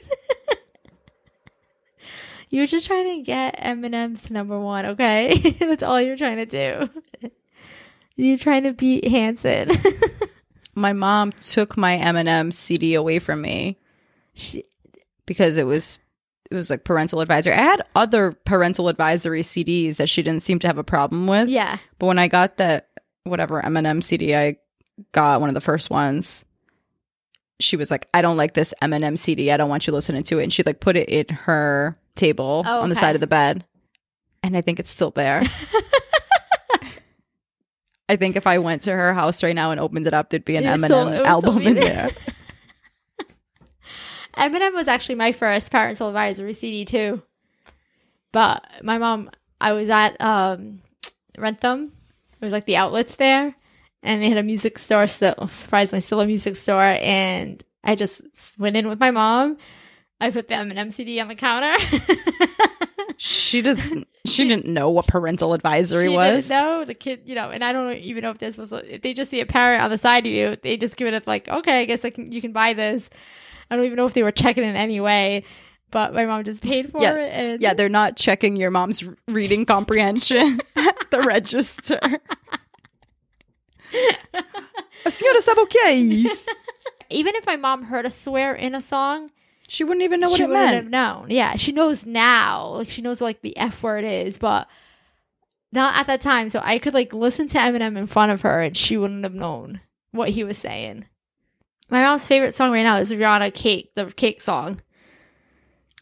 You 2.50 2.60
were 2.60 2.66
just 2.66 2.86
trying 2.86 3.16
to 3.18 3.22
get 3.22 3.58
Eminem's 3.60 4.24
to 4.24 4.32
number 4.32 4.58
one, 4.60 4.84
okay? 4.86 5.56
That's 5.58 5.82
all 5.82 6.00
you're 6.00 6.16
trying 6.16 6.36
to 6.36 6.46
do. 6.46 7.30
You're 8.16 8.36
trying 8.38 8.64
to 8.64 8.72
beat 8.74 9.08
Hanson. 9.08 9.70
My 10.74 10.92
mom 10.92 11.32
took 11.32 11.76
my 11.78 11.96
Eminem 11.96 12.52
CD 12.52 12.92
away 12.92 13.18
from 13.18 13.40
me 13.40 13.78
She- 14.34 14.64
because 15.24 15.56
it 15.56 15.64
was 15.64 15.98
it 16.50 16.54
was 16.54 16.68
like 16.68 16.84
parental 16.84 17.20
advisory. 17.22 17.54
I 17.54 17.62
had 17.62 17.82
other 17.94 18.32
parental 18.32 18.88
advisory 18.88 19.40
CDs 19.42 19.96
that 19.96 20.08
she 20.10 20.22
didn't 20.22 20.42
seem 20.42 20.58
to 20.58 20.66
have 20.66 20.76
a 20.76 20.84
problem 20.84 21.28
with. 21.28 21.48
yeah. 21.48 21.78
But 21.98 22.06
when 22.06 22.18
I 22.18 22.28
got 22.28 22.58
that 22.58 22.88
whatever 23.24 23.62
Eminem 23.62 24.02
CD 24.02 24.34
I 24.36 24.56
got, 25.12 25.40
one 25.40 25.48
of 25.48 25.54
the 25.54 25.60
first 25.62 25.88
ones, 25.88 26.44
she 27.58 27.76
was 27.76 27.90
like, 27.90 28.06
I 28.12 28.20
don't 28.20 28.36
like 28.36 28.52
this 28.54 28.74
Eminem 28.82 29.18
CD. 29.18 29.50
I 29.50 29.56
don't 29.56 29.70
want 29.70 29.86
you 29.86 29.92
listening 29.94 30.24
to 30.24 30.40
it. 30.40 30.42
And 30.42 30.52
she 30.52 30.62
like 30.64 30.80
put 30.80 30.96
it 30.96 31.08
in 31.08 31.34
her 31.34 31.96
table 32.16 32.62
Oh, 32.66 32.80
on 32.80 32.88
the 32.88 32.94
okay. 32.94 33.00
side 33.00 33.14
of 33.14 33.20
the 33.20 33.26
bed. 33.26 33.64
And 34.42 34.56
I 34.56 34.60
think 34.62 34.78
it's 34.80 34.90
still 34.90 35.10
there. 35.10 35.42
I 38.08 38.16
think 38.16 38.34
if 38.36 38.46
I 38.46 38.58
went 38.58 38.82
to 38.82 38.92
her 38.92 39.14
house 39.14 39.42
right 39.42 39.54
now 39.54 39.70
and 39.70 39.78
opened 39.78 40.06
it 40.06 40.14
up, 40.14 40.30
there'd 40.30 40.44
be 40.44 40.56
an 40.56 40.64
It 40.66 40.72
was 40.72 40.84
still- 40.84 41.06
Eminem 41.06 41.18
would 41.18 41.26
album 41.26 41.58
be 41.58 41.66
in 41.66 41.74
there. 41.74 42.10
Eminem 44.36 44.74
was 44.74 44.88
actually 44.88 45.16
my 45.16 45.32
first 45.32 45.70
parental 45.70 46.08
advisory 46.08 46.54
CD 46.54 46.84
too. 46.84 47.22
But 48.32 48.66
my 48.82 48.98
mom, 48.98 49.30
I 49.60 49.72
was 49.72 49.88
at 49.88 50.20
um, 50.20 50.80
Wrentham. 51.36 51.92
It 52.40 52.44
was 52.44 52.52
like 52.52 52.64
the 52.64 52.76
outlets 52.76 53.16
there, 53.16 53.54
and 54.02 54.22
they 54.22 54.28
had 54.28 54.38
a 54.38 54.42
music 54.42 54.78
store. 54.78 55.06
Still, 55.08 55.48
surprisingly, 55.52 56.00
still 56.00 56.20
a 56.20 56.26
music 56.26 56.56
store. 56.56 56.80
And 57.00 57.62
I 57.84 57.96
just 57.96 58.22
went 58.58 58.76
in 58.76 58.88
with 58.88 59.00
my 59.00 59.10
mom. 59.10 59.58
I 60.20 60.30
put 60.30 60.48
the 60.48 60.54
Eminem 60.54 60.92
CD 60.92 61.20
on 61.20 61.28
the 61.28 61.34
counter. 61.34 61.74
She 63.22 63.60
doesn't. 63.60 64.08
She 64.24 64.48
didn't 64.48 64.64
know 64.64 64.88
what 64.88 65.06
parental 65.06 65.52
advisory 65.52 66.04
She 66.04 66.08
was. 66.08 66.44
didn't 66.44 66.48
know 66.48 66.84
the 66.86 66.94
kid, 66.94 67.20
you 67.26 67.34
know, 67.34 67.50
and 67.50 67.62
I 67.62 67.70
don't 67.70 67.92
even 67.98 68.22
know 68.22 68.30
if 68.30 68.38
this 68.38 68.56
was 68.56 68.72
if 68.72 69.02
they 69.02 69.12
just 69.12 69.30
see 69.30 69.40
a 69.42 69.46
parent 69.46 69.82
on 69.82 69.90
the 69.90 69.98
side 69.98 70.24
of 70.26 70.32
you, 70.32 70.56
they 70.62 70.78
just 70.78 70.96
give 70.96 71.06
it 71.06 71.12
up 71.12 71.26
like, 71.26 71.46
okay, 71.46 71.82
I 71.82 71.84
guess 71.84 72.02
I 72.02 72.08
can, 72.08 72.32
you 72.32 72.40
can 72.40 72.52
buy 72.52 72.72
this. 72.72 73.10
I 73.70 73.76
don't 73.76 73.84
even 73.84 73.96
know 73.96 74.06
if 74.06 74.14
they 74.14 74.22
were 74.22 74.32
checking 74.32 74.64
in 74.64 74.74
any 74.74 75.00
way, 75.00 75.44
but 75.90 76.14
my 76.14 76.24
mom 76.24 76.44
just 76.44 76.62
paid 76.62 76.90
for 76.90 77.02
Yeah. 77.02 77.14
it. 77.16 77.30
And 77.32 77.60
Yeah, 77.62 77.74
they're 77.74 77.90
not 77.90 78.16
checking 78.16 78.56
your 78.56 78.70
mom's 78.70 79.04
reading 79.28 79.66
comprehension 79.66 80.60
at 80.76 81.10
the 81.10 81.20
register. 81.20 82.00
A 85.04 85.10
senhora 85.10 85.42
sabe 85.42 85.60
o 85.60 85.66
que 85.66 85.80
é 85.84 85.92
isso? 85.92 86.46
even 87.10 87.34
if 87.34 87.44
my 87.44 87.56
mom 87.56 87.82
heard 87.84 88.06
a 88.06 88.10
swear 88.10 88.54
in 88.54 88.74
a 88.74 88.80
song, 88.80 89.30
She 89.70 89.84
wouldn't 89.84 90.02
even 90.02 90.18
know 90.18 90.28
what 90.28 90.40
it 90.40 90.48
meant. 90.48 90.50
she 90.50 90.52
it 90.52 90.58
wouldn't 90.62 90.72
meant. 90.72 90.84
have 90.84 90.90
known. 91.20 91.30
Yeah, 91.30 91.54
she 91.54 91.70
knows 91.70 92.04
now. 92.04 92.70
Like 92.70 92.90
she 92.90 93.02
knows 93.02 93.20
what, 93.20 93.28
like 93.28 93.42
the 93.42 93.56
F 93.56 93.84
word 93.84 94.02
is, 94.02 94.36
but 94.36 94.66
not 95.70 95.94
at 95.96 96.08
that 96.08 96.20
time. 96.20 96.50
So 96.50 96.60
I 96.64 96.80
could 96.80 96.92
like 96.92 97.12
listen 97.12 97.46
to 97.46 97.58
Eminem 97.58 97.96
in 97.96 98.08
front 98.08 98.32
of 98.32 98.40
her, 98.40 98.60
and 98.60 98.76
she 98.76 98.96
wouldn't 98.96 99.22
have 99.22 99.32
known 99.32 99.80
what 100.10 100.30
he 100.30 100.42
was 100.42 100.58
saying. 100.58 101.04
My 101.88 102.02
mom's 102.02 102.26
favorite 102.26 102.56
song 102.56 102.72
right 102.72 102.82
now 102.82 102.96
is 102.96 103.12
Rihanna 103.12 103.54
"Cake," 103.54 103.92
the 103.94 104.06
Cake 104.06 104.40
song. 104.40 104.82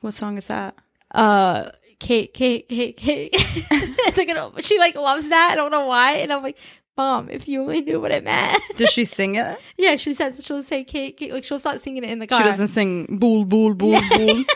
What 0.01 0.15
song 0.15 0.39
is 0.39 0.47
that? 0.47 0.75
Uh, 1.11 1.71
cake, 1.99 2.33
cake, 2.33 2.71
cake, 2.71 2.97
cake. 2.97 3.31
it's 3.35 4.17
like 4.17 4.31
an, 4.31 4.63
she 4.63 4.79
like 4.79 4.95
loves 4.95 5.29
that. 5.29 5.51
I 5.53 5.57
don't 5.57 5.71
know 5.71 5.85
why, 5.85 6.15
and 6.15 6.33
I'm 6.33 6.43
like, 6.43 6.57
Mom, 6.99 7.31
if 7.31 7.47
you 7.47 7.63
only 7.63 7.81
knew 7.81 8.01
what 8.01 8.11
it 8.11 8.25
meant. 8.25 8.61
Does 8.75 8.91
she 8.91 9.05
sing 9.05 9.37
it? 9.37 9.57
yeah, 9.79 9.95
she 9.95 10.13
says 10.13 10.45
she'll 10.45 10.65
say 10.65 10.83
cake, 10.83 11.17
cake, 11.17 11.33
like 11.33 11.45
she'll 11.45 11.61
start 11.61 11.81
singing 11.81 12.03
it 12.03 12.11
in 12.11 12.19
the 12.19 12.27
car. 12.27 12.39
She 12.41 12.45
doesn't 12.45 12.69
sing 12.69 13.19
bool 13.19 13.45
bool 13.45 13.75
bool 13.75 14.01
bool. 14.11 14.45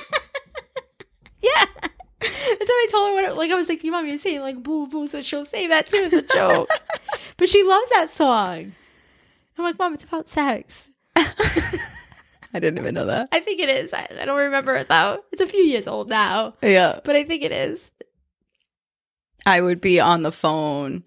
Yeah. 1.41 1.65
That's 1.81 1.91
what 2.21 2.71
I 2.71 2.87
told 2.89 3.09
her. 3.09 3.15
When 3.17 3.25
it, 3.25 3.37
like 3.37 3.51
I 3.51 3.57
was 3.57 3.69
like, 3.69 3.83
"Your 3.83 3.91
mom, 3.91 4.07
you're 4.07 4.17
saying 4.19 4.43
like 4.43 4.63
boo 4.63 4.87
boo," 4.87 5.09
so 5.09 5.21
she'll 5.21 5.45
say 5.45 5.67
that 5.67 5.89
too 5.89 5.97
as 5.97 6.13
a 6.13 6.23
joke. 6.23 6.69
but 7.37 7.49
she 7.49 7.65
loves 7.65 7.91
that 7.91 8.09
song. 8.11 8.73
I'm 9.59 9.65
like, 9.65 9.77
"Mom, 9.77 9.95
it's 9.95 10.05
about 10.05 10.29
sex." 10.29 10.89
I 11.17 12.61
didn't 12.61 12.79
even 12.79 12.95
know 12.95 13.07
that. 13.07 13.29
I 13.33 13.41
think 13.41 13.61
it 13.61 13.69
is. 13.69 13.93
I, 13.93 14.07
I 14.21 14.25
don't 14.25 14.39
remember 14.39 14.77
it 14.77 14.89
though. 14.89 15.25
It's 15.33 15.41
a 15.43 15.49
few 15.49 15.63
years 15.63 15.89
old 15.89 16.09
now, 16.09 16.55
Yeah. 16.63 17.01
but 17.05 17.17
I 17.17 17.25
think 17.25 17.43
it 17.43 17.51
is. 17.51 17.91
I 19.45 19.61
would 19.61 19.81
be 19.81 19.99
on 19.99 20.23
the 20.23 20.31
phone 20.31 21.03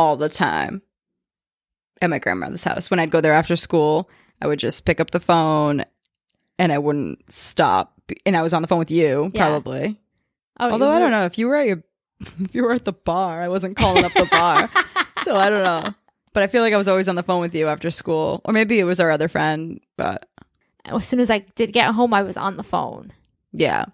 all 0.00 0.16
the 0.16 0.28
time 0.30 0.80
at 2.00 2.08
my 2.10 2.18
grandmother's 2.18 2.64
house. 2.64 2.90
When 2.90 2.98
I'd 2.98 3.10
go 3.10 3.20
there 3.20 3.34
after 3.34 3.54
school, 3.56 4.08
I 4.40 4.46
would 4.46 4.58
just 4.58 4.86
pick 4.86 4.98
up 5.00 5.10
the 5.10 5.20
phone 5.20 5.84
and 6.58 6.72
I 6.72 6.78
wouldn't 6.78 7.30
stop. 7.30 7.92
And 8.24 8.34
I 8.36 8.42
was 8.42 8.54
on 8.54 8.62
the 8.62 8.68
phone 8.68 8.78
with 8.78 8.90
you, 8.90 9.30
Yeah. 9.34 9.46
probably. 9.48 10.00
Oh, 10.58 10.70
Although 10.70 10.90
I 10.90 10.98
don't 10.98 11.10
know 11.10 11.24
if 11.26 11.36
you 11.38 11.46
were 11.48 11.56
at 11.56 11.66
your, 11.66 11.82
if 12.20 12.54
you 12.54 12.62
were 12.62 12.72
at 12.72 12.84
the 12.86 12.92
bar, 12.92 13.42
I 13.42 13.48
wasn't 13.48 13.76
calling 13.76 14.04
up 14.04 14.12
the 14.14 14.26
bar, 14.30 14.68
so 15.24 15.36
I 15.36 15.48
don't 15.50 15.62
know. 15.64 15.94
But 16.32 16.42
I 16.42 16.46
feel 16.46 16.62
like 16.62 16.72
I 16.72 16.76
was 16.76 16.88
always 16.88 17.08
on 17.08 17.16
the 17.16 17.22
phone 17.22 17.40
with 17.40 17.54
you 17.54 17.66
after 17.68 17.90
school, 17.90 18.40
or 18.44 18.52
maybe 18.52 18.78
it 18.78 18.84
was 18.84 19.00
our 19.00 19.10
other 19.10 19.28
friend. 19.28 19.80
But 19.96 20.28
As 20.86 21.06
soon 21.06 21.20
as 21.20 21.28
I 21.30 21.40
did 21.56 21.72
get 21.72 21.94
home, 21.94 22.12
I 22.14 22.22
was 22.22 22.36
on 22.36 22.56
the 22.56 22.62
phone. 22.62 23.12
Yeah, 23.52 23.86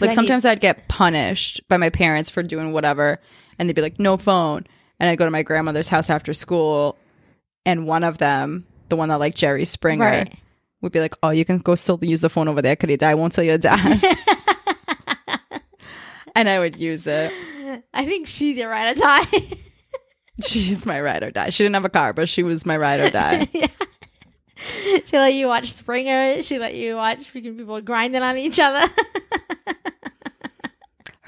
like 0.00 0.10
I 0.10 0.14
sometimes 0.14 0.44
I'd 0.44 0.60
get 0.60 0.88
punished 0.88 1.66
by 1.68 1.76
my 1.78 1.90
parents 1.90 2.30
for 2.30 2.42
doing 2.42 2.72
whatever, 2.72 3.18
and 3.58 3.68
they'd 3.68 3.74
be 3.76 3.82
like, 3.82 3.98
"No 3.98 4.16
phone," 4.16 4.66
and 5.02 5.10
I'd 5.10 5.18
go 5.18 5.24
to 5.24 5.30
my 5.32 5.42
grandmother's 5.42 5.88
house 5.88 6.08
after 6.08 6.32
school, 6.32 6.96
and 7.66 7.86
one 7.88 8.04
of 8.04 8.18
them, 8.18 8.64
the 8.88 8.94
one 8.96 9.08
that 9.08 9.18
like 9.18 9.34
Jerry 9.34 9.64
Springer, 9.64 10.04
Right. 10.04 10.34
would 10.80 10.92
be 10.92 11.00
like, 11.00 11.16
"Oh, 11.24 11.30
you 11.30 11.44
can 11.44 11.58
go 11.58 11.74
still 11.74 11.98
use 12.00 12.20
the 12.20 12.30
phone 12.30 12.46
over 12.46 12.62
there, 12.62 12.76
Karita. 12.76 13.02
I 13.02 13.14
won't 13.16 13.32
tell 13.32 13.42
your 13.44 13.58
dad." 13.58 14.00
and 16.36 16.48
I 16.48 16.60
would 16.60 16.76
use 16.76 17.06
it. 17.06 17.32
I 17.92 18.04
think 18.06 18.28
she's 18.28 18.56
your 18.56 18.70
ride 18.70 18.96
or 18.96 19.00
die. 19.00 19.24
She's 20.42 20.86
my 20.86 21.00
ride 21.00 21.22
or 21.22 21.30
die. 21.30 21.50
She 21.50 21.62
didn't 21.62 21.74
have 21.74 21.84
a 21.84 21.88
car, 21.90 22.12
but 22.14 22.28
she 22.28 22.42
was 22.42 22.64
my 22.66 22.76
ride 22.76 23.00
or 23.00 23.10
die. 23.10 23.48
yeah. 23.52 23.66
She 25.04 25.16
let 25.18 25.34
you 25.34 25.46
watch 25.46 25.72
Springer. 25.72 26.42
She 26.42 26.58
let 26.58 26.74
you 26.74 26.96
watch 26.96 27.18
freaking 27.32 27.56
people 27.56 27.80
grinding 27.82 28.22
on 28.22 28.38
each 28.38 28.58
other. 28.58 28.88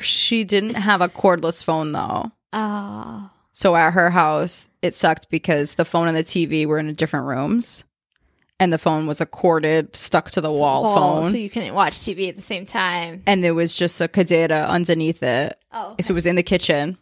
she 0.01 0.43
didn't 0.45 0.75
have 0.75 1.01
a 1.01 1.09
cordless 1.09 1.62
phone 1.62 1.93
though. 1.93 2.31
oh. 2.53 3.31
So 3.57 3.76
at 3.76 3.92
her 3.92 4.11
house, 4.11 4.68
it 4.82 4.94
sucked 4.96 5.30
because 5.30 5.74
the 5.76 5.84
phone 5.84 6.09
and 6.09 6.16
the 6.16 6.24
TV 6.24 6.66
were 6.66 6.78
in 6.78 6.92
different 6.94 7.26
rooms. 7.26 7.84
and 8.61 8.72
the 8.72 8.78
phone 8.78 9.07
was 9.07 9.20
a 9.20 9.26
corded, 9.26 9.94
stuck 9.96 10.30
to 10.30 10.40
the 10.40 10.50
wall, 10.52 10.82
Wall, 10.84 11.22
phone. 11.22 11.30
so 11.32 11.36
you 11.38 11.48
couldn't 11.50 11.74
watch 11.74 11.94
TV 11.94 12.28
at 12.28 12.36
the 12.36 12.42
same 12.42 12.64
time. 12.66 13.22
and 13.26 13.42
there 13.42 13.55
was 13.55 13.74
just 13.74 14.00
a 14.00 14.07
cadera 14.09 14.66
underneath 14.68 15.22
it. 15.22 15.59
Oh, 15.72 15.94
So 16.00 16.12
it 16.12 16.14
was 16.14 16.26
in 16.26 16.36
the 16.36 16.42
kitchen. 16.42 16.98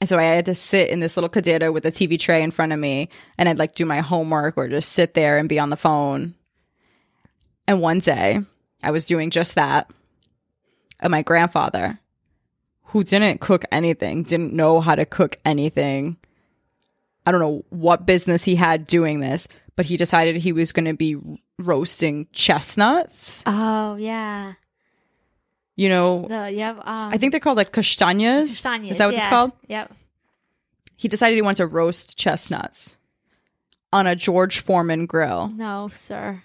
And 0.00 0.08
so 0.08 0.18
I 0.18 0.22
had 0.24 0.46
to 0.46 0.54
sit 0.54 0.88
in 0.90 1.00
this 1.00 1.16
little 1.16 1.28
cadera 1.30 1.72
with 1.72 1.84
a 1.86 1.90
TV 1.92 2.18
tray 2.18 2.42
in 2.42 2.50
front 2.50 2.72
of 2.72 2.78
me 2.78 3.08
and 3.38 3.48
I'd 3.48 3.58
like 3.58 3.74
do 3.74 3.84
my 3.86 4.00
homework 4.00 4.56
or 4.56 4.66
just 4.68 4.92
sit 4.92 5.12
there 5.14 5.36
and 5.38 5.48
be 5.48 5.58
on 5.58 5.68
the 5.70 5.76
phone. 5.76 6.34
And 7.68 7.80
one 7.82 7.98
day 8.00 8.40
I 8.82 8.90
was 8.90 9.04
doing 9.04 9.28
just 9.30 9.54
that. 9.56 9.90
And 11.00 11.10
my 11.10 11.20
grandfather, 11.22 11.98
who 12.90 13.04
didn't 13.04 13.40
cook 13.40 13.64
anything, 13.72 14.22
didn't 14.22 14.52
know 14.52 14.80
how 14.80 14.94
to 14.94 15.04
cook 15.04 15.38
anything. 15.44 16.16
I 17.26 17.32
don't 17.32 17.40
know 17.40 17.64
what 17.70 18.06
business 18.06 18.44
he 18.44 18.54
had 18.56 18.86
doing 18.86 19.20
this, 19.20 19.46
but 19.76 19.86
he 19.86 19.96
decided 19.96 20.36
he 20.36 20.52
was 20.52 20.72
going 20.72 20.86
to 20.86 20.94
be 20.94 21.16
roasting 21.58 22.26
chestnuts. 22.32 23.42
oh 23.46 23.96
yeah. 23.96 24.54
You 25.76 25.88
know, 25.88 26.26
The 26.28 26.50
you 26.50 26.60
have 26.60 26.78
um, 26.78 26.84
I 27.12 27.16
think 27.16 27.32
they're 27.32 27.40
called 27.40 27.56
like 27.56 27.72
castañas. 27.72 28.44
castañas, 28.50 28.90
Is 28.90 28.98
that 28.98 29.06
what 29.06 29.14
it's 29.14 29.26
called? 29.28 29.52
Yep. 29.68 29.92
he 30.96 31.08
decided 31.08 31.36
he 31.36 31.42
wanted 31.42 31.58
to 31.62 31.66
roast 31.66 32.16
chestnuts 32.18 32.96
on 33.92 34.06
a 34.06 34.14
George 34.16 34.58
Foreman 34.60 35.06
grill 35.06 35.48
No, 35.48 35.88
sir. 35.92 36.42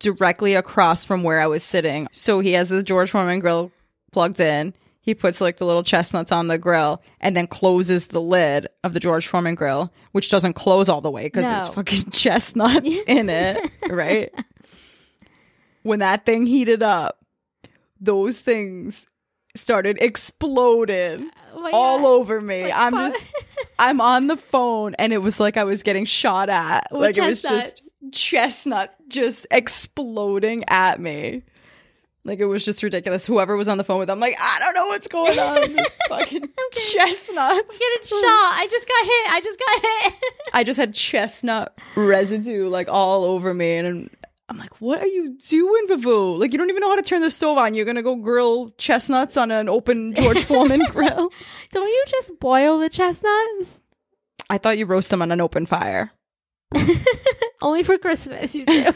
directly 0.00 0.54
across 0.54 1.04
from 1.04 1.22
where 1.22 1.40
I 1.40 1.46
was 1.46 1.62
sitting. 1.62 2.08
So 2.12 2.40
he 2.40 2.52
has 2.52 2.68
the 2.68 2.82
George 2.82 3.10
Foreman 3.10 3.40
grill 3.40 3.70
plugged 4.12 4.40
in. 4.40 4.74
He 5.06 5.14
puts 5.14 5.40
like 5.40 5.58
the 5.58 5.64
little 5.64 5.84
chestnuts 5.84 6.32
on 6.32 6.48
the 6.48 6.58
grill 6.58 7.00
and 7.20 7.36
then 7.36 7.46
closes 7.46 8.08
the 8.08 8.20
lid 8.20 8.66
of 8.82 8.92
the 8.92 8.98
George 8.98 9.28
Foreman 9.28 9.54
grill, 9.54 9.92
which 10.10 10.28
doesn't 10.30 10.54
close 10.54 10.88
all 10.88 11.00
the 11.00 11.10
way 11.12 11.24
because 11.26 11.44
there's 11.44 11.68
fucking 11.68 12.10
chestnuts 12.10 12.88
in 13.06 13.30
it, 13.30 13.70
right? 13.88 14.34
When 15.84 16.00
that 16.00 16.26
thing 16.26 16.44
heated 16.46 16.82
up, 16.82 17.24
those 18.00 18.40
things 18.40 19.06
started 19.54 19.96
exploding 20.00 21.30
Oh 21.54 21.70
all 21.72 21.98
God. 22.00 22.06
over 22.08 22.40
me. 22.40 22.64
Like 22.64 22.72
I'm 22.74 22.92
just 22.92 23.24
I'm 23.78 24.00
on 24.00 24.26
the 24.26 24.36
phone 24.36 24.94
and 24.98 25.12
it 25.12 25.18
was 25.18 25.38
like 25.40 25.56
I 25.56 25.64
was 25.64 25.82
getting 25.84 26.04
shot 26.04 26.48
at. 26.48 26.88
With 26.90 27.00
like 27.00 27.16
it 27.16 27.26
was 27.26 27.42
just 27.42 27.80
chestnut 28.12 28.94
just 29.08 29.46
exploding 29.52 30.64
at 30.68 31.00
me. 31.00 31.42
Like 32.26 32.40
it 32.40 32.46
was 32.46 32.64
just 32.64 32.82
ridiculous. 32.82 33.24
Whoever 33.24 33.56
was 33.56 33.68
on 33.68 33.78
the 33.78 33.84
phone 33.84 34.00
with, 34.00 34.10
I'm 34.10 34.18
like, 34.18 34.36
I 34.40 34.58
don't 34.58 34.74
know 34.74 34.86
what's 34.88 35.06
going 35.06 35.38
on. 35.38 35.56
This 35.76 35.96
fucking 36.08 36.48
chestnut. 36.72 37.68
Getting 37.68 38.02
shot. 38.02 38.18
I 38.20 38.66
just 38.70 38.88
got 38.88 39.04
hit. 39.04 39.32
I 39.32 39.40
just 39.44 39.58
got 39.60 39.82
hit. 39.82 40.32
I 40.52 40.64
just 40.64 40.76
had 40.78 40.92
chestnut 40.94 41.78
residue 41.94 42.68
like 42.68 42.88
all 42.88 43.24
over 43.24 43.54
me, 43.54 43.76
and 43.76 44.10
I'm 44.48 44.58
like, 44.58 44.80
"What 44.80 45.00
are 45.00 45.06
you 45.06 45.36
doing, 45.38 45.86
Vavô? 45.88 46.38
Like 46.38 46.50
you 46.52 46.58
don't 46.58 46.68
even 46.70 46.80
know 46.80 46.88
how 46.90 46.96
to 46.96 47.02
turn 47.02 47.20
the 47.20 47.30
stove 47.30 47.58
on. 47.58 47.74
You're 47.74 47.84
gonna 47.84 48.02
go 48.02 48.16
grill 48.16 48.70
chestnuts 48.78 49.36
on 49.36 49.50
an 49.52 49.68
open 49.68 50.14
George 50.14 50.42
Foreman 50.44 50.82
grill." 50.90 51.30
Don't 51.72 51.88
you 51.88 52.04
just 52.08 52.38
boil 52.40 52.78
the 52.78 52.88
chestnuts? 52.88 53.78
I 54.50 54.58
thought 54.58 54.78
you 54.78 54.86
roast 54.86 55.10
them 55.10 55.22
on 55.22 55.30
an 55.30 55.40
open 55.40 55.66
fire. 55.66 56.10
Only 57.62 57.82
for 57.84 57.96
Christmas, 57.98 58.54
you 58.54 58.64
do. 58.66 58.92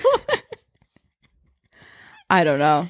I 2.29 2.45
don't 2.45 2.59
know. 2.59 2.89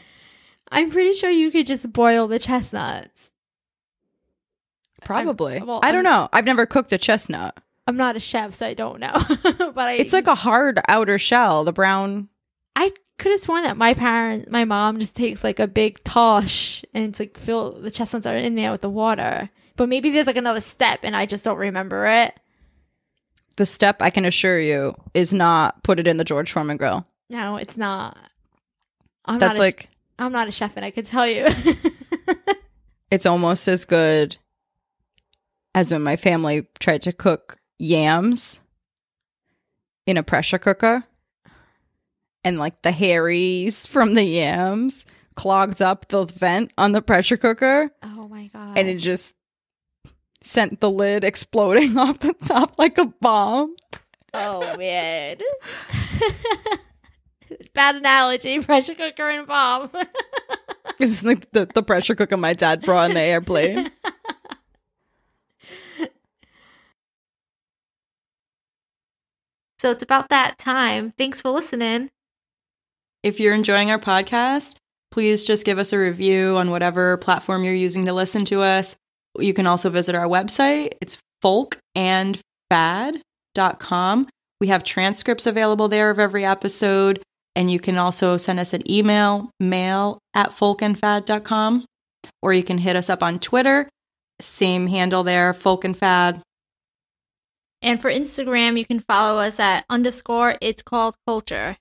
I'm 0.70 0.90
pretty 0.90 1.14
sure 1.14 1.30
you 1.30 1.50
could 1.50 1.66
just 1.66 1.92
boil 1.92 2.28
the 2.28 2.38
chestnuts. 2.38 3.30
Probably. 5.02 5.54
I'm- 5.54 5.66
well, 5.66 5.80
I 5.82 5.92
don't 5.92 6.06
I'm- 6.06 6.22
know. 6.22 6.28
I've 6.32 6.44
never 6.44 6.66
cooked 6.66 6.92
a 6.92 6.98
chestnut. 6.98 7.58
I'm 7.86 7.96
not 7.96 8.14
a 8.16 8.20
chef, 8.20 8.54
so 8.54 8.66
I 8.66 8.74
don't 8.74 9.00
know. 9.00 9.12
but 9.42 9.78
I, 9.78 9.92
It's 9.94 10.12
like 10.12 10.28
a 10.28 10.34
hard 10.34 10.78
outer 10.86 11.18
shell, 11.18 11.64
the 11.64 11.72
brown. 11.72 12.28
I 12.76 12.92
could 13.18 13.32
have 13.32 13.40
sworn 13.40 13.64
that 13.64 13.76
my 13.76 13.94
parents, 13.94 14.48
my 14.50 14.64
mom, 14.64 15.00
just 15.00 15.16
takes 15.16 15.42
like 15.42 15.58
a 15.58 15.66
big 15.66 16.02
tosh 16.04 16.84
and 16.94 17.04
it's 17.06 17.18
like 17.18 17.36
fill 17.36 17.72
the 17.80 17.90
chestnuts 17.90 18.26
are 18.26 18.36
in 18.36 18.54
there 18.54 18.70
with 18.70 18.82
the 18.82 18.90
water. 18.90 19.50
But 19.76 19.88
maybe 19.88 20.10
there's 20.10 20.26
like 20.26 20.36
another 20.36 20.60
step, 20.60 21.00
and 21.02 21.16
I 21.16 21.26
just 21.26 21.42
don't 21.44 21.56
remember 21.58 22.06
it. 22.06 22.38
The 23.56 23.66
step, 23.66 24.00
I 24.02 24.10
can 24.10 24.24
assure 24.24 24.60
you, 24.60 24.94
is 25.14 25.32
not 25.32 25.82
put 25.82 25.98
it 25.98 26.06
in 26.06 26.16
the 26.18 26.24
George 26.24 26.52
Foreman 26.52 26.76
grill. 26.76 27.06
No, 27.28 27.56
it's 27.56 27.76
not. 27.76 28.16
I'm 29.24 29.38
That's 29.38 29.58
not 29.58 29.62
a, 29.62 29.66
like, 29.66 29.88
I'm 30.20 30.32
not 30.32 30.48
a 30.48 30.52
chef, 30.52 30.76
and 30.76 30.84
I 30.84 30.90
can 30.90 31.04
tell 31.04 31.26
you. 31.26 31.46
it's 33.10 33.26
almost 33.26 33.66
as 33.66 33.84
good 33.84 34.36
as 35.74 35.92
when 35.92 36.02
my 36.02 36.16
family 36.16 36.68
tried 36.78 37.02
to 37.02 37.12
cook 37.12 37.58
yams 37.78 38.60
in 40.06 40.16
a 40.16 40.22
pressure 40.22 40.58
cooker. 40.58 41.04
And 42.44 42.58
like 42.58 42.82
the 42.82 42.92
hairies 42.92 43.86
from 43.86 44.14
the 44.14 44.24
yams 44.24 45.04
clogged 45.36 45.80
up 45.80 46.08
the 46.08 46.24
vent 46.24 46.72
on 46.76 46.92
the 46.92 47.02
pressure 47.02 47.36
cooker. 47.36 47.90
oh 48.02 48.28
my 48.28 48.48
god! 48.48 48.76
and 48.76 48.88
it 48.88 48.98
just 48.98 49.34
sent 50.42 50.80
the 50.80 50.90
lid 50.90 51.24
exploding 51.24 51.96
off 51.98 52.18
the 52.20 52.34
top 52.44 52.78
like 52.78 52.98
a 52.98 53.06
bomb. 53.06 53.74
oh 54.34 54.76
man, 54.76 55.38
bad 57.74 57.96
analogy. 57.96 58.60
Pressure 58.60 58.94
cooker 58.94 59.28
and 59.28 59.46
bomb. 59.46 59.90
It's 60.98 61.12
just 61.12 61.24
like 61.24 61.50
the, 61.52 61.66
the 61.74 61.82
pressure 61.82 62.14
cooker 62.14 62.36
my 62.36 62.52
dad 62.52 62.82
brought 62.82 63.08
on 63.08 63.14
the 63.14 63.20
airplane. 63.20 63.90
so 69.78 69.90
it's 69.90 70.02
about 70.02 70.28
that 70.28 70.58
time. 70.58 71.10
Thanks 71.12 71.40
for 71.40 71.50
listening. 71.50 72.10
If 73.22 73.40
you're 73.40 73.54
enjoying 73.54 73.90
our 73.90 73.98
podcast, 73.98 74.76
please 75.10 75.44
just 75.44 75.64
give 75.64 75.78
us 75.78 75.94
a 75.94 75.98
review 75.98 76.58
on 76.58 76.70
whatever 76.70 77.16
platform 77.16 77.64
you're 77.64 77.72
using 77.72 78.04
to 78.04 78.12
listen 78.12 78.44
to 78.46 78.60
us. 78.60 78.94
You 79.38 79.54
can 79.54 79.66
also 79.66 79.88
visit 79.88 80.14
our 80.14 80.26
website. 80.26 80.92
It's 81.00 81.16
folkandfad.com. 81.42 84.28
We 84.60 84.66
have 84.66 84.84
transcripts 84.84 85.46
available 85.46 85.88
there 85.88 86.10
of 86.10 86.18
every 86.18 86.44
episode. 86.44 87.22
And 87.56 87.70
you 87.70 87.80
can 87.80 87.98
also 87.98 88.36
send 88.36 88.60
us 88.60 88.72
an 88.72 88.88
email, 88.90 89.50
mail 89.58 90.18
at 90.34 90.50
folkandfad.com. 90.50 91.84
Or 92.42 92.52
you 92.52 92.62
can 92.62 92.78
hit 92.78 92.96
us 92.96 93.10
up 93.10 93.22
on 93.22 93.38
Twitter. 93.38 93.88
Same 94.40 94.86
handle 94.86 95.22
there, 95.22 95.52
folkandfad. 95.52 96.42
And 97.82 98.00
for 98.00 98.10
Instagram, 98.10 98.78
you 98.78 98.84
can 98.84 99.00
follow 99.00 99.40
us 99.40 99.58
at 99.58 99.84
underscore 99.88 100.56
it's 100.60 100.82
called 100.82 101.14
culture. 101.26 101.76